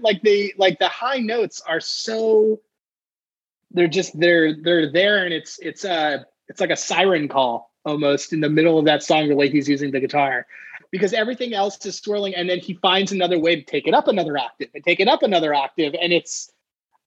like 0.00 0.22
the 0.22 0.52
like 0.58 0.78
the 0.78 0.88
high 0.88 1.18
notes 1.18 1.62
are 1.66 1.80
so 1.80 2.60
they're 3.70 3.88
just 3.88 4.18
they're 4.18 4.60
they're 4.62 4.90
there 4.92 5.24
and 5.24 5.32
it's 5.32 5.58
it's 5.60 5.84
uh 5.84 6.18
it's 6.48 6.60
like 6.60 6.70
a 6.70 6.76
siren 6.76 7.28
call 7.28 7.72
almost 7.84 8.32
in 8.32 8.40
the 8.40 8.48
middle 8.48 8.78
of 8.78 8.84
that 8.84 9.02
song 9.02 9.28
the 9.28 9.36
way 9.36 9.48
he's 9.48 9.68
using 9.68 9.90
the 9.90 10.00
guitar 10.00 10.46
because 10.90 11.12
everything 11.12 11.54
else 11.54 11.84
is 11.86 11.96
swirling 11.96 12.34
and 12.34 12.48
then 12.48 12.58
he 12.58 12.74
finds 12.74 13.12
another 13.12 13.38
way 13.38 13.56
to 13.56 13.62
take 13.62 13.86
it 13.86 13.94
up 13.94 14.08
another 14.08 14.38
octave 14.38 14.68
and 14.74 14.84
take 14.84 15.00
it 15.00 15.08
up 15.08 15.22
another 15.22 15.54
octave 15.54 15.94
and 16.00 16.12
it's 16.12 16.50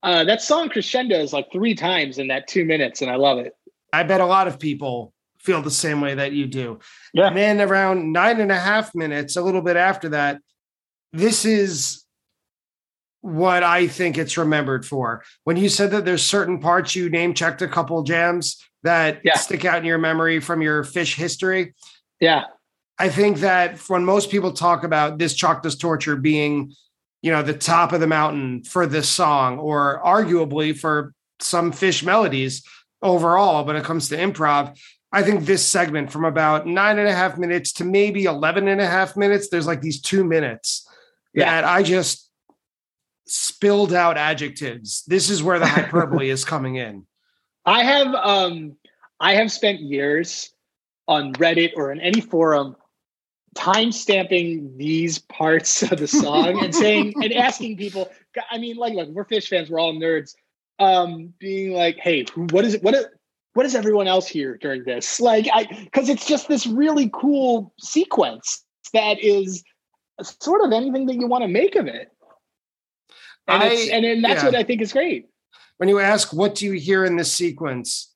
Uh, 0.03 0.23
that 0.23 0.41
song 0.41 0.69
crescendos 0.69 1.33
like 1.33 1.51
three 1.51 1.73
times 1.73 2.19
in 2.19 2.27
that 2.27 2.47
two 2.47 2.63
minutes, 2.63 3.01
and 3.01 3.09
I 3.09 3.15
love 3.15 3.39
it. 3.39 3.53
I 3.91 4.03
bet 4.03 4.21
a 4.21 4.27
lot 4.27 4.47
of 4.47 4.59
people 4.59 5.11
feel 5.39 5.63
the 5.63 5.71
same 5.71 6.01
way 6.01 6.13
that 6.13 6.33
you 6.33 6.45
do. 6.45 6.79
Yeah. 7.15 7.27
And 7.27 7.35
then 7.35 7.61
around 7.61 8.13
nine 8.13 8.39
and 8.39 8.51
a 8.51 8.59
half 8.59 8.93
minutes, 8.93 9.37
a 9.37 9.41
little 9.41 9.63
bit 9.63 9.75
after 9.75 10.09
that, 10.09 10.39
this 11.13 11.45
is 11.45 12.05
what 13.21 13.63
I 13.63 13.87
think 13.87 14.17
it's 14.19 14.37
remembered 14.37 14.85
for. 14.85 15.23
When 15.45 15.57
you 15.57 15.67
said 15.67 15.89
that 15.91 16.05
there's 16.05 16.23
certain 16.23 16.59
parts 16.59 16.95
you 16.95 17.09
name 17.09 17.33
checked 17.33 17.63
a 17.63 17.67
couple 17.67 18.03
jams 18.03 18.63
that 18.87 19.21
Yeah. 19.23 19.35
stick 19.37 19.63
out 19.65 19.77
in 19.79 19.85
your 19.85 19.97
memory 19.97 20.39
from 20.39 20.61
your 20.61 20.83
Phish 20.83 21.15
history. 21.15 21.73
Yeah, 22.19 22.45
I 22.97 23.09
think 23.09 23.39
that 23.39 23.77
when 23.89 24.03
most 24.05 24.31
people 24.31 24.51
talk 24.53 24.83
about 24.83 25.19
this 25.19 25.35
does 25.35 25.75
torture 25.77 26.15
being, 26.15 26.73
you 27.21 27.31
know, 27.31 27.43
the 27.43 27.53
top 27.53 27.93
of 27.93 27.99
the 27.99 28.07
mountain 28.07 28.63
for 28.63 28.87
this 28.87 29.07
song, 29.07 29.59
or 29.59 30.01
arguably 30.03 30.77
for 30.77 31.13
some 31.39 31.71
Phish 31.71 32.03
melodies 32.03 32.63
overall, 33.01 33.65
when 33.65 33.75
it 33.75 33.83
comes 33.83 34.09
to 34.09 34.17
improv, 34.17 34.77
I 35.11 35.23
think 35.23 35.45
this 35.45 35.65
segment 35.65 36.11
from 36.11 36.25
about 36.25 36.67
nine 36.67 36.99
and 36.99 37.07
a 37.07 37.13
half 37.13 37.37
minutes 37.37 37.71
to 37.73 37.85
maybe 37.85 38.25
11 38.25 38.67
and 38.67 38.81
a 38.81 38.87
half 38.87 39.15
minutes, 39.15 39.49
there's 39.49 39.67
like 39.67 39.81
these 39.81 40.01
two 40.01 40.23
minutes 40.23 40.87
Yeah. 41.33 41.45
that 41.45 41.63
I 41.65 41.83
just 41.83 42.29
spilled 43.27 43.93
out 43.93 44.17
adjectives. 44.17 45.03
This 45.07 45.29
is 45.29 45.43
where 45.43 45.59
the 45.59 45.67
hyperbole 45.67 46.29
is 46.29 46.43
coming 46.45 46.75
in. 46.75 47.06
I 47.67 47.83
have 47.83 48.15
um 48.15 48.77
I 49.19 49.35
have 49.35 49.51
spent 49.51 49.81
years 49.81 50.51
on 51.07 51.33
Reddit 51.33 51.73
or 51.75 51.91
in 51.91 51.99
any 51.99 52.21
forum 52.21 52.75
time 53.55 53.91
stamping 53.91 54.77
these 54.77 55.19
parts 55.19 55.83
of 55.83 55.99
the 55.99 56.07
song 56.07 56.63
and 56.63 56.73
saying 56.73 57.13
and 57.21 57.33
asking 57.33 57.77
people 57.77 58.09
I 58.49 58.57
mean 58.57 58.77
like 58.77 58.93
look 58.93 59.09
we're 59.09 59.25
Phish 59.25 59.47
fans 59.49 59.69
we're 59.69 59.79
all 59.79 59.93
nerds 59.93 60.33
um 60.79 61.33
being 61.39 61.73
like 61.73 61.97
hey 61.97 62.25
what 62.51 62.65
is 62.65 62.75
it 62.75 62.83
what 62.83 62.95
is 62.95 63.05
what 63.57 63.65
is 63.65 63.73
everyone 63.73 64.07
else 64.07 64.27
here 64.27 64.55
during 64.55 64.83
this? 64.83 65.19
Like 65.19 65.47
I 65.51 65.63
because 65.65 66.09
it's 66.09 66.27
just 66.27 66.47
this 66.47 66.67
really 66.67 67.09
cool 67.11 67.73
sequence 67.79 68.63
that 68.93 69.19
is 69.19 69.63
sort 70.21 70.63
of 70.63 70.71
anything 70.71 71.07
that 71.07 71.15
you 71.15 71.25
want 71.25 71.41
to 71.41 71.47
make 71.47 71.75
of 71.75 71.87
it. 71.87 72.11
And 73.47 73.63
I- 73.63 73.89
and, 73.91 74.05
and 74.05 74.23
that's 74.23 74.43
yeah. 74.43 74.45
what 74.45 74.55
I 74.55 74.61
think 74.61 74.81
is 74.83 74.93
great 74.93 75.25
when 75.77 75.89
you 75.89 75.99
ask 75.99 76.33
what 76.33 76.55
do 76.55 76.65
you 76.65 76.73
hear 76.73 77.05
in 77.05 77.15
this 77.15 77.31
sequence? 77.31 78.13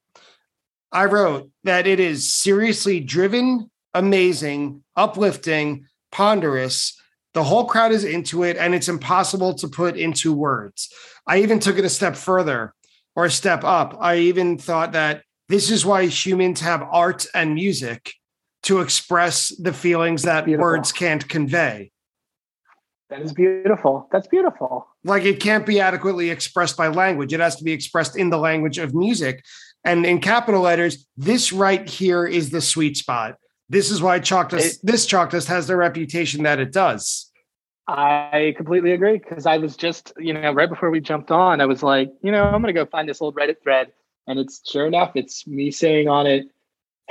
I 0.91 1.05
wrote 1.05 1.49
that 1.64 1.88
it 1.88 1.99
is 1.99 2.34
seriously 2.34 2.99
driven 2.99 3.70
amazing 3.93 4.84
uplifting 4.95 5.86
ponderous. 6.12 6.99
The 7.34 7.43
whole 7.43 7.66
crowd 7.66 7.91
is 7.91 8.03
into 8.03 8.43
it 8.43 8.57
and 8.57 8.76
it's 8.76 8.89
impossible 8.89 9.53
to 9.55 9.68
put 9.68 9.95
into 9.95 10.34
words. 10.34 10.89
I 11.26 11.41
even 11.41 11.59
took 11.59 11.78
it 11.78 11.86
a 11.86 11.89
step 11.89 12.16
further 12.16 12.74
or 13.16 13.26
a 13.26 13.32
step 13.32 13.64
up. 13.64 13.97
I 13.99 14.18
even 14.18 14.57
thought 14.57 14.93
that 14.93 15.24
this 15.47 15.70
is 15.70 15.86
why 15.86 16.05
humans 16.05 16.62
have 16.62 16.82
art 16.82 17.26
and 17.34 17.53
music 17.55 18.14
to 18.64 18.80
express 18.80 19.49
the 19.49 19.74
feelings 19.74 20.24
that 20.24 20.45
Beautiful. 20.45 20.64
words 20.64 20.91
can't 20.91 21.28
convey 21.28 21.91
that 23.12 23.22
is 23.22 23.34
beautiful 23.34 24.07
that's 24.12 24.28
beautiful 24.28 24.88
like 25.03 25.24
it 25.24 25.39
can't 25.39 25.66
be 25.66 25.80
adequately 25.80 26.30
expressed 26.30 26.78
by 26.78 26.88
language. 26.88 27.34
It 27.34 27.39
has 27.39 27.55
to 27.57 27.64
be 27.64 27.72
expressed 27.72 28.16
in 28.16 28.30
the 28.30 28.38
language 28.38 28.78
of 28.78 28.93
music. 28.93 29.43
And 29.84 30.05
in 30.05 30.22
capital 30.22 30.62
letters, 30.62 31.07
this 31.18 31.51
right 31.51 31.88
here 31.88 32.26
is 32.26 32.51
the 32.51 32.62
sweet 32.62 32.97
spot. 32.97 33.38
This 33.68 33.89
is 33.89 34.01
why 34.01 34.20
chalk 34.20 34.49
dust, 34.49 34.76
It- 34.76 34.86
this 34.86 35.05
chalk 35.05 35.32
dust 35.32 35.47
has 35.47 35.66
the 35.68 35.76
reputation 35.76 36.43
that 36.43 36.59
it 36.59 36.72
does. 36.72 37.32
I 37.88 38.53
completely 38.55 38.91
agree 38.91 39.18
because 39.18 39.45
I 39.45 39.57
was 39.57 39.76
just, 39.76 40.14
you 40.18 40.34
know, 40.34 40.53
right 40.53 40.70
before 40.70 40.91
we 40.91 40.99
jumped 40.99 41.32
on, 41.32 41.62
I 41.62 41.66
was 41.66 41.82
like, 41.82 42.12
you 42.22 42.32
know, 42.32 42.43
I'm 42.43 42.62
gonna 42.62 42.74
go 42.74 42.86
find 42.86 43.09
this 43.09 43.22
old 43.22 43.36
Reddit 43.36 43.62
thread, 43.64 43.91
and 44.28 44.39
it's 44.39 44.62
sure 44.70 44.86
enough, 44.86 45.14
it's 45.16 45.47
me 45.47 45.72
saying 45.72 46.07
on 46.07 46.28
it, 46.28 46.45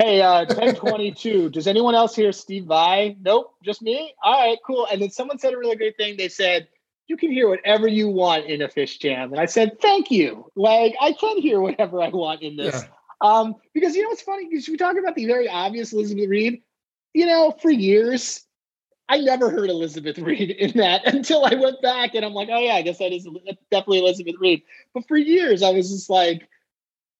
"Hey, 0.00 0.22
uh, 0.22 0.46
1022, 0.46 1.50
does 1.50 1.66
anyone 1.66 1.94
else 1.94 2.16
hear 2.16 2.32
Steve 2.32 2.64
Vai? 2.64 3.16
Nope, 3.20 3.54
just 3.62 3.82
me. 3.82 4.14
All 4.22 4.48
right, 4.48 4.58
cool." 4.66 4.86
And 4.90 5.02
then 5.02 5.10
someone 5.10 5.38
said 5.38 5.52
a 5.54 5.58
really 5.58 5.76
great 5.76 5.96
thing. 5.96 6.16
They 6.16 6.28
said, 6.28 6.68
"You 7.06 7.16
can 7.16 7.30
hear 7.30 7.48
whatever 7.48 7.86
you 7.86 8.08
want 8.08 8.46
in 8.46 8.62
a 8.62 8.68
Phish 8.68 8.98
jam," 8.98 9.32
and 9.32 9.40
I 9.40 9.46
said, 9.46 9.80
"Thank 9.80 10.10
you. 10.10 10.50
Like, 10.56 10.94
I 11.00 11.12
can 11.12 11.38
hear 11.38 11.60
whatever 11.60 12.00
I 12.00 12.08
want 12.08 12.42
in 12.42 12.56
this." 12.56 12.74
Yeah. 12.74 12.88
Um, 13.20 13.56
because 13.74 13.94
you 13.94 14.02
know 14.02 14.08
what's 14.08 14.22
funny? 14.22 14.48
Because 14.48 14.68
we 14.68 14.76
talk 14.76 14.96
about 14.98 15.14
the 15.14 15.26
very 15.26 15.48
obvious 15.48 15.92
Elizabeth 15.92 16.28
Reed. 16.28 16.62
You 17.12 17.26
know, 17.26 17.50
for 17.60 17.70
years, 17.70 18.44
I 19.10 19.18
never 19.18 19.50
heard 19.50 19.68
Elizabeth 19.68 20.18
Reed 20.20 20.50
in 20.50 20.78
that 20.78 21.06
until 21.06 21.44
I 21.44 21.54
went 21.54 21.82
back 21.82 22.14
and 22.14 22.24
I'm 22.24 22.32
like, 22.32 22.48
oh 22.50 22.58
yeah, 22.58 22.74
I 22.74 22.82
guess 22.82 22.98
that 22.98 23.12
is 23.12 23.28
definitely 23.70 23.98
Elizabeth 23.98 24.36
Reed. 24.38 24.62
But 24.94 25.06
for 25.08 25.16
years, 25.16 25.62
I 25.62 25.70
was 25.70 25.90
just 25.90 26.08
like, 26.08 26.48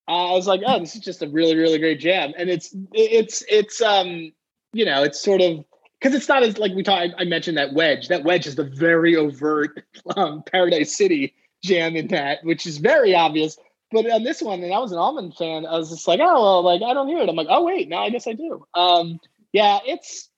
I 0.08 0.32
was 0.32 0.46
like, 0.46 0.62
oh, 0.66 0.80
this 0.80 0.94
is 0.94 1.02
just 1.02 1.22
a 1.22 1.28
really, 1.28 1.56
really 1.56 1.78
great 1.78 2.00
jam, 2.00 2.32
and 2.36 2.50
it's 2.50 2.74
it's 2.92 3.44
it's 3.48 3.80
um 3.80 4.32
you 4.72 4.84
know 4.84 5.02
it's 5.02 5.20
sort 5.20 5.40
of 5.40 5.64
because 6.00 6.14
it's 6.14 6.28
not 6.28 6.42
as 6.42 6.58
like 6.58 6.72
we 6.74 6.82
talked. 6.82 7.14
I 7.18 7.24
mentioned 7.24 7.58
that 7.58 7.74
wedge. 7.74 8.08
That 8.08 8.24
wedge 8.24 8.46
is 8.46 8.56
the 8.56 8.64
very 8.64 9.16
overt 9.16 9.84
um, 10.16 10.42
Paradise 10.42 10.96
City 10.96 11.34
jam 11.62 11.96
in 11.96 12.08
that, 12.08 12.38
which 12.42 12.66
is 12.66 12.78
very 12.78 13.14
obvious. 13.14 13.56
But 13.92 14.10
on 14.10 14.22
this 14.22 14.40
one, 14.40 14.62
and 14.62 14.72
I 14.72 14.78
was 14.78 14.92
an 14.92 14.98
Allman 14.98 15.32
fan, 15.32 15.66
I 15.66 15.76
was 15.76 15.90
just 15.90 16.06
like, 16.06 16.20
oh 16.22 16.42
well, 16.42 16.62
like 16.62 16.82
I 16.82 16.94
don't 16.94 17.08
hear 17.08 17.18
it. 17.18 17.28
I'm 17.28 17.36
like, 17.36 17.48
oh 17.50 17.64
wait, 17.64 17.88
now 17.88 18.04
I 18.04 18.10
guess 18.10 18.26
I 18.26 18.32
do. 18.32 18.64
Um, 18.74 19.20
yeah, 19.52 19.78
it's 19.84 20.28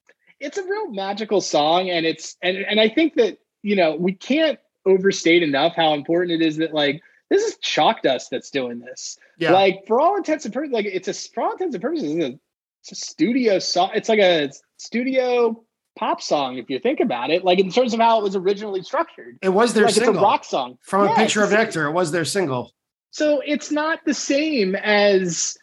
it's 0.40 0.58
a 0.58 0.64
real 0.64 0.90
magical 0.90 1.40
song, 1.40 1.88
and 1.90 2.04
it's 2.04 2.36
and 2.42 2.56
and 2.56 2.80
I 2.80 2.88
think 2.88 3.14
that 3.14 3.38
you 3.62 3.76
know 3.76 3.94
we 3.94 4.12
can't 4.12 4.58
overstate 4.84 5.42
enough 5.42 5.74
how 5.76 5.94
important 5.94 6.42
it 6.42 6.44
is 6.44 6.56
that 6.56 6.74
like 6.74 7.02
this 7.32 7.44
is 7.44 7.56
Chalk 7.58 8.02
Dust 8.02 8.30
that's 8.30 8.50
doing 8.50 8.80
this. 8.80 9.18
Yeah. 9.38 9.52
Like 9.52 9.86
for 9.86 10.00
all 10.00 10.16
intents 10.16 10.44
and 10.44 10.52
purposes, 10.52 10.74
like 10.74 10.84
it's 10.84 11.08
a 11.08 11.14
for 11.14 11.44
all 11.44 11.52
intents 11.52 11.74
and 11.74 11.82
purposes, 11.82 12.12
it's 12.12 12.24
a, 12.24 12.38
it's 12.82 12.92
a 12.92 12.94
studio 12.94 13.58
song. 13.58 13.90
It's 13.94 14.10
like 14.10 14.18
a 14.18 14.50
studio 14.76 15.64
pop 15.98 16.20
song 16.20 16.58
if 16.58 16.68
you 16.68 16.78
think 16.78 17.00
about 17.00 17.30
it. 17.30 17.42
Like 17.42 17.58
in 17.58 17.70
terms 17.70 17.94
of 17.94 18.00
how 18.00 18.20
it 18.20 18.22
was 18.22 18.36
originally 18.36 18.82
structured. 18.82 19.38
it 19.40 19.48
was 19.48 19.72
their 19.72 19.86
like 19.86 19.94
single 19.94 20.14
it's 20.14 20.20
a 20.20 20.22
rock 20.22 20.44
song 20.44 20.78
from 20.82 21.06
Yeah, 21.06 21.14
a 21.14 21.16
picture 21.16 21.42
of 21.42 21.50
nectar. 21.52 21.86
It 21.86 21.92
was 21.92 22.12
their 22.12 22.26
single. 22.26 22.74
So 23.12 23.42
it's 23.46 23.70
not 23.70 24.00
the 24.04 24.14
same 24.14 24.74
as 24.76 25.56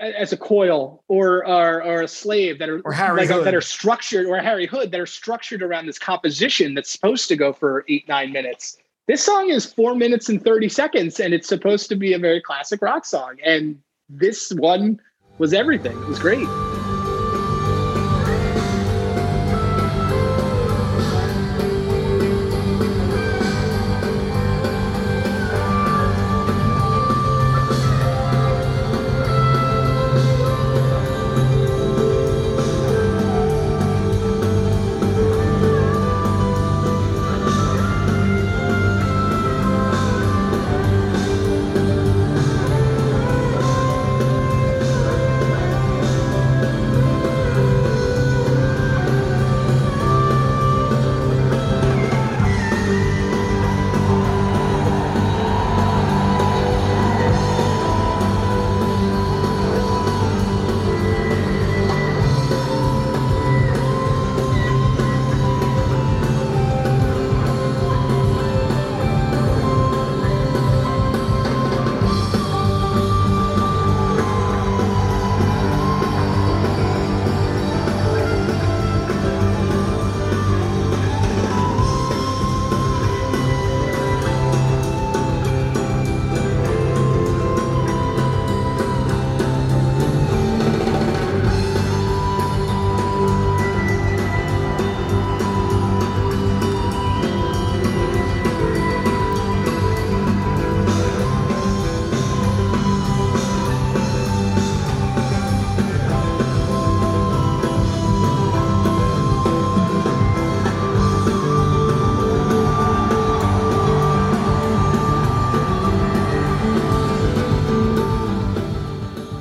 as 0.00 0.32
a 0.32 0.36
coil 0.36 1.04
or 1.06 1.46
or, 1.46 1.84
or 1.84 2.02
a 2.02 2.08
slave 2.08 2.58
that 2.58 2.68
are 2.68 2.80
Or 2.80 2.92
Harry 2.92 3.28
like, 3.28 3.44
that 3.44 3.54
are 3.54 3.60
structured 3.60 4.26
or 4.26 4.36
Harry 4.38 4.66
Hood 4.66 4.90
that 4.90 5.00
are 5.00 5.06
structured 5.06 5.62
around 5.62 5.86
this 5.86 5.98
composition 5.98 6.74
that's 6.74 6.90
supposed 6.90 7.28
to 7.28 7.36
go 7.36 7.52
for 7.52 7.84
eight 7.88 8.08
nine 8.08 8.32
minutes. 8.32 8.78
This 9.06 9.22
song 9.22 9.50
is 9.50 9.64
four 9.64 9.94
minutes 9.94 10.28
and 10.28 10.42
thirty 10.42 10.68
seconds, 10.68 11.20
and 11.20 11.32
it's 11.32 11.46
supposed 11.46 11.88
to 11.90 11.96
be 11.96 12.12
a 12.14 12.18
very 12.18 12.40
classic 12.40 12.82
rock 12.82 13.04
song. 13.04 13.36
And 13.44 13.80
this 14.08 14.50
one 14.52 15.00
was 15.38 15.54
everything. 15.54 15.96
It 15.96 16.08
was 16.08 16.18
great. 16.18 16.48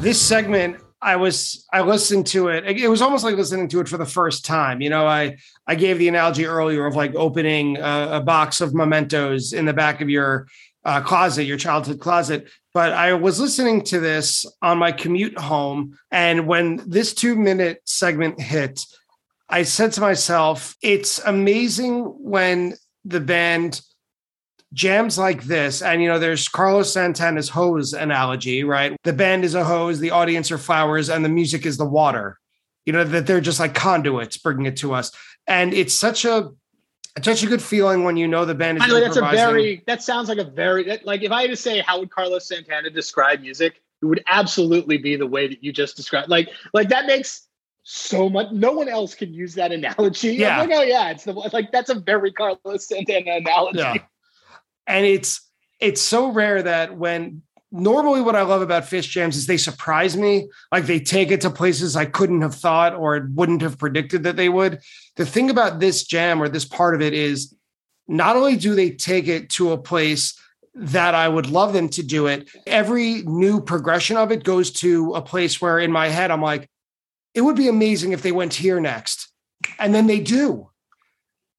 This 0.05 0.21
segment 0.21 0.77
I 1.01 1.15
was 1.15 1.67
I 1.73 1.81
listened 1.81 2.27
to 2.27 2.47
it. 2.47 2.65
It 2.65 2.87
was 2.87 3.01
almost 3.01 3.23
like 3.23 3.35
listening 3.35 3.67
to 3.69 3.79
it 3.79 3.89
for 3.89 3.97
the 3.97 4.05
first 4.05 4.45
time. 4.45 4.79
You 4.79 4.89
know, 4.89 5.05
I 5.05 5.37
I 5.67 5.75
gave 5.75 5.97
the 5.97 6.07
analogy 6.07 6.45
earlier 6.45 6.85
of 6.85 6.95
like 6.95 7.13
opening 7.15 7.77
a, 7.77 8.09
a 8.13 8.21
box 8.21 8.61
of 8.61 8.73
mementos 8.73 9.51
in 9.51 9.65
the 9.65 9.73
back 9.73 10.01
of 10.01 10.09
your 10.09 10.47
uh, 10.83 11.01
closet, 11.01 11.45
your 11.45 11.57
childhood 11.57 11.99
closet. 11.99 12.49
But 12.73 12.93
I 12.93 13.13
was 13.13 13.39
listening 13.39 13.83
to 13.85 13.99
this 13.99 14.45
on 14.61 14.77
my 14.77 14.91
commute 14.91 15.37
home, 15.37 15.97
and 16.11 16.47
when 16.47 16.81
this 16.87 17.13
two 17.13 17.35
minute 17.35 17.81
segment 17.85 18.39
hit, 18.39 18.79
I 19.49 19.63
said 19.63 19.91
to 19.93 20.01
myself, 20.01 20.75
"It's 20.81 21.19
amazing 21.25 22.03
when 22.19 22.75
the 23.03 23.21
band." 23.21 23.81
Jams 24.75 25.17
like 25.17 25.43
this 25.45 25.81
and 25.81 26.03
you 26.03 26.07
know 26.07 26.19
there's 26.19 26.47
carlos 26.47 26.91
santana's 26.91 27.49
hose 27.49 27.93
analogy 27.93 28.63
right 28.63 28.95
the 29.03 29.13
band 29.13 29.43
is 29.43 29.55
a 29.55 29.63
hose 29.63 29.99
the 29.99 30.11
audience 30.11 30.51
are 30.51 30.57
flowers 30.57 31.09
and 31.09 31.23
the 31.23 31.29
music 31.29 31.65
is 31.65 31.77
the 31.77 31.85
water 31.85 32.37
you 32.85 32.91
know 32.93 33.03
that 33.03 33.25
they're 33.25 33.41
just 33.41 33.59
like 33.59 33.73
conduits 33.73 34.37
bringing 34.37 34.65
it 34.65 34.75
to 34.75 34.93
us 34.93 35.11
and 35.47 35.73
it's 35.73 35.95
such 35.95 36.25
a 36.25 36.51
it's 37.15 37.25
such 37.25 37.43
a 37.43 37.47
good 37.47 37.61
feeling 37.61 38.03
when 38.03 38.17
you 38.17 38.27
know 38.27 38.43
the 38.43 38.53
band 38.53 38.77
is 38.77 38.87
the 38.87 38.93
way, 38.93 38.99
that's 38.99 39.15
a 39.15 39.21
very 39.21 39.81
that 39.87 40.03
sounds 40.03 40.27
like 40.27 40.37
a 40.37 40.43
very 40.43 40.83
that, 40.83 41.05
like 41.05 41.23
if 41.23 41.31
I 41.31 41.43
had 41.43 41.49
to 41.51 41.55
say 41.55 41.79
how 41.79 41.99
would 41.99 42.11
Carlos 42.11 42.47
Santana 42.47 42.89
describe 42.89 43.39
music, 43.39 43.81
it 44.01 44.05
would 44.05 44.21
absolutely 44.27 44.97
be 44.97 45.15
the 45.15 45.27
way 45.27 45.47
that 45.47 45.63
you 45.63 45.71
just 45.71 45.95
described. 45.95 46.29
Like 46.29 46.49
like 46.73 46.89
that 46.89 47.05
makes 47.05 47.47
so 47.83 48.29
much. 48.29 48.51
No 48.51 48.73
one 48.73 48.89
else 48.89 49.15
can 49.15 49.33
use 49.33 49.55
that 49.55 49.71
analogy. 49.71 50.31
I'm 50.31 50.39
Yeah. 50.41 50.59
like 50.59 50.71
oh 50.73 50.81
yeah, 50.81 51.11
it's 51.11 51.23
the 51.23 51.31
like 51.31 51.71
that's 51.71 51.89
a 51.89 51.95
very 51.95 52.33
Carlos 52.33 52.85
Santana 52.85 53.35
analogy. 53.37 53.79
Yeah. 53.79 53.95
And 54.87 55.05
it's 55.05 55.41
it's 55.79 56.01
so 56.01 56.31
rare 56.31 56.63
that 56.63 56.97
when 56.97 57.41
normally 57.71 58.21
what 58.21 58.35
I 58.35 58.43
love 58.43 58.61
about 58.61 58.83
Phish 58.83 59.09
jams 59.09 59.35
is 59.35 59.47
they 59.47 59.57
surprise 59.57 60.15
me. 60.15 60.47
Like 60.71 60.85
they 60.85 60.99
take 60.99 61.31
it 61.31 61.41
to 61.41 61.49
places 61.49 61.95
I 61.95 62.05
couldn't 62.05 62.41
have 62.41 62.55
thought 62.55 62.95
or 62.95 63.27
wouldn't 63.33 63.61
have 63.61 63.77
predicted 63.77 64.23
that 64.23 64.37
they 64.37 64.49
would. 64.49 64.79
The 65.15 65.25
thing 65.25 65.49
about 65.49 65.79
this 65.79 66.03
jam 66.05 66.41
or 66.41 66.47
this 66.47 66.65
part 66.65 66.95
of 66.95 67.01
it 67.01 67.13
is 67.13 67.53
not 68.07 68.35
only 68.35 68.55
do 68.55 68.75
they 68.75 68.91
take 68.91 69.27
it 69.27 69.49
to 69.51 69.71
a 69.71 69.77
place 69.77 70.39
that 70.75 71.15
I 71.15 71.27
would 71.27 71.47
love 71.47 71.73
them 71.73 71.89
to 71.89 72.03
do 72.03 72.27
it, 72.27 72.49
every 72.67 73.23
new 73.23 73.61
progression 73.61 74.17
of 74.17 74.31
it 74.31 74.43
goes 74.43 74.71
to 74.71 75.13
a 75.13 75.21
place 75.21 75.61
where 75.61 75.79
in 75.79 75.91
my 75.91 76.07
head 76.07 76.31
I'm 76.31 76.41
like, 76.41 76.69
it 77.33 77.41
would 77.41 77.55
be 77.55 77.67
amazing 77.67 78.11
if 78.13 78.21
they 78.21 78.31
went 78.31 78.53
here 78.53 78.79
next. 78.79 79.29
And 79.79 79.93
then 79.93 80.07
they 80.07 80.19
do 80.19 80.69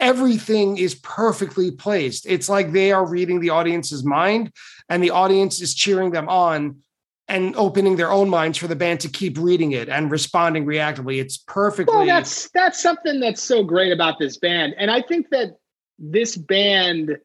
everything 0.01 0.77
is 0.77 0.95
perfectly 0.97 1.71
placed. 1.71 2.27
It's 2.27 2.49
like 2.49 2.73
they 2.73 2.93
are 2.93 3.07
reading 3.07 3.41
the 3.41 3.51
audience's 3.51 4.05
mind 4.05 4.53
and 4.89 5.03
the 5.03 5.11
audience 5.11 5.61
is 5.61 5.75
cheering 5.75 6.11
them 6.11 6.29
on 6.29 6.83
and 7.29 7.57
opening 7.57 7.97
their 7.97 8.11
own 8.11 8.29
minds 8.29 8.59
for 8.59 8.69
the 8.69 8.77
band 8.77 9.01
to 9.01 9.09
keep 9.09 9.39
reading 9.39 9.73
it 9.73 9.89
and 9.89 10.11
responding 10.11 10.65
reactively. 10.65 11.21
It's 11.21 11.39
perfectly 11.39 11.97
Well, 11.97 12.07
that's 12.07 12.51
that's 12.51 12.81
something 12.81 13.21
that's 13.21 13.43
so 13.43 13.65
great 13.65 13.93
about 13.93 14.19
this 14.19 14.37
band, 14.37 14.75
and 14.79 14.91
I 14.91 15.03
think 15.03 15.31
that 15.31 15.57
this 15.99 16.37
band 16.37 17.19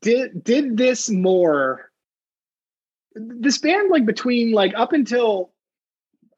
did 0.00 0.44
did 0.44 0.76
this 0.76 1.08
more. 1.08 1.90
This 3.14 3.58
band, 3.58 3.90
like 3.90 4.04
between 4.04 4.52
like 4.52 4.74
up 4.76 4.92
until 4.92 5.52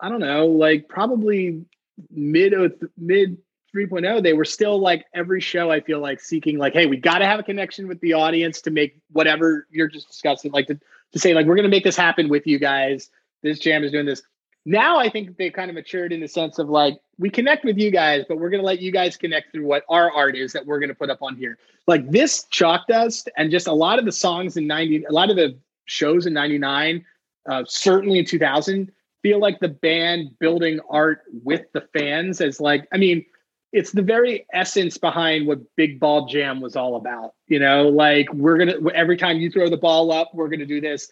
I 0.01 0.09
don't 0.09 0.20
know, 0.20 0.46
like 0.46 0.88
probably 0.88 1.64
mid 2.11 2.55
mid 2.96 3.38
3.0, 3.74 4.22
they 4.22 4.32
were 4.32 4.44
still 4.44 4.78
like 4.78 5.06
every 5.14 5.40
show. 5.40 5.70
I 5.70 5.80
feel 5.80 6.00
like 6.00 6.20
seeking 6.20 6.58
like, 6.58 6.72
hey, 6.72 6.86
we 6.86 6.96
got 6.96 7.18
to 7.18 7.26
have 7.26 7.40
a 7.40 7.42
connection 7.42 7.88
with 7.88 8.00
the 8.00 8.12
audience 8.12 8.60
to 8.62 8.70
make 8.70 8.96
whatever 9.12 9.66
you're 9.70 9.88
just 9.88 10.08
discussing, 10.08 10.52
like 10.52 10.66
to 10.68 10.78
to 11.12 11.18
say 11.18 11.34
like 11.34 11.46
we're 11.46 11.56
going 11.56 11.64
to 11.64 11.70
make 11.70 11.84
this 11.84 11.96
happen 11.96 12.28
with 12.28 12.46
you 12.46 12.58
guys. 12.58 13.10
This 13.42 13.58
jam 13.58 13.82
is 13.82 13.90
doing 13.90 14.06
this 14.06 14.22
now 14.66 14.98
I 14.98 15.08
think 15.08 15.36
they've 15.36 15.52
kind 15.52 15.70
of 15.70 15.74
matured 15.74 16.12
in 16.12 16.20
the 16.20 16.28
sense 16.28 16.58
of 16.58 16.68
like 16.68 17.00
we 17.18 17.30
connect 17.30 17.64
with 17.64 17.78
you 17.78 17.90
guys, 17.90 18.24
but 18.28 18.38
we're 18.38 18.50
gonna 18.50 18.62
let 18.62 18.80
you 18.80 18.92
guys 18.92 19.16
connect 19.16 19.52
through 19.52 19.66
what 19.66 19.84
our 19.88 20.12
art 20.12 20.36
is 20.36 20.52
that 20.52 20.66
we're 20.66 20.80
gonna 20.80 20.94
put 20.94 21.10
up 21.10 21.22
on 21.22 21.36
here. 21.36 21.58
Like 21.86 22.08
this 22.10 22.44
chalk 22.50 22.86
dust 22.86 23.28
and 23.36 23.50
just 23.50 23.66
a 23.66 23.72
lot 23.72 23.98
of 23.98 24.04
the 24.04 24.12
songs 24.12 24.56
in 24.56 24.66
90, 24.66 25.04
a 25.04 25.12
lot 25.12 25.30
of 25.30 25.36
the 25.36 25.56
shows 25.86 26.26
in 26.26 26.32
99, 26.32 27.04
uh, 27.48 27.64
certainly 27.66 28.18
in 28.18 28.24
2000, 28.24 28.92
feel 29.22 29.38
like 29.38 29.60
the 29.60 29.68
band 29.68 30.38
building 30.38 30.80
art 30.88 31.22
with 31.42 31.62
the 31.72 31.80
fans 31.92 32.40
as 32.40 32.60
like, 32.60 32.86
I 32.92 32.96
mean, 32.96 33.24
it's 33.72 33.92
the 33.92 34.02
very 34.02 34.46
essence 34.52 34.98
behind 34.98 35.46
what 35.46 35.60
Big 35.76 36.00
Ball 36.00 36.26
Jam 36.26 36.60
was 36.60 36.76
all 36.76 36.96
about. 36.96 37.34
You 37.46 37.58
know, 37.58 37.88
like 37.88 38.32
we're 38.32 38.58
gonna 38.58 38.90
every 38.94 39.16
time 39.16 39.38
you 39.38 39.50
throw 39.50 39.68
the 39.68 39.76
ball 39.76 40.12
up, 40.12 40.30
we're 40.34 40.48
gonna 40.48 40.66
do 40.66 40.80
this. 40.80 41.10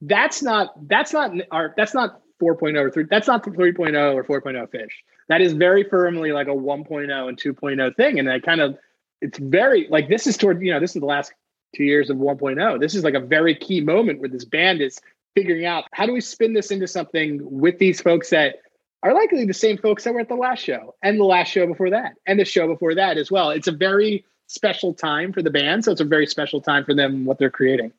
That's 0.00 0.42
not 0.42 0.88
that's 0.88 1.12
not 1.12 1.32
our 1.50 1.74
that's 1.76 1.94
not 1.94 2.20
4.0 2.40 2.78
or 2.78 2.90
3 2.90 3.04
that's 3.10 3.26
not 3.26 3.44
the 3.44 3.50
3.0 3.50 4.14
or 4.14 4.40
4.0 4.40 4.66
Phish 4.70 4.88
that 5.28 5.40
is 5.40 5.52
very 5.52 5.84
firmly 5.84 6.32
like 6.32 6.48
a 6.48 6.52
1.0 6.52 7.28
and 7.28 7.38
2.0 7.38 7.96
thing 7.96 8.18
and 8.18 8.30
i 8.30 8.40
kind 8.40 8.62
of 8.62 8.78
it's 9.20 9.38
very 9.38 9.86
like 9.90 10.08
this 10.08 10.26
is 10.26 10.36
toward 10.36 10.62
you 10.62 10.72
know 10.72 10.80
this 10.80 10.96
is 10.96 11.00
the 11.00 11.06
last 11.06 11.34
two 11.76 11.84
years 11.84 12.08
of 12.08 12.16
1.0 12.16 12.80
this 12.80 12.94
is 12.94 13.04
like 13.04 13.14
a 13.14 13.20
very 13.20 13.54
key 13.54 13.80
moment 13.80 14.20
where 14.20 14.28
this 14.28 14.46
band 14.46 14.80
is 14.80 14.98
figuring 15.34 15.66
out 15.66 15.84
how 15.92 16.06
do 16.06 16.12
we 16.12 16.20
spin 16.20 16.54
this 16.54 16.70
into 16.70 16.86
something 16.86 17.38
with 17.42 17.78
these 17.78 18.00
folks 18.00 18.30
that 18.30 18.56
are 19.02 19.14
likely 19.14 19.44
the 19.44 19.54
same 19.54 19.78
folks 19.78 20.04
that 20.04 20.12
were 20.12 20.20
at 20.20 20.28
the 20.28 20.34
last 20.34 20.62
show 20.62 20.94
and 21.02 21.18
the 21.18 21.24
last 21.24 21.48
show 21.48 21.66
before 21.66 21.90
that 21.90 22.12
and 22.26 22.38
the 22.38 22.44
show 22.44 22.66
before 22.66 22.94
that 22.94 23.16
as 23.16 23.30
well 23.30 23.50
it's 23.50 23.68
a 23.68 23.72
very 23.72 24.24
special 24.46 24.92
time 24.92 25.32
for 25.32 25.42
the 25.42 25.50
band 25.50 25.84
so 25.84 25.92
it's 25.92 26.00
a 26.00 26.04
very 26.04 26.26
special 26.26 26.60
time 26.60 26.84
for 26.84 26.94
them 26.94 27.24
what 27.24 27.38
they're 27.38 27.50
creating 27.50 27.92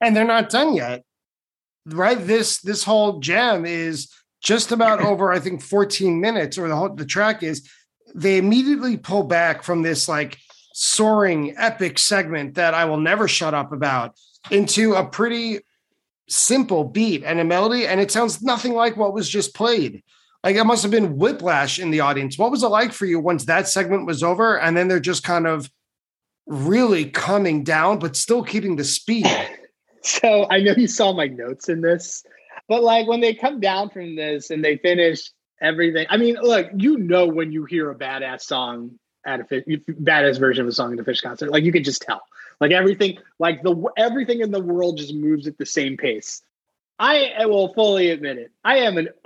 and 0.00 0.16
they're 0.16 0.24
not 0.24 0.50
done 0.50 0.74
yet. 0.74 1.04
Right? 1.86 2.18
This 2.18 2.60
this 2.60 2.84
whole 2.84 3.20
jam 3.20 3.64
is 3.64 4.10
just 4.42 4.72
about 4.72 5.00
over, 5.04 5.32
I 5.32 5.38
think, 5.38 5.62
14 5.62 6.20
minutes, 6.20 6.58
or 6.58 6.68
the 6.68 6.76
whole 6.76 6.94
the 6.94 7.04
track 7.04 7.42
is. 7.42 7.68
They 8.12 8.38
immediately 8.38 8.96
pull 8.96 9.22
back 9.22 9.62
from 9.62 9.82
this 9.82 10.08
like 10.08 10.36
soaring 10.74 11.54
epic 11.56 11.98
segment 11.98 12.54
that 12.54 12.74
I 12.74 12.84
will 12.84 12.96
never 12.96 13.28
shut 13.28 13.54
up 13.54 13.72
about 13.72 14.16
into 14.50 14.94
a 14.94 15.04
pretty 15.04 15.60
simple 16.28 16.84
beat 16.84 17.22
and 17.24 17.38
a 17.38 17.44
melody, 17.44 17.86
and 17.86 18.00
it 18.00 18.10
sounds 18.10 18.42
nothing 18.42 18.74
like 18.74 18.96
what 18.96 19.14
was 19.14 19.28
just 19.28 19.54
played. 19.54 20.02
Like 20.42 20.56
it 20.56 20.64
must 20.64 20.82
have 20.82 20.90
been 20.90 21.16
whiplash 21.16 21.78
in 21.78 21.90
the 21.90 22.00
audience. 22.00 22.38
What 22.38 22.50
was 22.50 22.62
it 22.62 22.68
like 22.68 22.92
for 22.92 23.04
you 23.04 23.20
once 23.20 23.44
that 23.44 23.68
segment 23.68 24.06
was 24.06 24.22
over, 24.22 24.58
and 24.58 24.76
then 24.76 24.88
they're 24.88 25.00
just 25.00 25.22
kind 25.22 25.46
of 25.46 25.70
really 26.46 27.06
coming 27.06 27.62
down, 27.62 27.98
but 27.98 28.16
still 28.16 28.42
keeping 28.42 28.76
the 28.76 28.84
speed? 28.84 29.26
so 30.02 30.46
I 30.50 30.60
know 30.60 30.72
you 30.72 30.88
saw 30.88 31.12
my 31.12 31.26
notes 31.26 31.68
in 31.68 31.82
this, 31.82 32.24
but 32.68 32.82
like 32.82 33.06
when 33.06 33.20
they 33.20 33.34
come 33.34 33.60
down 33.60 33.90
from 33.90 34.16
this 34.16 34.50
and 34.50 34.64
they 34.64 34.78
finish 34.78 35.30
everything, 35.60 36.06
I 36.08 36.16
mean, 36.16 36.36
look, 36.40 36.68
you 36.74 36.96
know 36.96 37.26
when 37.26 37.52
you 37.52 37.66
hear 37.66 37.90
a 37.90 37.94
badass 37.94 38.42
song 38.42 38.92
at 39.26 39.40
a 39.40 39.44
Phish, 39.44 39.84
badass 40.02 40.38
version 40.38 40.62
of 40.62 40.68
a 40.68 40.72
song 40.72 40.94
at 40.94 40.98
a 40.98 41.04
Phish 41.04 41.22
concert, 41.22 41.50
like 41.50 41.64
you 41.64 41.72
can 41.72 41.84
just 41.84 42.00
tell. 42.00 42.22
Like 42.60 42.72
everything, 42.72 43.18
like 43.38 43.62
the 43.62 43.74
everything 43.96 44.40
in 44.40 44.50
the 44.50 44.60
world 44.60 44.98
just 44.98 45.14
moves 45.14 45.46
at 45.46 45.58
the 45.58 45.66
same 45.66 45.96
pace. 45.96 46.42
I 47.00 47.46
will 47.46 47.72
fully 47.72 48.10
admit 48.10 48.36
it. 48.36 48.52
I 48.62 48.78
am 48.78 48.98
an 48.98 49.08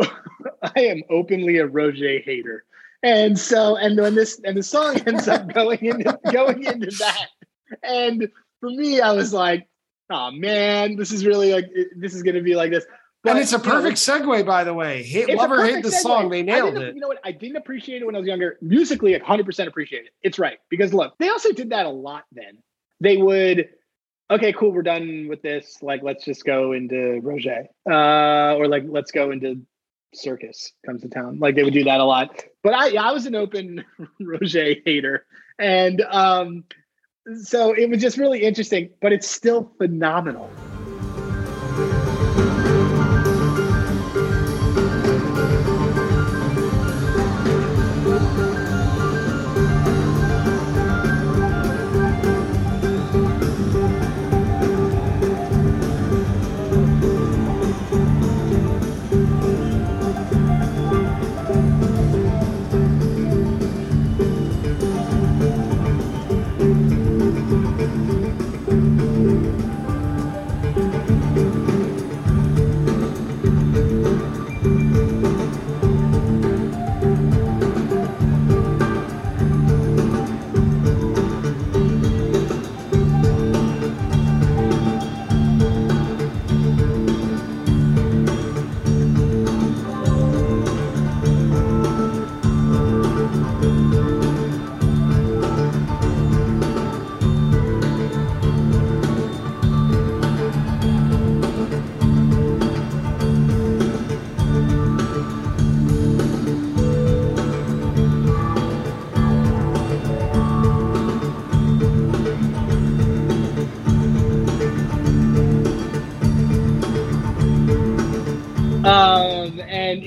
I 0.63 0.81
am 0.81 1.03
openly 1.11 1.59
a 1.59 1.67
Roger 1.67 2.21
hater. 2.21 2.65
And 3.03 3.39
so 3.39 3.77
and 3.77 4.01
when 4.01 4.15
this 4.15 4.41
and 4.45 4.57
the 4.57 4.63
song 4.63 5.01
ends 5.07 5.27
up 5.27 5.53
going 5.55 5.85
into 5.85 6.19
going 6.33 6.65
into 6.65 6.91
that. 6.99 7.27
And 7.83 8.29
for 8.61 8.71
me, 8.71 9.01
I 9.01 9.13
was 9.13 9.35
like, 9.35 9.69
oh 10.09 10.31
man, 10.31 10.97
this 10.97 11.11
is 11.11 11.27
really 11.27 11.53
like 11.53 11.67
this 11.97 12.15
is 12.15 12.23
gonna 12.23 12.43
be 12.43 12.55
like 12.55 12.71
this. 12.71 12.87
and 13.27 13.39
it's 13.39 13.53
a 13.53 13.57
you 13.57 13.65
know, 13.65 13.71
perfect 13.71 13.97
segue, 13.97 14.47
by 14.47 14.63
the 14.63 14.73
way. 14.73 15.03
Hit 15.03 15.29
it's 15.29 15.35
a 15.35 15.37
love 15.37 15.51
or 15.51 15.65
hate 15.65 15.83
the 15.83 15.89
segue. 15.89 16.01
song, 16.01 16.31
they 16.31 16.43
nailed 16.43 16.79
it. 16.79 16.95
You 16.95 17.01
know 17.01 17.09
what? 17.09 17.21
I 17.25 17.33
didn't 17.33 17.57
appreciate 17.57 18.03
it 18.03 18.05
when 18.07 18.15
I 18.15 18.21
was 18.21 18.29
younger. 18.29 18.57
Musically, 18.63 19.19
100% 19.19 19.67
appreciate 19.67 20.05
it. 20.07 20.13
It's 20.23 20.39
right. 20.39 20.59
Because 20.71 20.95
look, 20.95 21.15
they 21.19 21.29
also 21.29 21.53
did 21.53 21.71
that 21.71 21.87
a 21.87 21.91
lot 21.91 22.25
then. 22.31 22.59
They 23.01 23.17
would, 23.17 23.69
okay, 24.31 24.53
cool, 24.53 24.73
we're 24.73 24.83
done 24.83 25.27
with 25.29 25.43
this. 25.43 25.83
Like, 25.83 26.03
let's 26.03 26.25
just 26.25 26.45
go 26.45 26.73
into 26.73 27.21
Roger. 27.23 27.67
Uh, 27.89 28.57
or 28.57 28.69
like, 28.69 28.85
let's 28.87 29.11
go 29.11 29.31
into 29.31 29.63
Circus 30.15 30.73
comes 30.87 31.03
to 31.03 31.09
town. 31.09 31.39
Like, 31.39 31.55
they 31.55 31.65
would 31.65 31.75
do 31.75 31.85
that 31.85 32.01
a 32.01 32.05
lot. 32.05 32.45
But 32.63 32.75
I, 32.75 32.97
I 32.97 33.13
was 33.13 33.27
an 33.27 33.35
open 33.35 33.85
Roger 34.21 34.75
hater. 34.85 35.27
And 35.59 36.01
um, 36.03 36.65
so 37.43 37.73
it 37.73 37.89
was 37.89 38.01
just 38.01 38.19
really 38.19 38.43
interesting, 38.43 38.91
but 39.01 39.13
it's 39.13 39.29
still 39.29 39.73
phenomenal. 39.79 40.51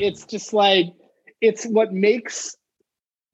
It's 0.07 0.25
just 0.25 0.53
like 0.53 0.87
it's 1.41 1.65
what 1.65 1.93
makes 1.93 2.55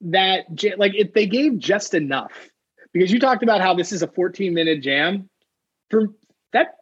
that 0.01 0.45
like 0.77 0.93
if 0.95 1.13
they 1.13 1.25
gave 1.25 1.57
just 1.57 1.93
enough 1.93 2.49
because 2.93 3.11
you 3.11 3.19
talked 3.19 3.43
about 3.43 3.61
how 3.61 3.73
this 3.73 3.91
is 3.91 4.03
a 4.03 4.07
14 4.07 4.53
minute 4.53 4.81
jam. 4.81 5.29
For 5.89 6.07
that 6.53 6.75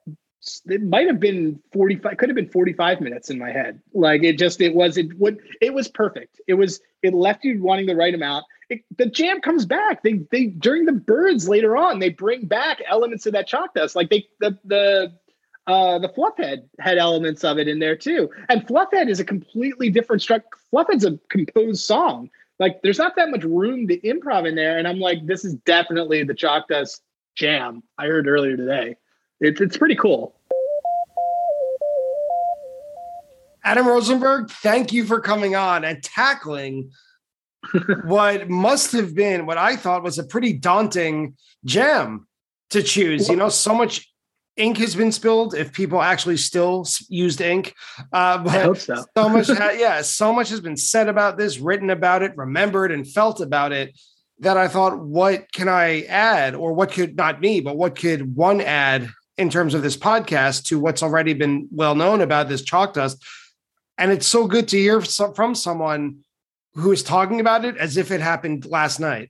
it 0.65 0.81
might 0.81 1.07
have 1.07 1.19
been 1.19 1.59
45 1.73 2.17
could 2.17 2.29
have 2.29 2.35
been 2.35 2.49
45 2.49 3.01
minutes 3.01 3.29
in 3.29 3.39
my 3.39 3.51
head. 3.51 3.81
Like 3.93 4.23
it 4.23 4.37
just 4.37 4.61
it 4.61 4.73
was 4.75 4.97
it 4.97 5.17
would 5.17 5.39
it 5.61 5.73
was 5.73 5.87
perfect. 5.87 6.39
It 6.47 6.55
was 6.55 6.81
it 7.01 7.13
left 7.13 7.43
you 7.43 7.61
wanting 7.61 7.85
the 7.85 7.95
right 7.95 8.13
amount. 8.13 8.45
It, 8.69 8.81
the 8.97 9.05
jam 9.05 9.41
comes 9.41 9.65
back. 9.65 10.03
They 10.03 10.21
they 10.31 10.45
during 10.45 10.85
the 10.85 10.93
birds 10.93 11.47
later 11.47 11.75
on 11.77 11.99
they 11.99 12.09
bring 12.09 12.45
back 12.45 12.81
elements 12.87 13.25
of 13.25 13.33
that 13.33 13.47
chalk 13.47 13.73
dust. 13.73 13.95
Like 13.95 14.09
they 14.09 14.27
the 14.39 14.57
the 14.65 15.13
uh, 15.67 15.99
the 15.99 16.09
Fluffhead 16.09 16.63
had 16.79 16.97
elements 16.97 17.43
of 17.43 17.57
it 17.57 17.67
in 17.67 17.79
there 17.79 17.95
too. 17.95 18.29
And 18.49 18.65
Fluffhead 18.65 19.09
is 19.09 19.19
a 19.19 19.25
completely 19.25 19.89
different 19.89 20.21
structure. 20.21 20.47
Fluffhead's 20.73 21.05
a 21.05 21.19
composed 21.29 21.83
song. 21.83 22.29
Like 22.59 22.81
there's 22.81 22.97
not 22.97 23.15
that 23.15 23.29
much 23.29 23.43
room 23.43 23.87
to 23.87 23.99
improv 24.01 24.47
in 24.47 24.55
there. 24.55 24.77
And 24.77 24.87
I'm 24.87 24.99
like, 24.99 25.25
this 25.25 25.45
is 25.45 25.55
definitely 25.65 26.23
the 26.23 26.33
Chalk 26.33 26.67
Dust 26.67 27.01
jam 27.35 27.83
I 27.97 28.07
heard 28.07 28.27
earlier 28.27 28.57
today. 28.57 28.97
It's 29.39 29.61
it's 29.61 29.77
pretty 29.77 29.95
cool. 29.95 30.35
Adam 33.63 33.87
Rosenberg, 33.87 34.49
thank 34.49 34.91
you 34.91 35.05
for 35.05 35.19
coming 35.19 35.55
on 35.55 35.83
and 35.83 36.03
tackling 36.03 36.91
what 38.03 38.49
must 38.49 38.91
have 38.91 39.13
been 39.13 39.45
what 39.45 39.57
I 39.57 39.75
thought 39.75 40.03
was 40.03 40.17
a 40.17 40.23
pretty 40.23 40.53
daunting 40.53 41.35
jam 41.65 42.27
to 42.71 42.81
choose. 42.81 43.29
You 43.29 43.35
know, 43.35 43.49
so 43.49 43.73
much 43.73 44.10
ink 44.57 44.77
has 44.77 44.95
been 44.95 45.11
spilled 45.11 45.53
if 45.55 45.73
people 45.73 46.01
actually 46.01 46.37
still 46.37 46.85
used 47.09 47.41
ink. 47.41 47.73
Uh, 48.11 48.37
but 48.39 48.55
I 48.55 48.63
hope 48.63 48.77
so. 48.77 49.03
so 49.17 49.29
much, 49.29 49.49
yeah, 49.77 50.01
so 50.01 50.33
much 50.33 50.49
has 50.49 50.61
been 50.61 50.77
said 50.77 51.07
about 51.07 51.37
this, 51.37 51.59
written 51.59 51.89
about 51.89 52.23
it, 52.23 52.35
remembered, 52.37 52.91
and 52.91 53.07
felt 53.07 53.41
about 53.41 53.71
it 53.71 53.97
that 54.39 54.57
I 54.57 54.67
thought, 54.67 54.99
what 54.99 55.51
can 55.53 55.69
I 55.69 56.01
add, 56.03 56.55
or 56.55 56.73
what 56.73 56.91
could 56.91 57.15
not 57.15 57.39
me, 57.39 57.61
but 57.61 57.77
what 57.77 57.95
could 57.95 58.35
one 58.35 58.59
add 58.59 59.09
in 59.37 59.49
terms 59.49 59.73
of 59.73 59.83
this 59.83 59.95
podcast 59.95 60.65
to 60.65 60.79
what's 60.79 61.03
already 61.03 61.33
been 61.33 61.67
well 61.71 61.95
known 61.95 62.21
about 62.21 62.49
this 62.49 62.63
chalk 62.63 62.93
dust? 62.93 63.23
And 63.97 64.11
it's 64.11 64.27
so 64.27 64.47
good 64.47 64.67
to 64.69 64.77
hear 64.77 64.99
from 64.99 65.53
someone 65.53 66.23
who 66.73 66.91
is 66.91 67.03
talking 67.03 67.39
about 67.39 67.65
it 67.65 67.77
as 67.77 67.97
if 67.97 68.09
it 68.09 68.19
happened 68.19 68.65
last 68.65 68.99
night. 68.99 69.29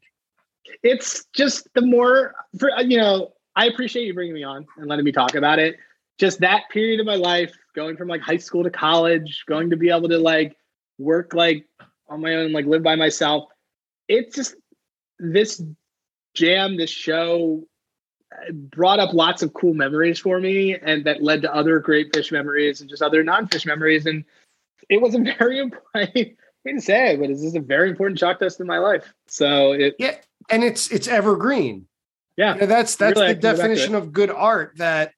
It's 0.82 1.26
just 1.36 1.67
the 1.74 1.82
more 1.82 2.34
for 2.57 2.69
you 2.82 2.97
know, 2.97 3.34
I 3.56 3.66
appreciate 3.66 4.06
you 4.06 4.14
bringing 4.14 4.34
me 4.34 4.43
on 4.43 4.66
and 4.78 4.88
letting 4.88 5.06
me 5.06 5.12
talk 5.12 5.36
about 5.36 5.60
it. 5.60 5.78
Just 6.18 6.39
that 6.41 6.64
period 6.70 6.99
of 6.99 7.06
my 7.06 7.16
life, 7.16 7.54
going 7.76 7.97
from 7.97 8.08
like 8.08 8.22
high 8.22 8.38
school 8.38 8.64
to 8.64 8.70
college, 8.70 9.43
going 9.47 9.70
to 9.72 9.78
be 9.78 9.89
able 9.89 10.10
to 10.10 10.20
like 10.20 10.56
work 10.97 11.34
like 11.34 11.66
on 12.08 12.22
my 12.22 12.36
own, 12.36 12.52
like 12.52 12.66
live 12.66 12.84
by 12.84 12.95
myself. 12.95 13.49
It's 14.08 14.36
just 14.36 14.56
this 15.20 15.62
jam, 16.34 16.78
this 16.78 16.89
show 16.89 17.64
uh, 18.34 18.52
brought 18.52 18.99
up 18.99 19.14
lots 19.14 19.41
of 19.41 19.54
cool 19.54 19.74
memories 19.74 20.20
for 20.20 20.39
me 20.39 20.76
and 20.76 21.06
that 21.06 21.24
led 21.24 21.41
to 21.41 21.54
other 21.54 21.80
great 21.80 22.14
Phish 22.14 22.32
memories 22.32 22.82
and 22.82 22.89
just 22.89 23.02
other 23.02 23.24
non-Phish 23.24 23.66
memories. 23.66 24.06
And 24.06 24.24
it 24.89 25.02
was 25.02 25.16
a 25.16 25.20
very 25.39 25.60
important 25.60 26.36
I 26.66 26.72
to 26.76 26.82
say 26.82 27.14
it, 27.14 27.20
but 27.20 27.30
it's 27.30 27.41
just 27.41 27.56
a 27.56 27.62
very 27.62 27.89
important 27.89 28.20
Chalk 28.20 28.39
Dust 28.39 28.60
in 28.60 28.68
my 28.68 28.78
life. 28.78 29.14
So 29.28 29.72
it 29.72 29.95
Yeah, 29.97 30.16
and 30.49 30.64
it's 30.64 30.91
it's 30.91 31.08
evergreen. 31.08 31.88
Yeah. 32.38 32.54
Know, 32.54 32.66
that's 32.66 32.96
that's 32.96 33.20
Really, 33.20 33.34
the 33.34 33.40
can 33.40 33.42
go 33.42 33.48
back 33.50 33.56
to 33.56 33.62
definition 33.62 33.96
of 33.96 34.14
good 34.14 34.30
art. 34.32 34.74
That 34.78 35.14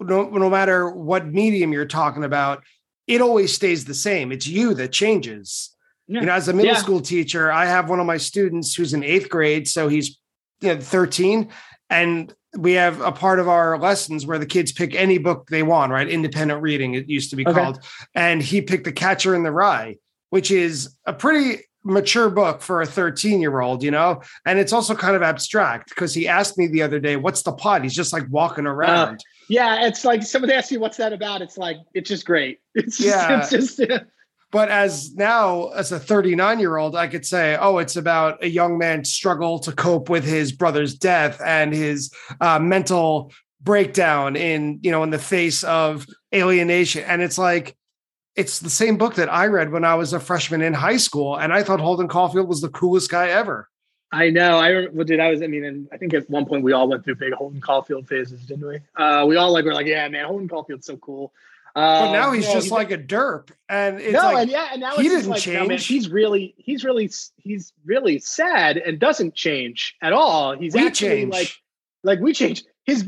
no, 0.00 0.28
no 0.28 0.48
matter 0.50 0.90
what 0.90 1.26
medium 1.26 1.72
you're 1.72 1.86
talking 1.86 2.24
about, 2.24 2.62
it 3.06 3.20
always 3.20 3.52
stays 3.52 3.84
the 3.84 3.94
same. 3.94 4.32
It's 4.32 4.46
you 4.46 4.74
that 4.74 4.92
changes. 4.92 5.74
Yeah. 6.06 6.20
You 6.20 6.26
know, 6.26 6.32
as 6.32 6.48
a 6.48 6.52
middle 6.52 6.72
Yeah. 6.72 6.78
school 6.78 7.00
teacher, 7.00 7.50
I 7.52 7.66
have 7.66 7.90
one 7.90 8.00
of 8.00 8.06
my 8.06 8.16
students 8.16 8.74
who's 8.74 8.94
in 8.94 9.02
eighth 9.04 9.28
grade, 9.28 9.68
so 9.68 9.88
he's 9.88 10.18
you 10.60 10.74
know 10.74 10.80
13, 10.80 11.48
and 11.90 12.32
we 12.56 12.72
have 12.72 13.00
a 13.02 13.12
part 13.12 13.38
of 13.40 13.48
our 13.48 13.78
lessons 13.78 14.24
where 14.24 14.38
the 14.38 14.46
kids 14.46 14.72
pick 14.72 14.94
any 14.94 15.18
book 15.18 15.48
they 15.50 15.62
want, 15.62 15.92
right? 15.92 16.08
Independent 16.08 16.62
reading, 16.62 16.94
it 16.94 17.08
used 17.08 17.28
to 17.30 17.36
be 17.36 17.46
Okay. 17.46 17.52
called, 17.60 17.84
and 18.14 18.42
he 18.42 18.62
picked 18.62 18.84
The 18.84 18.92
Catcher 18.92 19.34
in 19.34 19.42
the 19.42 19.52
Rye, 19.52 19.96
which 20.30 20.50
is 20.50 20.96
a 21.04 21.12
pretty 21.12 21.62
mature 21.88 22.30
book 22.30 22.60
for 22.60 22.82
a 22.82 22.86
13 22.86 23.40
year 23.40 23.60
old, 23.60 23.82
you 23.82 23.90
know, 23.90 24.22
and 24.46 24.58
it's 24.58 24.72
also 24.72 24.94
kind 24.94 25.16
of 25.16 25.22
abstract 25.22 25.88
because 25.88 26.14
he 26.14 26.28
asked 26.28 26.58
me 26.58 26.66
the 26.66 26.82
other 26.82 27.00
day, 27.00 27.16
What's 27.16 27.42
the 27.42 27.52
plot? 27.52 27.82
He's 27.82 27.94
just 27.94 28.12
like 28.12 28.24
walking 28.28 28.66
around. 28.66 29.24
Yeah, 29.48 29.86
it's 29.86 30.04
like 30.04 30.22
somebody 30.22 30.52
asks 30.52 30.70
you 30.70 30.78
what's 30.78 30.98
that 30.98 31.12
about. 31.12 31.40
It's 31.42 31.56
like 31.56 31.78
it's 31.94 32.08
just 32.08 32.26
great. 32.26 32.60
It's 32.74 32.98
just, 32.98 33.08
Yeah. 33.08 33.40
it's 33.40 33.50
just 33.50 33.80
But 34.50 34.68
as 34.68 35.14
now, 35.14 35.68
as 35.68 35.90
a 35.90 35.98
39 35.98 36.60
year 36.60 36.76
old, 36.76 36.94
I 36.94 37.06
could 37.08 37.24
say, 37.24 37.56
Oh, 37.60 37.78
it's 37.78 37.96
about 37.96 38.42
a 38.44 38.48
young 38.48 38.78
man's 38.78 39.12
struggle 39.12 39.58
to 39.60 39.72
cope 39.72 40.08
with 40.10 40.24
his 40.24 40.52
brother's 40.52 40.94
death 40.94 41.40
and 41.44 41.72
his 41.72 42.10
uh, 42.40 42.58
mental 42.58 43.32
breakdown 43.60 44.36
in, 44.36 44.78
you 44.82 44.90
know, 44.90 45.02
in 45.02 45.10
the 45.10 45.18
face 45.18 45.64
of 45.64 46.06
alienation. 46.34 47.02
And 47.04 47.22
it's 47.22 47.38
like, 47.38 47.76
it's 48.38 48.60
the 48.60 48.70
same 48.70 48.96
book 48.96 49.16
that 49.16 49.28
I 49.30 49.46
read 49.46 49.72
when 49.72 49.84
I 49.84 49.96
was 49.96 50.12
a 50.12 50.20
freshman 50.20 50.62
in 50.62 50.72
high 50.72 50.96
school. 50.96 51.36
And 51.36 51.52
I 51.52 51.62
thought 51.64 51.80
Holden 51.80 52.08
Caulfield 52.08 52.48
was 52.48 52.60
the 52.60 52.68
coolest 52.68 53.10
guy 53.10 53.28
ever. 53.28 53.68
I 54.12 54.30
know. 54.30 54.56
I 54.56 54.68
remember, 54.68 54.96
well, 54.96 55.04
dude. 55.04 55.20
I 55.20 55.30
was. 55.30 55.42
I 55.42 55.48
mean, 55.48 55.64
and 55.64 55.88
I 55.92 55.98
think 55.98 56.14
at 56.14 56.30
one 56.30 56.46
point 56.46 56.62
we 56.62 56.72
all 56.72 56.88
went 56.88 57.04
through 57.04 57.16
big 57.16 57.34
Holden 57.34 57.60
Caulfield 57.60 58.08
phases, 58.08 58.40
didn't 58.46 58.66
we? 58.66 58.78
Uh, 58.96 59.26
we 59.26 59.36
all 59.36 59.52
like 59.52 59.66
were 59.66 59.74
like, 59.74 59.86
yeah, 59.86 60.08
man, 60.08 60.24
Holden 60.24 60.48
Caulfield's 60.48 60.86
so 60.86 60.96
cool. 60.96 61.32
Uh, 61.76 62.06
But 62.06 62.12
now 62.12 62.32
he's 62.32 62.50
just 62.50 62.70
like 62.70 62.90
a 62.90 62.96
derp. 62.96 63.50
And 63.68 64.00
it's 64.00 64.14
no, 64.14 64.22
like, 64.22 64.42
and 64.42 64.50
yeah, 64.50 64.68
and 64.72 64.80
now 64.80 64.96
he 64.96 65.08
didn't 65.08 65.28
like, 65.28 65.46
no, 65.46 65.52
man, 65.52 65.68
change. 65.68 65.86
he's 65.86 66.08
really, 66.08 66.54
he's 66.56 66.84
really, 66.84 67.10
he's 67.36 67.72
really 67.84 68.18
sad 68.18 68.78
and 68.78 68.98
doesn't 68.98 69.34
change 69.34 69.94
at 70.00 70.12
all. 70.12 70.56
He's 70.56 70.74
we 70.74 70.86
actually 70.86 71.08
change. 71.08 71.32
like, 71.32 71.52
like 72.02 72.20
we 72.20 72.32
change. 72.32 72.64
His 72.84 73.02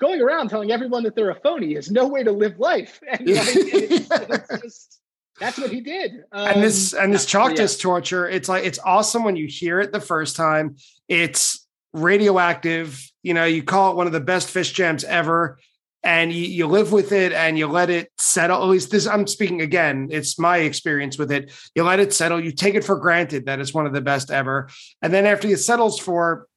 going 0.00 0.20
around 0.20 0.48
telling 0.48 0.70
everyone 0.70 1.02
that 1.04 1.14
they're 1.14 1.30
a 1.30 1.40
phony 1.40 1.74
is 1.74 1.90
no 1.90 2.06
way 2.06 2.22
to 2.22 2.32
live 2.32 2.58
life. 2.58 3.00
And, 3.10 3.28
like, 3.28 3.46
it's, 3.46 4.10
it's 4.10 4.62
just 4.62 5.00
that's 5.40 5.58
what 5.58 5.70
he 5.70 5.80
did. 5.80 6.24
Um, 6.32 6.48
and 6.48 6.62
this 6.62 6.92
and 6.92 7.12
this 7.12 7.24
yeah, 7.24 7.30
chalk 7.30 7.58
yeah. 7.58 7.66
torture 7.66 8.28
it's 8.28 8.48
like 8.48 8.64
it's 8.64 8.78
awesome 8.84 9.24
when 9.24 9.36
you 9.36 9.46
hear 9.46 9.80
it 9.80 9.92
the 9.92 10.00
first 10.00 10.36
time 10.36 10.76
it's 11.08 11.66
radioactive 11.92 13.10
you 13.22 13.34
know 13.34 13.44
you 13.44 13.62
call 13.62 13.92
it 13.92 13.96
one 13.96 14.06
of 14.06 14.12
the 14.12 14.20
best 14.20 14.52
Phish 14.52 14.74
jams 14.74 15.04
ever 15.04 15.58
and 16.02 16.32
you, 16.32 16.44
you 16.44 16.66
live 16.66 16.92
with 16.92 17.12
it 17.12 17.32
and 17.32 17.56
you 17.58 17.66
let 17.66 17.88
it 17.88 18.10
settle 18.18 18.62
at 18.62 18.68
least 18.68 18.90
this 18.90 19.06
i'm 19.06 19.26
speaking 19.26 19.60
again 19.60 20.08
it's 20.10 20.38
my 20.38 20.58
experience 20.58 21.18
with 21.18 21.30
it 21.30 21.52
you 21.74 21.84
let 21.84 22.00
it 22.00 22.12
settle 22.12 22.42
you 22.42 22.50
take 22.50 22.74
it 22.74 22.84
for 22.84 22.96
granted 22.96 23.46
that 23.46 23.60
it's 23.60 23.72
one 23.72 23.86
of 23.86 23.92
the 23.92 24.00
best 24.00 24.30
ever 24.30 24.68
and 25.02 25.12
then 25.12 25.24
after 25.24 25.46
it 25.46 25.58
settles 25.58 25.98
for 25.98 26.48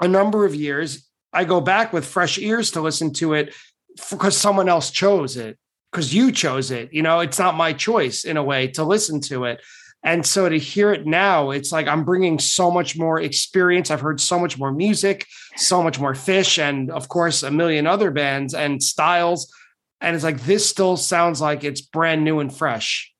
a 0.00 0.06
number 0.06 0.44
of 0.44 0.54
years 0.54 1.05
i 1.36 1.44
go 1.44 1.60
back 1.60 1.92
with 1.92 2.04
fresh 2.04 2.38
ears 2.38 2.70
to 2.72 2.80
listen 2.80 3.12
to 3.12 3.34
it 3.34 3.54
because 4.10 4.36
someone 4.36 4.68
else 4.68 4.90
chose 4.90 5.36
it 5.36 5.58
because 5.96 6.12
you 6.12 6.30
chose 6.30 6.70
it. 6.70 6.92
You 6.92 7.02
know, 7.02 7.20
it's 7.20 7.38
not 7.38 7.54
my 7.54 7.72
choice 7.72 8.24
in 8.24 8.36
a 8.36 8.42
way 8.42 8.68
to 8.68 8.84
listen 8.84 9.18
to 9.22 9.44
it. 9.44 9.62
And 10.02 10.26
so 10.26 10.46
to 10.46 10.58
hear 10.58 10.92
it 10.92 11.06
now, 11.06 11.50
it's 11.50 11.72
like 11.72 11.88
I'm 11.88 12.04
bringing 12.04 12.38
so 12.38 12.70
much 12.70 12.98
more 12.98 13.18
experience. 13.18 13.90
I've 13.90 14.02
heard 14.02 14.20
so 14.20 14.38
much 14.38 14.58
more 14.58 14.70
music, 14.70 15.26
so 15.56 15.82
much 15.82 15.98
more 15.98 16.12
Phish, 16.12 16.58
and 16.58 16.90
of 16.90 17.08
course, 17.08 17.42
a 17.42 17.50
million 17.50 17.86
other 17.86 18.10
bands 18.10 18.52
and 18.52 18.82
styles. 18.82 19.50
And 20.02 20.14
it's 20.14 20.22
like, 20.22 20.42
this 20.42 20.68
still 20.68 20.98
sounds 20.98 21.40
like 21.40 21.64
it's 21.64 21.80
brand 21.80 22.24
new 22.24 22.40
and 22.40 22.54
fresh. 22.54 23.10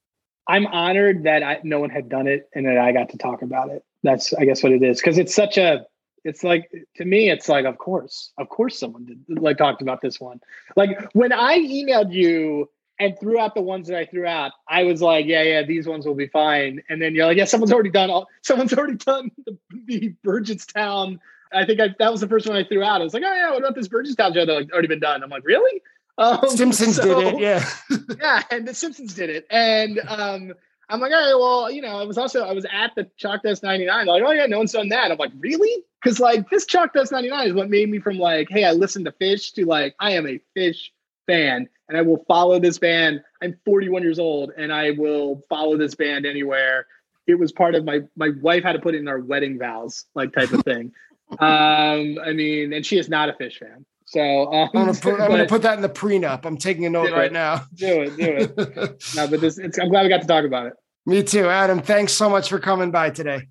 I'm 0.46 0.66
honored 0.66 1.24
that 1.24 1.42
I, 1.42 1.60
no 1.64 1.80
one 1.80 1.90
had 1.90 2.10
done 2.10 2.28
it 2.28 2.48
and 2.54 2.66
that 2.66 2.76
I 2.76 2.92
got 2.92 3.08
to 3.08 3.18
talk 3.18 3.40
about 3.40 3.70
it. 3.70 3.82
That's, 4.02 4.34
I 4.34 4.44
guess, 4.44 4.62
what 4.62 4.70
it 4.70 4.82
is. 4.82 5.00
Because 5.00 5.16
it's 5.16 5.34
such 5.34 5.56
a, 5.56 5.86
it's 6.26 6.42
like 6.44 6.70
to 6.96 7.04
me, 7.04 7.30
it's 7.30 7.48
like, 7.48 7.64
of 7.64 7.78
course, 7.78 8.32
of 8.36 8.48
course, 8.48 8.78
someone 8.78 9.04
did 9.06 9.38
like 9.40 9.58
talked 9.58 9.82
about 9.82 10.00
this 10.00 10.20
one. 10.20 10.40
Like 10.74 10.90
when 11.12 11.32
I 11.32 11.58
emailed 11.58 12.12
you 12.12 12.68
And 12.98 13.12
threw 13.20 13.38
out 13.38 13.54
the 13.54 13.60
ones 13.60 13.88
that 13.88 13.98
I 13.98 14.06
threw 14.06 14.26
out, 14.26 14.52
I 14.68 14.84
was 14.84 15.02
like, 15.02 15.26
yeah, 15.26 15.42
yeah, 15.42 15.62
these 15.66 15.86
ones 15.86 16.06
will 16.06 16.14
be 16.14 16.28
fine. 16.28 16.80
And 16.88 17.00
then 17.00 17.14
you're 17.14 17.26
like, 17.26 17.36
yeah, 17.36 17.44
someone's 17.44 17.72
already 17.72 17.90
done 17.90 18.10
all, 18.10 18.26
someone's 18.42 18.72
already 18.72 18.96
done 18.96 19.30
the, 19.44 19.58
the 19.84 20.14
Burgettstown. 20.24 21.18
I 21.52 21.64
think 21.66 21.78
I, 21.80 21.94
that 21.98 22.10
was 22.10 22.22
the 22.22 22.28
first 22.28 22.46
one 22.48 22.56
I 22.56 22.64
threw 22.64 22.82
out. 22.82 23.00
I 23.02 23.04
was 23.04 23.12
like, 23.14 23.22
oh 23.24 23.34
yeah, 23.34 23.50
what 23.50 23.58
about 23.58 23.74
this 23.74 23.88
Burgettstown 23.88 24.34
show 24.34 24.46
that 24.46 24.52
like, 24.52 24.72
already 24.72 24.88
been 24.88 25.00
done? 25.00 25.22
I'm 25.22 25.30
like, 25.30 25.44
really? 25.44 25.82
Um, 26.18 26.48
Simpsons 26.48 26.96
so- 26.96 27.20
did 27.20 27.34
it, 27.34 27.40
yeah. 27.40 27.68
yeah, 28.18 28.42
and 28.50 28.66
the 28.66 28.72
Simpsons 28.72 29.12
did 29.14 29.28
it. 29.28 29.46
And 29.50 30.00
um, 30.08 30.54
I'm 30.88 31.00
like, 31.00 31.12
all 31.12 31.18
right, 31.18 31.34
well, 31.34 31.70
you 31.70 31.82
know, 31.82 31.98
I 31.98 32.04
was 32.04 32.16
also 32.16 32.44
I 32.44 32.52
was 32.52 32.64
at 32.70 32.94
the 32.94 33.10
Chalk 33.16 33.42
Dust 33.42 33.62
99. 33.62 34.06
Like, 34.06 34.22
oh 34.22 34.30
yeah, 34.30 34.46
no 34.46 34.58
one's 34.58 34.72
done 34.72 34.88
that. 34.90 35.10
I'm 35.10 35.18
like, 35.18 35.32
really? 35.38 35.84
Because 36.02 36.20
like 36.20 36.48
this 36.48 36.64
Chalk 36.64 36.92
Dust 36.92 37.10
99 37.10 37.48
is 37.48 37.54
what 37.54 37.68
made 37.68 37.88
me 37.90 37.98
from 37.98 38.18
like, 38.18 38.48
hey, 38.50 38.64
I 38.64 38.72
listen 38.72 39.04
to 39.04 39.12
Phish 39.12 39.52
to 39.54 39.66
like, 39.66 39.96
I 39.98 40.12
am 40.12 40.26
a 40.26 40.40
Phish 40.56 40.90
fan, 41.26 41.68
and 41.88 41.98
I 41.98 42.02
will 42.02 42.24
follow 42.28 42.60
this 42.60 42.78
band. 42.78 43.22
I'm 43.42 43.56
41 43.64 44.02
years 44.02 44.18
old, 44.18 44.52
and 44.56 44.72
I 44.72 44.92
will 44.92 45.42
follow 45.48 45.76
this 45.76 45.96
band 45.96 46.24
anywhere. 46.24 46.86
It 47.26 47.34
was 47.34 47.50
part 47.50 47.74
of 47.74 47.84
my 47.84 48.02
my 48.16 48.30
wife 48.40 48.62
had 48.62 48.74
to 48.74 48.78
put 48.78 48.94
it 48.94 48.98
in 48.98 49.08
our 49.08 49.18
wedding 49.18 49.58
vows, 49.58 50.04
like 50.14 50.32
type 50.32 50.52
of 50.52 50.62
thing. 50.62 50.92
um, 51.40 52.18
I 52.24 52.32
mean, 52.32 52.72
and 52.72 52.86
she 52.86 52.98
is 52.98 53.08
not 53.08 53.28
a 53.28 53.32
Phish 53.32 53.58
fan. 53.58 53.84
So 54.06 54.52
um, 54.52 54.70
I'm 54.74 54.86
gonna 54.86 54.94
put, 55.00 55.20
I'm 55.20 55.30
gonna 55.30 55.46
put 55.46 55.62
that 55.62 55.74
in 55.74 55.82
the 55.82 55.88
prenup. 55.88 56.44
I'm 56.44 56.56
taking 56.56 56.86
a 56.86 56.90
note 56.90 57.10
right 57.12 57.26
it. 57.26 57.32
now. 57.32 57.64
do 57.74 58.02
it, 58.02 58.16
do 58.16 58.54
it. 58.56 59.04
No, 59.16 59.28
but 59.28 59.40
this, 59.40 59.58
it's, 59.58 59.78
I'm 59.78 59.88
glad 59.88 60.04
we 60.04 60.08
got 60.08 60.22
to 60.22 60.26
talk 60.26 60.44
about 60.44 60.66
it. 60.66 60.74
Me 61.04 61.22
too, 61.22 61.46
Adam. 61.48 61.80
Thanks 61.80 62.12
so 62.12 62.28
much 62.30 62.48
for 62.48 62.58
coming 62.58 62.90
by 62.90 63.10
today. 63.10 63.42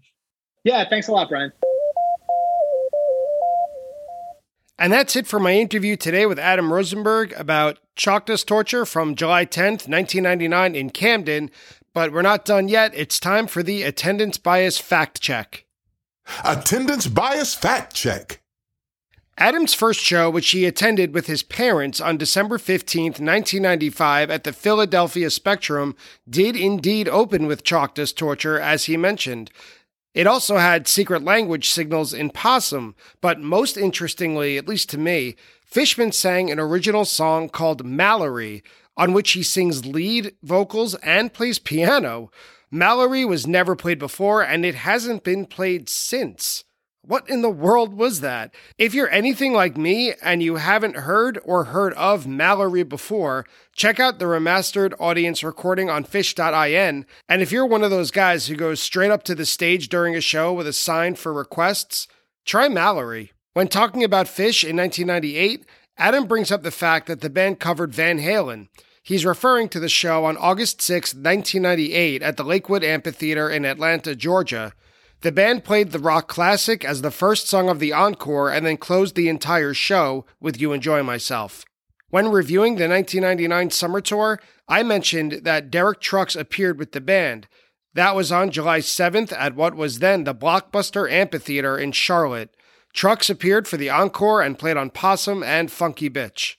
Yeah, 0.63 0.87
thanks 0.89 1.07
a 1.07 1.11
lot, 1.11 1.29
Brian. 1.29 1.51
And 4.77 4.91
that's 4.91 5.15
it 5.15 5.25
for 5.25 5.39
my 5.39 5.53
interview 5.53 5.95
today 5.95 6.25
with 6.25 6.37
Adam 6.37 6.73
Rosenberg 6.73 7.33
about 7.37 7.79
Chalk 7.95 8.25
Dust 8.25 8.45
Torture 8.47 8.85
from 8.85 9.15
July 9.15 9.45
10th, 9.45 9.87
1999 9.87 10.75
in 10.75 10.89
Camden. 10.89 11.49
But 11.93 12.11
we're 12.11 12.21
not 12.21 12.43
done 12.43 12.67
yet. 12.67 12.91
It's 12.93 13.19
time 13.19 13.47
for 13.47 13.63
the 13.63 13.83
attendance 13.83 14.37
bias 14.37 14.77
fact 14.77 15.21
check. 15.21 15.65
Attendance 16.43 17.07
bias 17.07 17.55
fact 17.55 17.93
check. 17.93 18.41
Adam's 19.37 19.73
first 19.73 19.99
show, 19.99 20.29
which 20.29 20.51
he 20.51 20.65
attended 20.65 21.13
with 21.13 21.27
his 21.27 21.43
parents 21.43 21.99
on 21.99 22.15
December 22.15 22.57
15th, 22.57 23.19
1995 23.19 24.31
at 24.31 24.45
the 24.45 24.53
Philadelphia 24.53 25.29
Spectrum, 25.29 25.93
did 26.29 26.55
indeed 26.55 27.09
open 27.09 27.45
with 27.45 27.63
Dust 27.63 28.17
Torture, 28.17 28.59
as 28.59 28.85
he 28.85 28.95
mentioned. 28.95 29.51
It 30.13 30.25
also 30.25 30.55
had 30.55 30.87
secret 30.87 31.21
language 31.21 31.69
signals 31.69 32.13
in 32.13 32.29
Possum, 32.29 32.95
but 33.19 33.41
most 33.41 33.75
interestingly, 33.75 34.57
at 34.57 34.69
least 34.69 34.89
to 34.91 34.97
me, 34.97 35.35
Fishman 35.65 36.13
sang 36.13 36.49
an 36.49 36.59
original 36.59 37.03
song 37.03 37.49
called 37.49 37.85
Mallory, 37.85 38.63
on 38.95 39.11
which 39.11 39.31
he 39.31 39.43
sings 39.43 39.85
lead 39.85 40.33
vocals 40.43 40.95
and 40.95 41.33
plays 41.33 41.59
piano. 41.59 42.31
Mallory 42.71 43.25
was 43.25 43.45
never 43.45 43.75
played 43.75 43.99
before, 43.99 44.41
and 44.41 44.65
it 44.65 44.75
hasn't 44.75 45.25
been 45.25 45.45
played 45.45 45.89
since. 45.89 46.64
What 47.07 47.29
in 47.29 47.43
the 47.43 47.51
world 47.51 47.93
was 47.93 48.21
that? 48.21 48.53
If 48.79 48.95
you're 48.95 49.09
anything 49.11 49.53
like 49.53 49.77
me 49.77 50.13
and 50.23 50.41
you 50.41 50.55
haven't 50.55 50.97
heard 50.97 51.39
or 51.43 51.65
heard 51.65 51.93
of 51.93 52.25
Mallory 52.25 52.81
before, 52.81 53.45
check 53.75 53.99
out 53.99 54.17
the 54.17 54.25
remastered 54.25 54.93
audience 54.99 55.43
recording 55.43 55.87
on 55.87 56.03
phish.in. 56.03 57.05
And 57.29 57.41
if 57.43 57.51
you're 57.51 57.65
one 57.67 57.83
of 57.83 57.91
those 57.91 58.09
guys 58.09 58.47
who 58.47 58.55
goes 58.55 58.79
straight 58.79 59.11
up 59.11 59.21
to 59.23 59.35
the 59.35 59.45
stage 59.45 59.87
during 59.87 60.15
a 60.15 60.21
show 60.21 60.51
with 60.51 60.65
a 60.65 60.73
sign 60.73 61.13
for 61.13 61.31
requests, 61.31 62.07
try 62.43 62.67
Mallory. 62.67 63.33
When 63.53 63.67
talking 63.67 64.03
about 64.03 64.25
Phish 64.25 64.67
in 64.67 64.75
1998, 64.75 65.63
Adam 65.97 66.25
brings 66.25 66.51
up 66.51 66.63
the 66.63 66.71
fact 66.71 67.05
that 67.05 67.21
the 67.21 67.29
band 67.29 67.59
covered 67.59 67.93
Van 67.93 68.19
Halen. 68.19 68.67
He's 69.03 69.25
referring 69.25 69.69
to 69.69 69.79
the 69.79 69.89
show 69.89 70.25
on 70.25 70.37
August 70.37 70.81
6, 70.81 71.13
1998, 71.13 72.23
at 72.23 72.37
the 72.37 72.43
Lakewood 72.43 72.83
Amphitheater 72.83 73.47
in 73.47 73.63
Atlanta, 73.63 74.15
Georgia. 74.15 74.73
The 75.25 75.31
band 75.31 75.63
played 75.63 75.91
the 75.91 75.97
rock 75.97 76.27
classic 76.27 76.85
as 76.85 77.01
the 77.01 77.09
first 77.09 77.47
song 77.47 77.67
of 77.67 77.79
the 77.79 77.91
encore 77.91 78.51
and 78.51 78.63
then 78.63 78.77
closed 78.77 79.15
the 79.15 79.27
entire 79.27 79.73
show 79.73 80.23
with 80.39 80.61
You 80.61 80.71
Enjoy 80.71 81.01
Myself. 81.01 81.65
When 82.11 82.29
reviewing 82.29 82.75
the 82.75 82.87
1999 82.87 83.71
summer 83.71 84.01
tour, 84.01 84.39
I 84.67 84.83
mentioned 84.83 85.41
that 85.41 85.71
Derek 85.71 85.99
Trucks 85.99 86.35
appeared 86.35 86.77
with 86.77 86.91
the 86.91 87.01
band. 87.01 87.47
That 87.95 88.15
was 88.15 88.31
on 88.31 88.51
July 88.51 88.81
7th 88.81 89.33
at 89.35 89.55
what 89.55 89.73
was 89.73 89.97
then 89.97 90.25
the 90.25 90.35
Blockbuster 90.35 91.11
Amphitheater 91.11 91.75
in 91.75 91.91
Charlotte. 91.91 92.55
Trucks 92.93 93.27
appeared 93.27 93.67
for 93.67 93.77
the 93.77 93.89
encore 93.89 94.43
and 94.43 94.59
played 94.59 94.77
on 94.77 94.91
Possum 94.91 95.41
and 95.41 95.71
Funky 95.71 96.07
Bitch. 96.07 96.57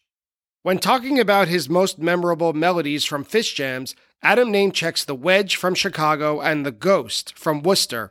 When 0.65 0.79
talking 0.79 1.21
about 1.21 1.47
his 1.47 1.69
most 1.69 2.01
memorable 2.01 2.53
melodies 2.53 3.05
from 3.05 3.25
Phish 3.25 3.55
Jams, 3.55 3.95
Adam 4.25 4.51
name 4.51 4.73
checks 4.73 5.05
The 5.05 5.15
Wedge 5.15 5.55
from 5.55 5.77
Chicago 5.77 6.41
and 6.41 6.67
The 6.67 6.73
Ghost 6.73 7.39
from 7.39 7.63
Worcester. 7.63 8.11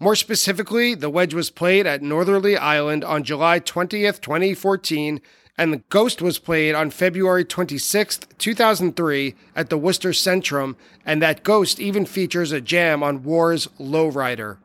More 0.00 0.16
specifically, 0.16 0.94
the 0.94 1.10
wedge 1.10 1.34
was 1.34 1.50
played 1.50 1.86
at 1.86 2.02
Northerly 2.02 2.56
Island 2.56 3.04
on 3.04 3.22
July 3.22 3.60
20th, 3.60 4.20
2014, 4.20 5.20
and 5.56 5.72
the 5.72 5.82
Ghost 5.88 6.20
was 6.20 6.38
played 6.38 6.74
on 6.74 6.90
February 6.90 7.44
26th, 7.44 8.26
2003 8.38 9.34
at 9.54 9.70
the 9.70 9.78
Worcester 9.78 10.10
Centrum, 10.10 10.74
and 11.06 11.22
that 11.22 11.44
Ghost 11.44 11.78
even 11.78 12.06
features 12.06 12.50
a 12.50 12.60
jam 12.60 13.02
on 13.02 13.22
War's 13.22 13.68
Lowrider. 13.78 14.58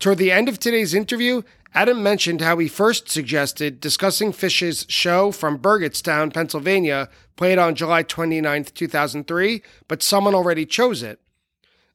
Toward 0.00 0.18
the 0.18 0.32
end 0.32 0.48
of 0.48 0.58
today's 0.58 0.94
interview, 0.94 1.42
Adam 1.74 2.02
mentioned 2.02 2.40
how 2.40 2.58
he 2.58 2.68
first 2.68 3.08
suggested 3.08 3.80
discussing 3.80 4.32
Phish's 4.32 4.84
show 4.88 5.30
from 5.30 5.58
Burgettstown, 5.58 6.34
Pennsylvania, 6.34 7.08
played 7.36 7.58
on 7.58 7.76
July 7.76 8.02
29th, 8.02 8.74
2003, 8.74 9.62
but 9.86 10.02
someone 10.02 10.34
already 10.34 10.66
chose 10.66 11.02
it. 11.02 11.21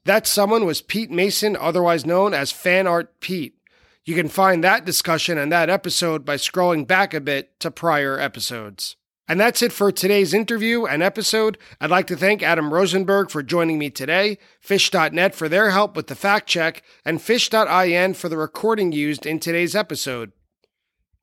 That 0.07 0.25
someone 0.25 0.63
was 0.63 0.81
Pete 0.81 1.11
Mason, 1.11 1.57
otherwise 1.57 2.05
known 2.05 2.33
as 2.33 2.49
Fan 2.49 2.87
Art 2.87 3.19
Pete. 3.19 3.57
You 4.05 4.15
can 4.15 4.29
find 4.29 4.63
that 4.63 4.85
discussion 4.85 5.37
and 5.37 5.51
that 5.51 5.69
episode 5.69 6.23
by 6.23 6.37
scrolling 6.37 6.87
back 6.87 7.13
a 7.13 7.19
bit 7.19 7.59
to 7.59 7.69
prior 7.69 8.17
episodes. 8.17 8.95
And 9.27 9.37
that's 9.37 9.61
it 9.61 9.73
for 9.73 9.91
today's 9.91 10.33
interview 10.33 10.85
and 10.85 11.03
episode. 11.03 11.57
I'd 11.81 11.89
like 11.89 12.07
to 12.07 12.15
thank 12.15 12.41
Adam 12.41 12.73
Rosenberg 12.73 13.29
for 13.29 13.43
joining 13.43 13.77
me 13.77 13.89
today, 13.89 14.37
Phish.net 14.65 15.35
for 15.35 15.49
their 15.49 15.71
help 15.71 15.97
with 15.97 16.07
the 16.07 16.15
fact 16.15 16.47
check, 16.47 16.83
and 17.03 17.19
Phish.in 17.19 18.13
for 18.13 18.29
the 18.29 18.37
recording 18.37 18.93
used 18.93 19.25
in 19.25 19.41
today's 19.41 19.75
episode. 19.75 20.31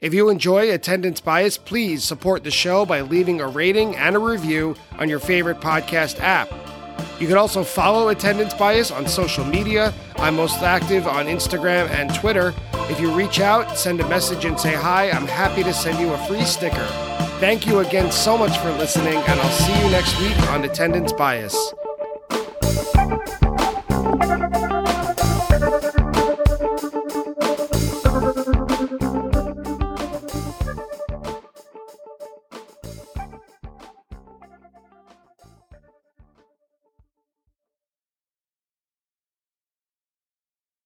If 0.02 0.12
you 0.12 0.28
enjoy 0.28 0.70
Attendance 0.70 1.22
Bias, 1.22 1.56
please 1.56 2.04
support 2.04 2.44
the 2.44 2.50
show 2.50 2.84
by 2.84 3.00
leaving 3.00 3.40
a 3.40 3.48
rating 3.48 3.96
and 3.96 4.14
a 4.14 4.18
review 4.18 4.76
on 4.98 5.08
your 5.08 5.20
favorite 5.20 5.62
podcast 5.62 6.20
app. 6.20 6.73
You 7.18 7.26
can 7.26 7.36
also 7.36 7.62
follow 7.62 8.08
Attendance 8.08 8.54
Bias 8.54 8.90
on 8.90 9.06
social 9.06 9.44
media. 9.44 9.92
I'm 10.16 10.36
most 10.36 10.62
active 10.62 11.06
on 11.06 11.26
Instagram 11.26 11.88
and 11.90 12.14
Twitter. 12.14 12.54
If 12.90 13.00
you 13.00 13.10
reach 13.12 13.40
out, 13.40 13.78
send 13.78 14.00
a 14.00 14.08
message 14.08 14.44
and 14.44 14.58
say 14.58 14.74
hi, 14.74 15.10
I'm 15.10 15.26
happy 15.26 15.62
to 15.62 15.72
send 15.72 15.98
you 15.98 16.12
a 16.12 16.18
free 16.26 16.44
sticker. 16.44 16.86
Thank 17.40 17.66
you 17.66 17.80
again 17.80 18.10
so 18.10 18.36
much 18.36 18.58
for 18.58 18.70
listening, 18.72 19.16
and 19.16 19.40
I'll 19.40 19.50
see 19.50 19.84
you 19.84 19.90
next 19.90 20.18
week 20.20 20.38
on 20.50 20.64
Attendance 20.64 21.12
Bias. 21.12 21.74